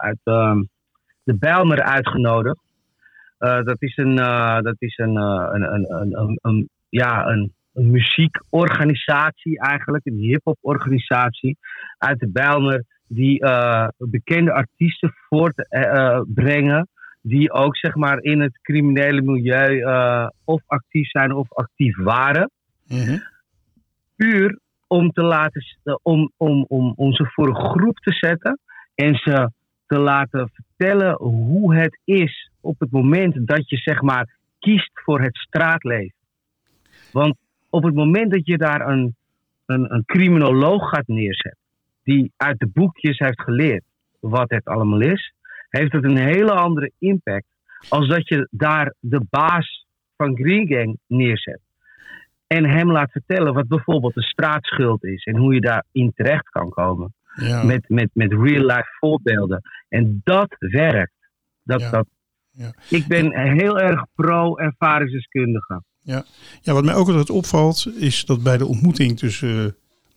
uit 0.00 0.20
uh, 0.24 0.60
de 1.22 1.34
Bijlmer 1.34 1.82
uitgenodigd. 1.82 2.60
Dat 3.42 3.76
is 3.78 3.96
een, 3.96 4.14
dat 4.62 4.76
is 4.78 4.98
een, 4.98 5.16
een, 5.16 5.74
een, 5.74 5.94
een, 6.00 6.18
een, 6.18 6.38
een 6.42 6.68
ja, 6.88 7.26
een, 7.26 7.52
een 7.72 7.90
muziekorganisatie 7.90 9.60
eigenlijk, 9.60 10.06
een 10.06 10.18
hip-hop 10.18 10.58
organisatie 10.60 11.58
uit 11.98 12.18
de 12.18 12.28
Bijlmer 12.28 12.84
die 13.06 13.44
bekende 13.98 14.52
artiesten 14.52 15.12
voortbrengen 15.28 16.88
die 17.22 17.52
ook 17.52 17.76
zeg 17.76 17.94
maar 17.94 18.22
in 18.22 18.40
het 18.40 18.58
criminele 18.62 19.22
milieu 19.22 19.76
uh, 19.76 20.28
of 20.44 20.62
actief 20.66 21.10
zijn 21.10 21.32
of 21.32 21.52
actief 21.52 21.96
waren. 21.96 22.50
Mhm. 22.86 23.00
Mm 23.00 23.06
-hmm. 23.06 23.30
Puur 24.16 24.58
om 24.86 25.10
te 25.10 25.22
laten 25.22 25.62
om, 26.02 26.32
om, 26.36 26.64
om, 26.68 26.92
om 26.96 27.12
ze 27.12 27.24
voor 27.26 27.48
een 27.48 27.70
groep 27.70 27.96
te 27.96 28.12
zetten 28.12 28.58
en 28.94 29.14
ze 29.14 29.50
te 29.86 29.98
laten 29.98 30.50
vertellen 30.52 31.16
hoe 31.16 31.74
het 31.74 32.00
is 32.04 32.50
op 32.62 32.80
het 32.80 32.90
moment 32.90 33.46
dat 33.46 33.68
je 33.70 33.76
zeg 33.76 34.02
maar 34.02 34.36
kiest 34.58 34.90
voor 34.92 35.20
het 35.20 35.36
straatleven. 35.36 36.14
Want 37.12 37.36
op 37.70 37.82
het 37.82 37.94
moment 37.94 38.30
dat 38.30 38.46
je 38.46 38.58
daar 38.58 38.88
een, 38.88 39.14
een, 39.66 39.94
een 39.94 40.04
criminoloog 40.04 40.88
gaat 40.88 41.06
neerzetten, 41.06 41.60
die 42.02 42.32
uit 42.36 42.58
de 42.58 42.66
boekjes 42.66 43.18
heeft 43.18 43.42
geleerd 43.42 43.84
wat 44.20 44.50
het 44.50 44.64
allemaal 44.64 45.00
is, 45.00 45.32
heeft 45.68 45.92
het 45.92 46.04
een 46.04 46.16
hele 46.16 46.52
andere 46.52 46.90
impact 46.98 47.46
als 47.88 48.08
dat 48.08 48.28
je 48.28 48.48
daar 48.50 48.94
de 49.00 49.20
baas 49.30 49.86
van 50.16 50.36
Green 50.36 50.66
Gang 50.66 50.98
neerzet. 51.06 51.60
En 52.46 52.64
hem 52.64 52.92
laat 52.92 53.10
vertellen 53.10 53.54
wat 53.54 53.68
bijvoorbeeld 53.68 54.14
de 54.14 54.22
straatschuld 54.22 55.04
is 55.04 55.24
en 55.24 55.36
hoe 55.36 55.54
je 55.54 55.60
daarin 55.60 56.12
terecht 56.14 56.48
kan 56.48 56.70
komen. 56.70 57.14
Ja. 57.34 57.62
Met, 57.62 57.88
met, 57.88 58.10
met 58.12 58.32
real-life 58.32 58.96
voorbeelden. 58.98 59.62
En 59.88 60.20
dat 60.24 60.56
werkt. 60.58 61.30
Dat, 61.62 61.80
Ja. 61.80 61.90
dat, 61.90 62.06
Ja. 62.52 62.74
Ik 62.88 63.06
ben 63.06 63.52
heel 63.58 63.78
erg 63.80 64.06
pro-ervaringsdeskundige. 64.14 65.82
Ja. 66.02 66.24
ja, 66.62 66.72
wat 66.72 66.84
mij 66.84 66.94
ook 66.94 67.08
altijd 67.08 67.30
opvalt 67.30 67.86
is 67.96 68.24
dat 68.24 68.42
bij 68.42 68.58
de 68.58 68.66
ontmoeting 68.66 69.18
tussen 69.18 69.64
eh, 69.64 69.72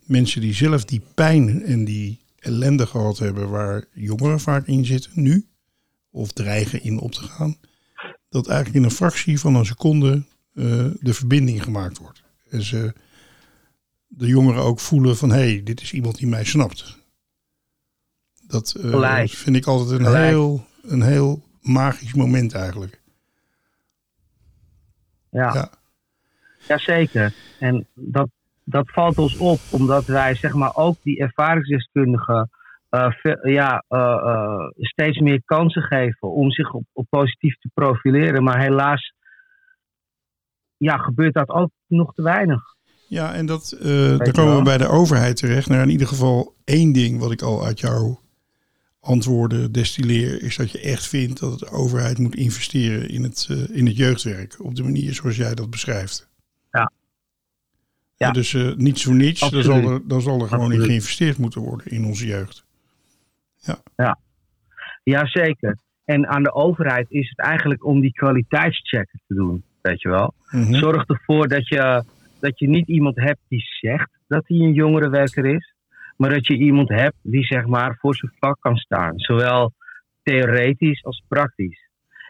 mensen 0.06 0.42
die 0.42 0.54
zelf 0.54 0.86
die 0.86 1.02
pijn 1.16 1.64
en 1.64 1.86
die 1.86 2.20
ellende 2.40 2.88
gehad 2.88 3.18
hebben, 3.18 3.50
waar 3.50 3.86
jongeren 3.94 4.40
vaak 4.40 4.68
in 4.68 4.86
zitten 4.86 5.12
nu, 5.14 5.46
of 6.12 6.32
dreigen 6.32 6.84
in 6.84 7.00
op 7.00 7.12
te 7.12 7.24
gaan, 7.24 7.58
dat 8.30 8.48
eigenlijk 8.48 8.78
in 8.78 8.84
een 8.84 8.96
fractie 8.96 9.40
van 9.40 9.56
een 9.56 9.66
seconde 9.66 10.24
eh, 10.54 10.86
de 11.00 11.14
verbinding 11.14 11.64
gemaakt 11.64 11.98
wordt. 11.98 12.24
En 12.50 12.62
ze 12.62 12.94
de 14.08 14.28
jongeren 14.28 14.64
ook 14.64 14.80
voelen 14.80 15.18
van 15.18 15.30
hé, 15.30 15.36
hey, 15.36 15.62
dit 15.64 15.82
is 15.82 15.94
iemand 15.94 16.18
die 16.18 16.28
mij 16.28 16.44
snapt. 16.44 16.98
Dat 18.48 18.74
eh, 18.74 19.24
vind 19.26 19.56
ik 19.56 19.66
altijd 19.66 20.00
een 20.00 20.06
Gelijk. 20.06 20.30
heel, 20.30 20.66
een 20.82 21.02
heel 21.02 21.44
magisch 21.66 22.14
moment 22.14 22.54
eigenlijk. 22.54 23.02
Ja. 25.30 25.54
Ja. 25.54 25.70
Jazeker. 26.68 27.34
En 27.60 27.88
dat, 27.94 28.30
dat 28.64 28.92
valt 28.92 29.18
ons 29.18 29.38
op, 29.38 29.60
omdat 29.72 30.06
wij 30.06 30.36
zeg 30.36 30.54
maar 30.54 30.76
ook 30.76 30.96
die 31.02 31.20
ervaringsdeskundigen 31.20 32.50
eh, 32.96 33.54
ja, 33.54 33.84
eh, 33.88 34.00
eh, 34.00 34.68
steeds 34.78 35.20
meer 35.20 35.42
kansen 35.46 35.82
geven 35.82 36.32
om 36.32 36.52
zich 36.52 36.74
op, 36.74 36.84
op 36.94 37.06
positief 37.10 37.56
te 37.60 37.70
profileren. 37.74 38.44
Maar 38.44 38.60
helaas 38.60 39.14
ja, 40.78 40.98
gebeurt 40.98 41.34
dat 41.34 41.50
ook 41.50 41.70
nog 41.88 42.14
te 42.14 42.22
weinig. 42.22 42.62
Ja, 43.08 43.34
en 43.34 43.46
dat, 43.46 43.78
daar 44.18 44.32
komen 44.32 44.58
we 44.58 44.64
bij 44.64 44.78
de 44.78 44.88
overheid 44.88 45.36
terecht. 45.38 45.70
Nou, 45.70 45.82
in 45.82 45.90
ieder 45.90 46.08
geval 46.08 46.56
één 46.64 46.92
ding 46.92 47.20
wat 47.20 47.32
ik 47.32 47.42
al 47.42 47.66
uit 47.66 47.80
jouw 47.80 48.20
antwoorden 49.06 49.72
destilleer, 49.72 50.42
is 50.42 50.56
dat 50.56 50.72
je 50.72 50.80
echt 50.80 51.08
vindt 51.08 51.40
dat 51.40 51.60
de 51.60 51.70
overheid 51.70 52.18
moet 52.18 52.36
investeren 52.36 53.10
in 53.10 53.24
het, 53.24 53.48
eh, 53.50 53.78
in 53.78 53.86
het 53.86 53.98
jeugdwerk. 53.98 54.56
Op 54.60 54.76
de 54.76 54.84
manier 54.84 55.14
zoals 55.14 55.36
jij 55.36 55.56
dat 55.56 55.70
beschrijft. 55.70 56.30
Ja. 56.72 56.92
Ja. 58.18 58.28
Ja, 58.28 58.32
dus 58.32 58.54
eh 58.54 58.76
niets 58.76 59.04
voor 59.04 59.16
niets, 59.16 59.50
dan 59.50 59.64
zal, 59.64 59.92
er, 59.92 60.08
dan 60.08 60.22
zal 60.22 60.42
er 60.42 60.48
gewoon 60.48 60.72
in 60.72 60.82
geïnvesteerd 60.82 61.38
moeten 61.38 61.62
worden 61.62 61.92
in 61.92 62.06
onze 62.06 62.26
jeugd. 62.26 62.66
Jazeker. 65.04 65.78
En 66.06 66.28
aan 66.28 66.44
de 66.44 66.54
overheid 66.54 67.06
is 67.10 67.30
het 67.30 67.40
eigenlijk 67.40 67.86
om 67.86 68.02
die 68.02 68.14
kwaliteitschecken 68.14 69.22
te 69.28 69.34
doen, 69.34 69.64
weet 69.82 70.02
je 70.02 70.10
wel. 70.10 70.34
Mhm. 70.50 70.74
Zorg 70.74 71.06
ervoor 71.06 71.48
dat 71.48 71.68
je, 71.68 72.04
dat 72.40 72.60
je 72.60 72.68
niet 72.68 72.88
iemand 72.88 73.16
hebt 73.16 73.40
die 73.48 73.64
zegt 73.82 74.10
dat 74.28 74.48
hij 74.48 74.58
een 74.58 74.74
jongerenwerker 74.74 75.46
is. 75.46 75.75
Maar 76.18 76.30
dat 76.30 76.48
je 76.48 76.58
iemand 76.58 76.90
hebt 76.90 77.16
die 77.22 77.44
zeg 77.44 77.66
maar 77.66 77.98
voor 78.00 78.16
zijn 78.16 78.32
vak 78.40 78.58
kan 78.60 78.76
staan. 78.76 79.20
Zowel 79.20 79.72
theoretisch 80.24 81.04
als 81.04 81.24
praktisch. 81.28 81.84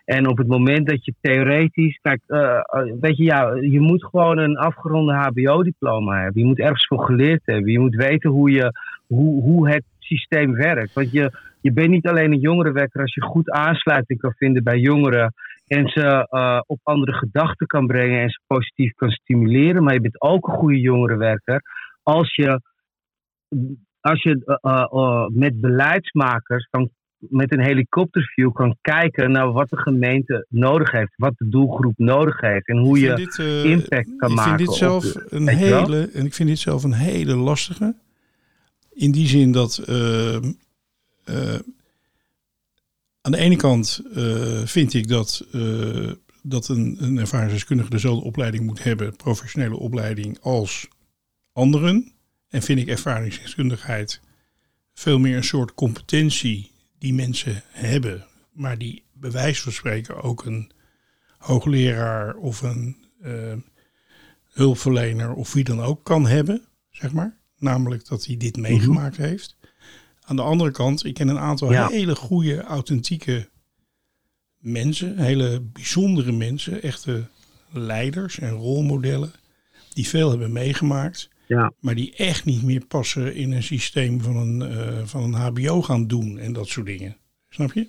En 0.05 0.27
op 0.27 0.37
het 0.37 0.47
moment 0.47 0.87
dat 0.87 1.05
je 1.05 1.13
theoretisch, 1.21 1.99
kijk, 2.01 2.21
eh, 2.27 2.57
eh, 2.57 2.93
weet 2.99 3.17
je, 3.17 3.23
ja, 3.23 3.53
je 3.53 3.79
moet 3.79 4.05
gewoon 4.05 4.37
een 4.37 4.57
afgeronde 4.57 5.13
HBO-diploma 5.13 6.21
hebben. 6.21 6.41
Je 6.41 6.47
moet 6.47 6.59
ergens 6.59 6.87
voor 6.87 7.05
geleerd 7.05 7.41
hebben. 7.45 7.71
Je 7.71 7.79
moet 7.79 7.95
weten 7.95 8.29
hoe, 8.29 8.51
je, 8.51 8.71
hoe, 9.07 9.41
hoe 9.41 9.69
het 9.69 9.83
systeem 9.99 10.53
werkt. 10.53 10.93
Want 10.93 11.11
je, 11.11 11.31
je 11.61 11.71
bent 11.71 11.89
niet 11.89 12.07
alleen 12.07 12.31
een 12.31 12.39
jongerenwerker 12.39 13.01
als 13.01 13.13
je 13.13 13.21
goed 13.21 13.49
aansluiting 13.49 14.19
kan 14.19 14.33
vinden 14.37 14.63
bij 14.63 14.77
jongeren 14.77 15.33
en 15.67 15.87
ze 15.87 16.27
eh, 16.29 16.59
op 16.65 16.79
andere 16.83 17.13
gedachten 17.13 17.67
kan 17.67 17.87
brengen 17.87 18.21
en 18.21 18.29
ze 18.29 18.39
positief 18.47 18.93
kan 18.93 19.09
stimuleren. 19.09 19.83
Maar 19.83 19.93
je 19.93 20.01
bent 20.01 20.21
ook 20.21 20.47
een 20.47 20.53
goede 20.53 20.79
jongerenwerker 20.79 21.61
als 22.03 22.35
je, 22.35 22.61
als 23.99 24.23
je 24.23 24.41
eh, 24.45 24.55
eh, 24.71 24.85
eh, 24.91 25.27
met 25.27 25.61
beleidsmakers 25.61 26.67
kan, 26.69 26.89
met 27.17 27.51
een 27.53 27.63
helikopterview 27.63 28.53
kan 28.53 28.77
kijken 28.81 29.31
naar 29.31 29.51
wat 29.51 29.69
de 29.69 29.77
gemeente 29.77 30.45
nodig 30.49 30.91
heeft, 30.91 31.13
wat 31.15 31.33
de 31.37 31.49
doelgroep 31.49 31.97
nodig 31.97 32.41
heeft 32.41 32.67
en 32.67 32.77
hoe 32.77 32.99
je 32.99 33.13
dit, 33.15 33.39
eh, 33.39 33.63
impact 33.63 34.09
kan 34.17 34.29
ik 34.29 34.35
maken. 34.35 34.57
vind 34.57 34.69
dit 34.69 34.77
zelf 34.77 35.03
de- 35.03 35.25
een 35.29 35.47
hele, 35.47 36.09
en 36.13 36.25
ik 36.25 36.33
vind 36.33 36.49
dit 36.49 36.59
zelf 36.59 36.83
een 36.83 36.93
hele 36.93 37.35
lastige. 37.35 37.95
In 38.93 39.11
die 39.11 39.27
zin 39.27 39.51
dat 39.51 39.83
aan 43.21 43.31
de 43.31 43.37
ene 43.37 43.55
kant 43.55 44.01
vind 44.65 44.93
ik 44.93 45.07
dat, 45.07 45.47
dat 46.41 46.67
een, 46.67 46.97
een 46.99 47.17
ervaringsdeskundige 47.17 47.89
dezelfde 47.89 48.25
opleiding 48.25 48.65
moet 48.65 48.83
hebben, 48.83 49.15
professionele 49.15 49.77
opleiding, 49.77 50.39
als 50.41 50.87
anderen. 51.53 52.14
En 52.49 52.61
vind 52.61 52.79
ik 52.79 52.87
ervaringsdeskundigheid 52.87 54.19
veel 54.93 55.19
meer 55.19 55.37
een 55.37 55.43
soort 55.43 55.73
competentie 55.73 56.71
die 56.99 57.13
mensen 57.13 57.63
hebben, 57.67 58.25
maar 58.51 58.77
die 58.77 59.03
bij 59.13 59.31
wijze 59.31 59.61
van 59.61 59.71
spreken 59.71 60.21
ook 60.21 60.45
een 60.45 60.71
hoogleraar 61.37 62.35
of 62.35 62.61
een 62.61 63.05
eh, 63.21 63.53
hulpverlener 64.51 65.33
of 65.33 65.53
wie 65.53 65.63
dan 65.63 65.81
ook 65.81 66.03
kan 66.03 66.27
hebben, 66.27 66.61
zeg 66.91 67.13
maar. 67.13 67.37
Namelijk 67.57 68.07
dat 68.07 68.25
hij 68.25 68.37
dit 68.37 68.57
meegemaakt 68.57 69.17
heeft. 69.17 69.57
Aan 70.21 70.35
de 70.35 70.41
andere 70.41 70.71
kant, 70.71 71.05
ik 71.05 71.13
ken 71.13 71.27
een 71.27 71.39
aantal 71.39 71.71
Ja. 71.71 71.87
hele 71.87 72.15
goede, 72.15 72.61
authentieke 72.61 73.49
mensen, 74.57 75.17
hele 75.17 75.61
bijzondere 75.61 76.31
mensen, 76.31 76.81
echte 76.81 77.27
leiders 77.71 78.39
en 78.39 78.51
rolmodellen, 78.51 79.31
die 79.93 80.07
veel 80.07 80.29
hebben 80.29 80.51
meegemaakt, 80.51 81.29
Ja. 81.47 81.71
maar 81.79 81.95
die 81.95 82.13
echt 82.15 82.45
niet 82.45 82.63
meer 82.63 82.85
passen 82.87 83.35
in 83.35 83.51
een 83.51 83.63
systeem 83.63 84.21
van 84.21 84.35
een, 84.37 84.61
eh, 84.61 84.97
van 85.03 85.23
een 85.23 85.33
HBO 85.33 85.81
gaan 85.81 86.07
doen 86.07 86.37
en 86.37 86.53
dat 86.53 86.67
soort 86.67 86.85
dingen. 86.85 87.15
Snap 87.49 87.71
je? 87.73 87.87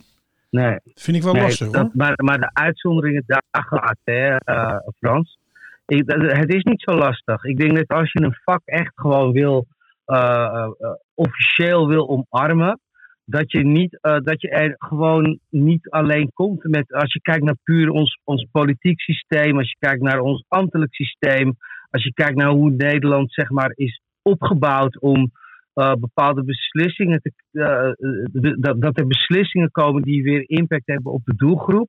Nee, 0.51 0.79
Vind 0.95 1.17
ik 1.17 1.23
wel 1.23 1.33
Nee, 1.33 1.43
lastig 1.43 1.71
dat- 1.71 1.83
hoor. 1.83 1.91
maar, 1.95 2.13
maar 2.17 2.39
de 2.39 2.51
uitzonderingen 2.53 3.23
daar 3.27 3.43
gelaten, 3.51 4.15
hè, 4.15 4.37
eh, 4.37 4.77
Frans. 4.99 5.39
Ik, 5.87 6.07
dat- 6.07 6.37
het 6.37 6.53
is 6.55 6.63
niet 6.63 6.81
zo 6.83 6.93
lastig. 6.97 7.45
Ik 7.45 7.57
denk 7.59 7.77
dat 7.77 7.89
als 7.89 8.13
je 8.13 8.21
een 8.23 8.39
vak 8.45 8.61
echt 8.65 8.93
gewoon 8.95 9.33
wil, 9.33 9.67
eh, 10.05 10.69
officieel 11.15 11.89
wil 11.89 12.09
omarmen, 12.09 12.81
dat 13.25 13.51
je, 13.53 13.65
niet, 13.65 13.99
dat 14.01 14.41
je 14.41 14.49
er 14.51 14.75
gewoon 14.79 15.39
niet 15.51 15.91
alleen 15.91 16.31
komt 16.35 16.65
met, 16.65 16.93
als 16.93 17.13
je 17.13 17.21
kijkt 17.21 17.45
naar 17.45 17.57
puur 17.63 17.91
ons, 17.91 18.21
ons 18.25 18.47
politiek 18.51 19.01
systeem, 19.01 19.59
als 19.59 19.69
je 19.71 19.77
kijkt 19.79 20.03
naar 20.03 20.21
ons 20.21 20.45
ambtelijk 20.49 20.95
systeem, 20.95 21.57
als 21.97 22.05
je 22.05 22.13
kijkt 22.13 22.37
naar 22.37 22.51
hoe 22.51 22.71
Nederland 22.71 23.33
zeg 23.33 23.51
maar 23.51 23.73
is 23.75 24.01
opgebouwd 24.23 25.01
om 25.01 25.31
eh, 25.73 25.93
bepaalde 25.95 26.45
beslissingen 26.45 27.21
te, 27.21 27.33
eh, 27.51 27.89
eh, 27.89 28.55
dat, 28.59 28.81
dat 28.81 28.99
er 28.99 29.07
beslissingen 29.07 29.71
komen 29.71 30.03
die 30.03 30.23
weer 30.23 30.45
impact 30.49 30.87
hebben 30.87 31.13
op 31.13 31.25
de 31.25 31.35
doelgroep, 31.37 31.89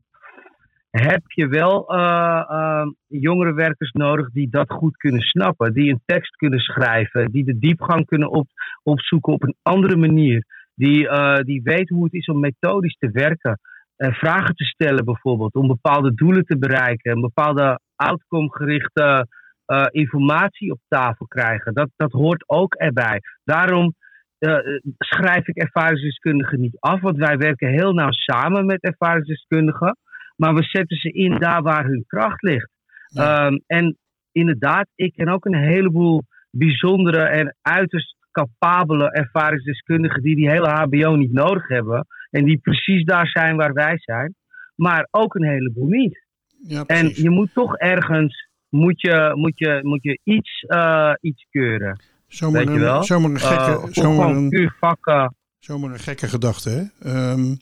heb 0.90 1.22
je 1.26 1.48
wel 1.48 1.90
eh, 1.90 2.86
jongere 3.08 3.54
werkers 3.54 3.92
nodig 3.92 4.30
die 4.32 4.50
dat 4.50 4.70
goed 4.72 4.98
kunnen 4.98 5.22
snappen, 5.22 5.74
die 5.74 5.92
een 5.92 6.02
tekst 6.06 6.36
kunnen 6.36 6.60
schrijven, 6.60 7.32
die 7.32 7.46
de 7.46 7.60
diepgang 7.60 8.06
kunnen 8.06 8.30
op, 8.30 8.48
opzoeken 8.84 9.34
op 9.34 9.44
een 9.44 9.56
andere 9.62 9.96
manier, 9.96 10.46
die, 10.76 11.10
die 11.44 11.62
weten 11.64 11.96
hoe 11.96 12.04
het 12.04 12.14
is 12.14 12.28
om 12.28 12.40
methodisch 12.40 12.98
te 13.00 13.10
werken, 13.12 13.60
vragen 13.98 14.56
te 14.56 14.64
stellen 14.64 15.06
bijvoorbeeld, 15.06 15.56
om 15.56 15.68
bepaalde 15.68 16.14
doelen 16.14 16.46
te 16.46 16.58
bereiken, 16.58 17.12
een 17.12 17.22
bepaalde 17.22 17.80
outcome-gerichte 17.96 19.28
eh, 19.68 19.86
informatie 19.92 20.72
op 20.72 20.80
tafel 20.88 21.26
krijgen. 21.26 21.74
Dat, 21.74 21.90
dat 21.96 22.12
hoort 22.12 22.44
ook 22.50 22.74
erbij. 22.74 23.22
Daarom 23.44 23.96
eh, 24.38 24.58
schrijf 24.98 25.48
ik 25.48 25.58
ervaringsdeskundigen 25.58 26.60
niet 26.60 26.78
af, 26.80 27.02
want 27.02 27.18
wij 27.18 27.38
werken 27.38 27.70
heel 27.70 27.94
nauw 27.94 28.12
samen 28.12 28.66
met 28.66 28.82
ervaringsdeskundigen, 28.82 29.98
maar 30.36 30.54
we 30.54 30.64
zetten 30.64 30.98
ze 30.98 31.12
in 31.12 31.40
daar 31.40 31.62
waar 31.62 31.86
hun 31.86 32.04
kracht 32.08 32.42
ligt. 32.42 32.70
Ja. 33.08 33.46
Ehm, 33.46 33.58
en 33.68 33.98
inderdaad, 34.32 34.88
ik 34.96 35.14
ken 35.14 35.28
ook 35.28 35.46
een 35.46 35.64
heleboel 35.64 36.24
bijzondere 36.52 37.22
en 37.22 37.56
uiterst 37.62 38.16
capabele 38.32 39.12
ervaringsdeskundigen 39.12 40.22
die 40.22 40.36
die 40.36 40.50
hele 40.50 40.70
HBO 40.70 41.16
niet 41.16 41.34
nodig 41.34 41.68
hebben 41.68 42.08
en 42.30 42.46
die 42.46 42.58
precies 42.58 43.04
daar 43.04 43.28
zijn 43.28 43.56
waar 43.56 43.74
wij 43.74 43.98
zijn, 43.98 44.36
maar 44.76 45.08
ook 45.12 45.36
een 45.36 45.48
heleboel 45.48 45.88
niet. 45.88 46.26
Ja, 46.68 46.84
En 46.86 47.12
je 47.14 47.30
moet 47.30 47.54
toch 47.54 47.78
ergens 47.78 48.47
moet 48.70 49.02
je, 49.02 49.32
moet 49.36 49.58
je, 49.58 49.80
moet 49.84 50.04
je 50.04 50.20
iets, 50.24 50.66
eh, 50.68 51.14
iets 51.22 51.48
keuren. 51.52 52.00
Zomaar 52.28 52.66
weet 52.66 52.74
je 52.76 52.80
wel? 52.80 52.98
een, 52.98 53.04
zomaar 53.04 53.30
een 53.30 53.38
Eh, 53.38 53.76
gekke, 53.76 54.02
zomaar 54.02 54.30
een, 54.36 54.50
puur 54.50 54.76
vakken. 54.80 55.36
zomaar 55.60 55.92
een 55.92 56.00
gekke 56.00 56.28
gedachte. 56.28 56.70
Hè? 56.70 57.10
Ehm, 57.12 57.56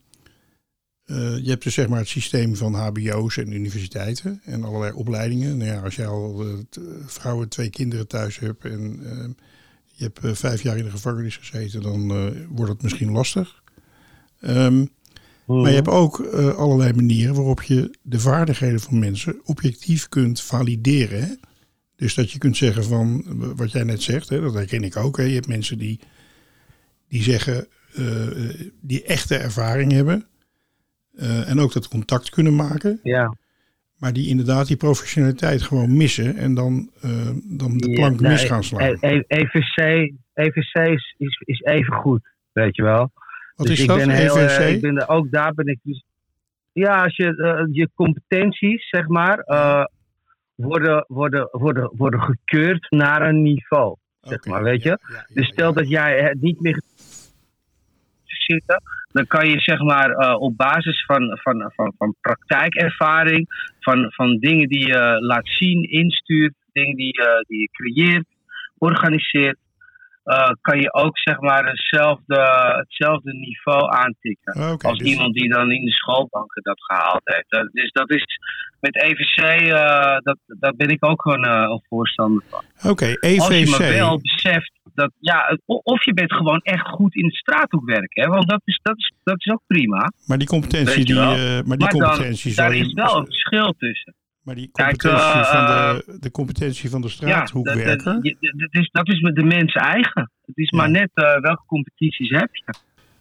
eh, 1.05 1.37
je 1.43 1.49
hebt 1.49 1.63
dus 1.63 1.73
zeg 1.73 1.87
maar 1.87 1.99
het 1.99 2.07
systeem 2.07 2.55
van 2.55 2.73
HBO's 2.73 3.37
en 3.37 3.51
universiteiten 3.51 4.41
en 4.45 4.63
allerlei 4.63 4.93
opleidingen. 4.93 5.57
Nou 5.57 5.71
ja, 5.71 5.81
als 5.81 5.95
jij 5.95 6.07
al 6.07 6.43
vrouwen 7.05 7.49
twee 7.49 7.69
kinderen 7.69 8.07
thuis 8.07 8.39
hebt 8.39 8.65
en 8.65 8.99
ehm, 9.03 9.31
je 9.97 10.03
hebt 10.03 10.39
vijf 10.39 10.61
jaar 10.61 10.77
in 10.77 10.83
de 10.83 10.89
gevangenis 10.89 11.37
gezeten, 11.37 11.81
dan 11.81 12.07
wordt 12.49 12.71
het 12.71 12.81
misschien 12.81 13.11
lastig. 13.11 13.63
Maar 15.45 15.69
je 15.69 15.75
hebt 15.75 15.87
ook 15.87 16.19
eh, 16.19 16.55
allerlei 16.55 16.93
manieren 16.93 17.35
waarop 17.35 17.61
je 17.61 17.97
de 18.01 18.19
vaardigheden 18.19 18.79
van 18.79 18.99
mensen 18.99 19.41
objectief 19.43 20.09
kunt 20.09 20.41
valideren. 20.41 21.21
Hè? 21.21 21.33
Dus 21.95 22.13
dat 22.13 22.31
je 22.31 22.37
kunt 22.37 22.57
zeggen 22.57 22.83
van, 22.83 23.23
wat 23.55 23.71
jij 23.71 23.83
net 23.83 24.01
zegt, 24.01 24.29
hè, 24.29 24.41
dat 24.41 24.53
herken 24.53 24.83
ik 24.83 24.97
ook. 24.97 25.17
Hè. 25.17 25.23
Je 25.23 25.33
hebt 25.33 25.47
mensen 25.47 25.77
die, 25.77 25.99
die 27.07 27.21
zeggen, 27.21 27.67
uh, 27.99 28.69
die 28.81 29.03
echte 29.03 29.37
ervaring 29.37 29.91
hebben. 29.91 30.25
Uh, 31.13 31.49
en 31.49 31.59
ook 31.59 31.73
dat 31.73 31.87
contact 31.87 32.29
kunnen 32.29 32.55
maken. 32.55 32.99
Ja. 33.03 33.35
Maar 33.97 34.13
die 34.13 34.27
inderdaad 34.27 34.67
die 34.67 34.77
professionaliteit 34.77 35.61
gewoon 35.61 35.97
missen. 35.97 36.35
En 36.35 36.53
dan, 36.53 36.89
uh, 37.05 37.11
dan 37.43 37.77
de 37.77 37.91
plank 37.91 38.19
ja, 38.19 38.29
mis 38.29 38.43
gaan 38.43 38.63
slaan. 38.63 38.97
EVC, 39.27 40.11
EVC 40.33 40.75
is, 40.75 41.15
is, 41.17 41.41
is 41.45 41.61
even 41.61 41.93
goed, 41.93 42.27
weet 42.51 42.75
je 42.75 42.83
wel. 42.83 43.11
Wat 43.55 43.67
dus 43.67 43.79
is 43.79 43.87
dat, 43.87 43.97
ben 43.97 44.09
heel, 44.09 44.37
EVC? 44.37 44.75
ik 44.75 44.81
ben 44.81 44.97
er, 44.97 45.07
ook 45.07 45.31
daar 45.31 45.53
ben 45.53 45.67
ik 45.67 45.79
dus... 45.83 46.03
Ja, 46.71 47.03
als 47.03 47.15
je 47.15 47.67
je 47.71 47.89
competenties, 47.95 48.89
zeg 48.89 49.07
maar 49.07 49.43
worden, 50.55 51.05
worden, 51.07 51.47
worden, 51.51 51.91
worden 51.95 52.21
gekeurd 52.21 52.89
naar 52.89 53.21
een 53.21 53.41
niveau. 53.41 53.95
Zeg 54.21 54.45
maar, 54.45 54.63
weet 54.63 54.83
je? 54.83 54.89
Ja, 54.89 54.97
ja, 55.07 55.15
ja, 55.15 55.25
dus 55.33 55.47
stel 55.47 55.73
dat 55.73 55.89
jij 55.89 56.19
het 56.19 56.41
niet 56.41 56.61
meer 56.61 56.81
zitten, 58.25 58.81
dan 59.11 59.27
kan 59.27 59.49
je 59.49 59.59
zeg 59.59 59.79
maar 59.79 60.09
uh, 60.09 60.41
op 60.41 60.57
basis 60.57 61.05
van, 61.05 61.39
van, 61.41 61.71
van, 61.75 61.93
van 61.97 62.15
praktijkervaring, 62.21 63.47
van, 63.79 64.11
van 64.11 64.37
dingen 64.37 64.67
die 64.67 64.87
je 64.87 65.17
laat 65.19 65.47
zien, 65.47 65.83
instuurt, 65.83 66.53
dingen 66.71 66.95
die, 66.95 67.19
uh, 67.19 67.27
die 67.47 67.59
je 67.59 67.69
creëert, 67.71 68.25
organiseert, 68.77 69.57
uh, 70.25 70.49
kan 70.61 70.79
je 70.79 70.93
ook 70.93 71.17
zeg 71.17 71.39
maar 71.39 71.65
hetzelfde, 71.65 72.39
hetzelfde 72.77 73.33
niveau 73.33 73.91
aantikken. 73.91 74.79
als 74.81 74.97
dus... 74.97 75.07
iemand 75.07 75.33
die 75.33 75.49
dan 75.49 75.71
in 75.71 75.85
de 75.85 75.91
schoolbanken 75.91 76.63
dat 76.63 76.83
gehaald 76.83 77.21
heeft. 77.23 77.69
dus 77.71 77.91
dat 77.91 78.11
is 78.11 78.25
met 78.79 79.03
EVC, 79.03 79.61
uh, 79.61 80.17
dat, 80.17 80.37
daar 80.45 80.75
ben 80.75 80.89
ik 80.89 81.05
ook 81.05 81.21
gewoon 81.21 81.45
een 81.45 81.83
voorstander 81.87 82.43
van. 82.49 82.63
Oké, 82.77 82.89
okay, 82.89 83.17
EVC. 83.19 83.39
Als 83.39 83.57
je 83.57 83.69
maar 83.69 83.93
wel 83.93 84.19
beseft 84.19 84.71
dat, 84.93 85.11
ja, 85.19 85.57
of 85.65 86.05
je 86.05 86.13
bent 86.13 86.33
gewoon 86.33 86.59
echt 86.59 86.87
goed 86.87 87.15
in 87.15 87.25
het 87.25 87.35
straathoekwerk, 87.35 88.15
hè, 88.15 88.27
want 88.27 88.49
dat 88.49 88.61
is, 88.63 88.79
dat, 88.83 88.97
is, 88.97 89.11
dat 89.23 89.35
is 89.37 89.53
ook 89.53 89.61
prima. 89.67 90.11
Maar 90.25 90.37
die 90.37 90.47
competentie, 90.47 91.05
die, 91.05 91.15
maar 91.15 91.35
die 91.35 91.77
maar 91.77 91.89
competentie 91.89 92.55
dan, 92.55 92.65
daar 92.65 92.75
is 92.75 92.93
wel 92.93 93.17
een 93.17 93.25
verschil 93.25 93.73
tussen. 93.77 94.15
Maar 94.45 94.55
die 94.55 94.71
competentie, 94.71 95.09
Kijk, 95.09 95.43
uh, 95.43 95.51
van, 95.51 95.65
de, 95.65 96.19
de 96.19 96.31
competentie 96.31 96.89
van 96.89 97.01
de 97.01 97.09
straathoekwerker? 97.09 98.13
Ja, 98.13 98.21
dat, 98.21 98.33
dat, 98.39 98.67
is, 98.71 98.89
dat 98.91 99.07
is 99.07 99.21
met 99.21 99.35
de 99.35 99.43
mensen 99.43 99.81
eigen. 99.81 100.31
Het 100.45 100.57
is 100.57 100.69
ja. 100.69 100.77
maar 100.77 100.89
net 100.89 101.09
uh, 101.15 101.39
welke 101.39 101.63
competities 101.67 102.29
heb 102.29 102.55
je. 102.55 102.73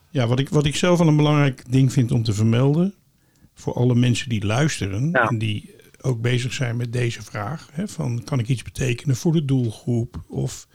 Ja, 0.09 0.27
wat 0.27 0.39
ik, 0.39 0.49
wat 0.49 0.65
ik 0.65 0.75
zelf 0.75 0.97
wel 0.97 1.07
een 1.07 1.15
belangrijk 1.15 1.71
ding 1.71 1.93
vind 1.93 2.11
om 2.11 2.23
te 2.23 2.33
vermelden... 2.33 2.93
voor 3.53 3.73
alle 3.73 3.95
mensen 3.95 4.29
die 4.29 4.45
luisteren 4.45 5.09
ja. 5.11 5.27
en 5.27 5.37
die 5.37 5.75
ook 6.01 6.21
bezig 6.21 6.53
zijn 6.53 6.77
met 6.77 6.93
deze 6.93 7.21
vraag... 7.21 7.69
Hè, 7.71 7.87
van 7.87 8.23
kan 8.23 8.39
ik 8.39 8.47
iets 8.47 8.63
betekenen 8.63 9.15
voor 9.15 9.31
de 9.31 9.45
doelgroep? 9.45 10.23
Of 10.27 10.67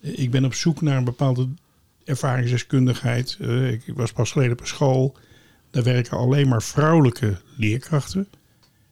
ik 0.00 0.30
ben 0.30 0.44
op 0.44 0.54
zoek 0.54 0.80
naar 0.80 0.96
een 0.96 1.04
bepaalde 1.04 1.48
ervaringsdeskundigheid. 2.04 3.38
Uh, 3.40 3.72
ik 3.72 3.82
was 3.94 4.12
pas 4.12 4.32
geleden 4.32 4.52
op 4.52 4.60
een 4.60 4.66
school... 4.66 5.16
daar 5.70 5.84
werken 5.84 6.18
alleen 6.18 6.48
maar 6.48 6.62
vrouwelijke 6.62 7.40
leerkrachten... 7.56 8.28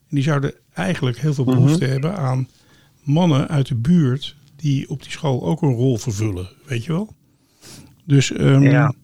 En 0.08 0.14
die 0.14 0.24
zouden 0.24 0.54
eigenlijk 0.76 1.18
heel 1.18 1.34
veel 1.34 1.44
behoefte 1.44 1.76
mm 1.76 1.82
-hmm. 1.82 1.90
hebben 1.90 2.16
aan 2.16 2.48
mannen 3.02 3.48
uit 3.48 3.66
de 3.66 3.74
buurt 3.74 4.36
die 4.56 4.88
op 4.88 5.02
die 5.02 5.10
school 5.10 5.44
ook 5.44 5.62
een 5.62 5.74
rol 5.74 5.96
vervullen, 5.96 6.48
weet 6.66 6.84
je 6.84 6.92
wel? 6.92 7.14
Dus, 8.04 8.38
um, 8.38 8.62
ja. 8.62 8.94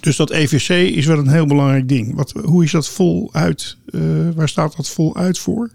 dus 0.00 0.16
dat 0.16 0.30
EVC 0.30 0.68
is 0.96 1.06
wel 1.06 1.18
een 1.18 1.28
heel 1.28 1.46
belangrijk 1.46 1.88
ding. 1.88 2.14
Wat, 2.14 2.32
hoe 2.32 2.64
is 2.64 2.70
dat 2.70 2.88
voluit? 2.88 3.76
Uh, 3.86 4.30
waar 4.30 4.48
staat 4.48 4.76
dat 4.76 4.88
voluit 4.88 5.38
voor? 5.38 5.70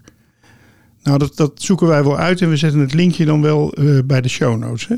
Nou, 1.02 1.18
dat, 1.18 1.36
dat 1.36 1.62
zoeken 1.62 1.86
wij 1.86 2.04
wel 2.04 2.18
uit 2.18 2.40
en 2.40 2.48
we 2.48 2.56
zetten 2.56 2.80
het 2.80 2.94
linkje 2.94 3.24
dan 3.24 3.40
wel 3.42 3.80
uh, 3.80 4.02
bij 4.04 4.20
de 4.20 4.28
show 4.28 4.58
notes. 4.58 4.86
Hè? 4.86 4.96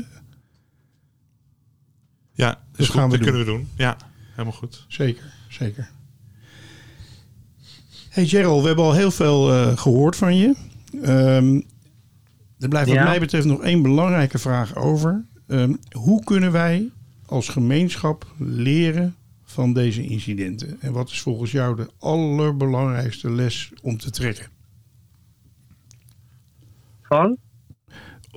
Ja, 2.33 2.61
dus 2.75 2.87
dat, 2.87 2.95
gaan 2.95 3.09
we 3.09 3.17
dat 3.17 3.25
kunnen 3.25 3.45
we 3.45 3.51
doen. 3.51 3.67
Ja, 3.75 3.97
helemaal 4.31 4.57
goed. 4.57 4.85
Zeker, 4.87 5.33
zeker. 5.49 5.89
Hey 8.17 8.27
Gerald, 8.27 8.61
we 8.61 8.67
hebben 8.67 8.85
al 8.85 8.93
heel 8.93 9.11
veel 9.11 9.53
uh, 9.53 9.77
gehoord 9.77 10.15
van 10.15 10.35
je. 10.35 10.55
Um, 11.05 11.65
er 12.59 12.67
blijft 12.67 12.89
wat 12.89 12.97
ja. 12.97 13.03
mij 13.03 13.19
betreft 13.19 13.45
nog 13.45 13.61
één 13.61 13.81
belangrijke 13.81 14.37
vraag 14.37 14.75
over. 14.75 15.25
Um, 15.47 15.79
hoe 15.91 16.23
kunnen 16.23 16.51
wij 16.51 16.89
als 17.25 17.49
gemeenschap 17.49 18.25
leren 18.37 19.15
van 19.43 19.73
deze 19.73 20.03
incidenten? 20.03 20.77
En 20.81 20.91
wat 20.91 21.09
is 21.09 21.21
volgens 21.21 21.51
jou 21.51 21.75
de 21.75 21.89
allerbelangrijkste 21.99 23.31
les 23.31 23.71
om 23.81 23.97
te 23.97 24.11
trekken? 24.11 24.47
Van? 27.01 27.37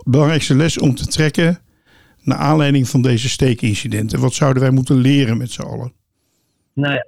Belangrijkste 0.05 0.55
les 0.55 0.79
om 0.79 0.95
te 0.95 1.07
trekken 1.07 1.59
naar 2.23 2.39
aanleiding 2.39 2.89
van 2.89 3.03
deze 3.03 3.29
steekincidenten. 3.29 4.21
Wat 4.21 4.35
zouden 4.35 4.63
wij 4.63 4.73
moeten 4.73 4.97
leren 4.97 5.37
met 5.37 5.51
z'n 5.51 5.63
allen? 5.63 5.93
Nou 6.73 6.95
ja, 6.95 7.07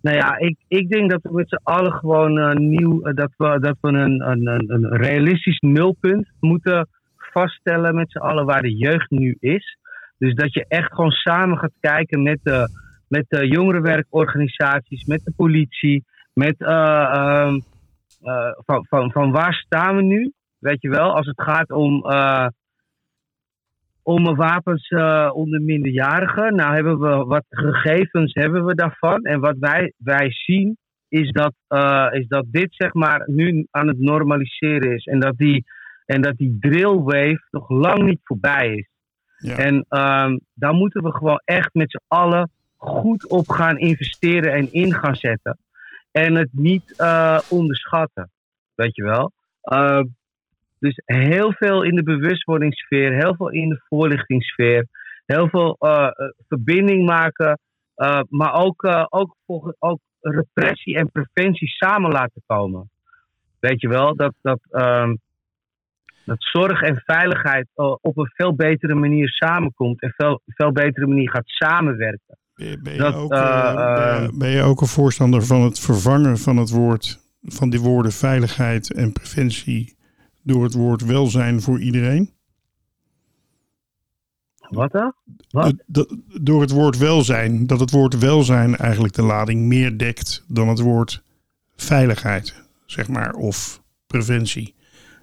nou 0.00 0.16
ja, 0.16 0.38
ik, 0.38 0.56
ik 0.68 0.88
denk 0.88 1.10
dat 1.10 1.22
we 1.22 1.32
met 1.32 1.48
z'n 1.48 1.60
allen 1.62 1.92
gewoon 1.92 2.38
uh, 2.38 2.52
nieuw, 2.52 3.06
uh, 3.06 3.14
dat 3.14 3.30
we, 3.36 3.58
dat 3.60 3.76
we 3.80 3.88
een, 3.88 4.30
een, 4.30 4.46
een 4.66 4.96
realistisch 4.96 5.58
nulpunt 5.60 6.28
moeten 6.40 6.88
vaststellen 7.16 7.94
met 7.94 8.10
z'n 8.10 8.18
allen 8.18 8.46
waar 8.46 8.62
de 8.62 8.76
jeugd 8.76 9.10
nu 9.10 9.36
is. 9.40 9.78
Dus 10.18 10.34
dat 10.34 10.52
je 10.52 10.64
echt 10.68 10.94
gewoon 10.94 11.10
samen 11.10 11.58
gaat 11.58 11.76
kijken 11.80 12.22
met 12.22 12.38
de, 12.42 12.68
met 13.08 13.24
de 13.28 13.48
jongerenwerkorganisaties, 13.48 15.04
met 15.04 15.24
de 15.24 15.32
politie, 15.36 16.04
met 16.32 16.60
uh, 16.60 17.54
van, 18.64 18.86
van, 18.88 19.12
van 19.12 19.30
waar 19.30 19.54
staan 19.54 19.96
we 19.96 20.02
nu? 20.02 20.32
Weet 20.58 20.82
je 20.82 20.88
wel, 20.88 21.14
als 21.14 21.26
het 21.26 21.42
gaat 21.42 21.70
om 21.70 22.02
om 24.08 24.34
wapens 24.34 24.90
uh, 24.90 25.30
onder 25.32 25.60
minderjarigen. 25.60 26.54
Nou 26.54 26.74
hebben 26.74 26.98
we 26.98 27.24
wat 27.24 27.44
gegevens 27.48 28.34
hebben 28.34 28.64
we 28.64 28.74
daarvan. 28.74 29.22
En 29.22 29.40
wat 29.40 29.56
wij, 29.58 29.92
wij 29.96 30.30
zien 30.30 30.76
is 31.08 31.30
dat, 31.30 31.52
uh, 31.68 32.06
is 32.10 32.26
dat 32.26 32.44
dit 32.50 32.68
zeg 32.70 32.92
maar 32.94 33.22
nu 33.26 33.66
aan 33.70 33.88
het 33.88 33.98
normaliseren 33.98 34.92
is. 34.92 35.04
En 35.04 35.20
dat 35.20 35.36
die, 35.36 35.64
en 36.06 36.22
dat 36.22 36.36
die 36.36 36.56
drillwave 36.60 37.46
nog 37.50 37.68
lang 37.68 38.02
niet 38.02 38.20
voorbij 38.22 38.74
is. 38.74 38.88
Ja. 39.38 39.56
En 39.56 39.74
um, 39.74 40.40
daar 40.54 40.74
moeten 40.74 41.02
we 41.02 41.12
gewoon 41.12 41.42
echt 41.44 41.74
met 41.74 41.90
z'n 41.90 42.04
allen 42.06 42.50
goed 42.76 43.28
op 43.28 43.48
gaan 43.48 43.78
investeren 43.78 44.52
en 44.52 44.72
in 44.72 44.94
gaan 44.94 45.16
zetten. 45.16 45.58
En 46.10 46.34
het 46.34 46.50
niet 46.52 46.94
uh, 46.98 47.38
onderschatten. 47.48 48.30
Weet 48.74 48.96
je 48.96 49.02
wel. 49.02 49.32
Dus 50.78 51.02
heel 51.04 51.52
veel 51.52 51.82
in 51.82 51.94
de 51.94 52.02
bewustwordingssfeer, 52.02 53.12
heel 53.12 53.34
veel 53.34 53.50
in 53.50 53.68
de 53.68 53.82
voorlichtingssfeer, 53.88 54.86
heel 55.26 55.48
veel 55.48 55.76
uh, 55.80 56.08
verbinding 56.48 57.06
maken, 57.06 57.58
uh, 57.96 58.20
maar 58.28 58.52
ook, 58.54 58.82
uh, 58.82 59.04
ook, 59.08 59.36
voor, 59.46 59.74
ook 59.78 60.00
repressie 60.20 60.96
en 60.96 61.10
preventie 61.10 61.68
samen 61.68 62.10
laten 62.10 62.42
komen. 62.46 62.90
Weet 63.60 63.80
je 63.80 63.88
wel, 63.88 64.16
dat, 64.16 64.34
dat, 64.40 64.60
um, 64.70 65.18
dat 66.24 66.36
zorg 66.38 66.82
en 66.82 67.02
veiligheid 67.04 67.68
op 67.74 68.16
een 68.16 68.30
veel 68.34 68.54
betere 68.54 68.94
manier 68.94 69.28
samenkomt 69.28 70.02
en 70.02 70.12
veel, 70.16 70.40
veel 70.46 70.72
betere 70.72 71.06
manier 71.06 71.30
gaat 71.30 71.46
samenwerken. 71.48 72.38
Ben, 72.54 72.82
ben, 72.82 72.92
je 72.92 72.98
dat, 72.98 73.14
ook, 73.14 73.28
ben 74.38 74.50
je 74.50 74.62
ook 74.62 74.80
een 74.80 74.86
voorstander 74.86 75.42
van 75.42 75.62
het 75.62 75.80
vervangen 75.80 76.38
van 76.38 76.56
het 76.56 76.70
woord, 76.70 77.18
van 77.42 77.70
die 77.70 77.80
woorden 77.80 78.12
veiligheid 78.12 78.92
en 78.94 79.12
preventie 79.12 79.97
door 80.48 80.62
het 80.62 80.74
woord 80.74 81.04
welzijn 81.04 81.60
voor 81.60 81.80
iedereen? 81.80 82.30
Wat 84.68 84.92
dan? 84.92 85.12
Wat? 85.50 85.74
door 86.40 86.60
het 86.60 86.70
woord 86.70 86.98
welzijn. 86.98 87.66
Dat 87.66 87.80
het 87.80 87.90
woord 87.90 88.18
welzijn 88.18 88.76
eigenlijk 88.76 89.14
de 89.14 89.22
lading 89.22 89.62
meer 89.62 89.98
dekt 89.98 90.44
dan 90.48 90.68
het 90.68 90.80
woord 90.80 91.22
veiligheid, 91.76 92.64
zeg 92.86 93.08
maar, 93.08 93.32
of 93.32 93.82
preventie. 94.06 94.74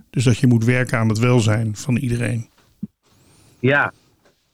Dus 0.09 0.23
dat 0.23 0.37
je 0.37 0.47
moet 0.47 0.65
werken 0.65 0.97
aan 0.97 1.09
het 1.09 1.19
welzijn 1.19 1.75
van 1.75 1.95
iedereen. 1.95 2.49
Ja, 3.59 3.93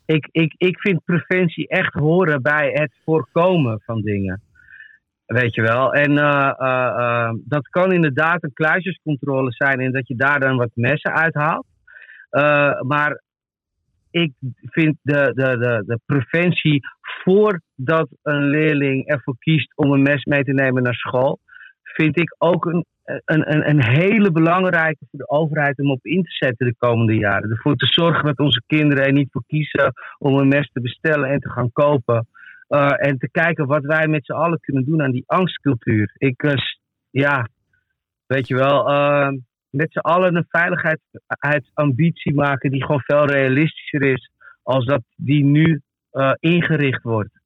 ik, 0.06 0.28
ik, 0.32 0.54
ik 0.58 0.80
vind 0.80 1.04
preventie 1.06 1.68
echt 1.68 1.94
horen 1.94 2.42
bij 2.42 2.72
het 2.74 2.92
voorkomen 3.06 3.82
van 3.86 4.02
dingen. 4.02 4.42
Weet 5.32 5.56
je 5.56 5.62
wel. 5.62 5.94
En 5.94 6.12
uh, 6.12 6.54
uh, 6.60 7.32
dat 7.44 7.68
kan 7.68 7.92
inderdaad 7.92 8.44
een 8.44 8.54
kluisjescontrole 8.54 9.52
zijn 9.52 9.80
en 9.80 9.92
dat 9.92 10.08
je 10.08 10.16
daar 10.16 10.40
dan 10.40 10.58
wat 10.58 10.72
messen 10.74 11.14
uithaalt. 11.14 11.66
maar 12.88 13.22
ik 14.12 14.34
vind 14.62 14.98
de, 15.02 15.32
de, 15.36 15.58
de, 15.58 15.84
de 15.86 16.00
preventie 16.06 16.80
voordat 17.24 18.10
een 18.22 18.44
leerling 18.44 19.08
ervoor 19.08 19.36
kiest 19.40 19.78
om 19.78 19.92
een 19.92 20.02
mes 20.02 20.24
mee 20.24 20.44
te 20.44 20.54
nemen 20.54 20.84
naar 20.84 20.94
school, 20.94 21.40
vind 21.84 22.20
ik 22.20 22.36
ook 22.38 22.66
een, 22.66 22.86
een, 23.04 23.54
een, 23.54 23.70
een 23.70 23.84
hele 23.84 24.32
belangrijke 24.32 25.06
voor 25.10 25.20
de 25.20 25.30
overheid 25.30 25.80
om 25.80 25.92
op 25.92 26.06
in 26.06 26.24
te 26.24 26.32
zetten 26.32 26.68
de 26.68 26.76
komende 26.78 27.16
jaren. 27.16 27.50
Ervoor 27.50 27.76
te 27.76 27.86
zorgen 27.86 28.26
dat 28.26 28.40
onze 28.40 28.62
kinderen 28.68 29.06
er 29.06 29.12
niet 29.12 29.32
voor 29.32 29.44
kiezen 29.48 29.94
om 30.18 30.38
een 30.38 30.48
mes 30.48 30.70
te 30.74 30.82
bestellen 30.82 31.30
en 31.30 31.40
te 31.40 31.50
gaan 31.50 31.72
kopen. 31.72 32.28
Uh, 32.74 33.08
en 33.08 33.18
te 33.18 33.30
kijken 33.32 33.66
wat 33.66 33.84
wij 33.84 34.08
met 34.08 34.26
z'n 34.26 34.32
allen 34.32 34.60
kunnen 34.60 34.86
doen 34.86 35.02
aan 35.02 35.12
die 35.12 35.24
angstcultuur. 35.26 36.12
Ik, 36.18 36.44
uh, 36.44 36.54
ja, 37.10 37.48
weet 38.26 38.48
je 38.48 38.56
wel, 38.56 38.92
uh, 38.92 39.30
met 39.72 39.92
z'n 39.92 40.00
allen 40.00 40.36
een 40.36 40.46
veiligheidsambitie 40.50 42.34
maken 42.34 42.72
die 42.72 42.84
gewoon 42.86 43.02
veel 43.02 43.26
realistischer 43.26 44.02
is 44.02 44.32
als 44.64 44.86
dat 44.86 45.04
die 45.16 45.44
nu 45.44 45.82
eh, 46.12 46.32
ingericht 46.40 47.04
wordt. 47.04 47.40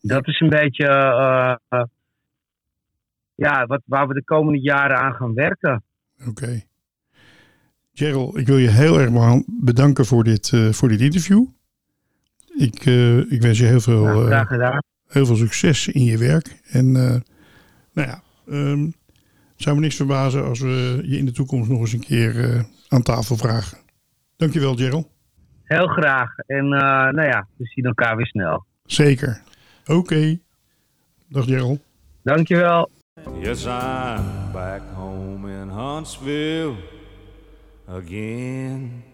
Dat 0.00 0.26
is 0.26 0.40
een 0.40 0.48
beetje 0.48 0.86
eh, 0.86 1.54
eh, 1.68 1.84
ja, 3.34 3.66
wat, 3.66 3.82
waar 3.84 4.08
we 4.08 4.14
de 4.14 4.24
komende 4.24 4.60
jaren 4.60 4.98
aan 4.98 5.14
gaan 5.14 5.34
werken. 5.34 5.82
Oké. 6.28 6.62
Gerald, 7.92 8.36
ik 8.36 8.46
wil 8.46 8.56
je 8.56 8.68
heel 8.68 9.00
erg 9.00 9.42
bedanken 9.46 10.04
voor 10.04 10.24
dit, 10.24 10.52
voor 10.70 10.88
dit 10.88 11.00
interview. 11.00 11.46
Ik, 12.58 12.86
uh, 12.86 13.32
ik 13.32 13.42
wens 13.42 13.58
je 13.58 13.64
heel 13.64 13.80
veel, 13.80 14.02
nou, 14.02 14.26
graag 14.26 14.46
gedaan. 14.46 14.82
heel 15.08 15.26
veel 15.26 15.36
succes 15.36 15.88
in 15.88 16.04
je 16.04 16.18
werk. 16.18 16.60
En 16.70 16.92
nou 16.92 17.22
ja, 17.92 18.22
um, 18.48 18.84
het 19.52 19.62
zou 19.62 19.76
me 19.76 19.82
niks 19.82 19.96
verbazen 19.96 20.44
als 20.44 20.60
we 20.60 21.00
je 21.04 21.18
in 21.18 21.24
de 21.24 21.32
toekomst 21.32 21.70
nog 21.70 21.80
eens 21.80 21.92
een 21.92 22.00
keer 22.04 22.64
aan 22.88 23.02
tafel 23.02 23.36
vragen. 23.36 23.78
Dankjewel, 24.36 24.76
Gerald. 24.76 25.08
Heel 25.62 25.86
graag. 25.86 26.38
En 26.38 26.68
nou 26.68 27.22
ja, 27.22 27.46
we 27.56 27.66
zien 27.66 27.84
elkaar 27.84 28.16
weer 28.16 28.26
snel. 28.26 28.64
Zeker. 28.84 29.42
Oké. 29.86 29.98
Okay. 29.98 30.40
Dag 31.28 31.44
Gerald. 31.44 31.80
Dankjewel. 32.22 32.90
Yes, 33.40 33.64
I'm 33.64 34.52
back 34.52 34.82
home 34.94 35.48
in 35.62 35.68
Huntsville 35.68 36.74
again. 37.86 39.07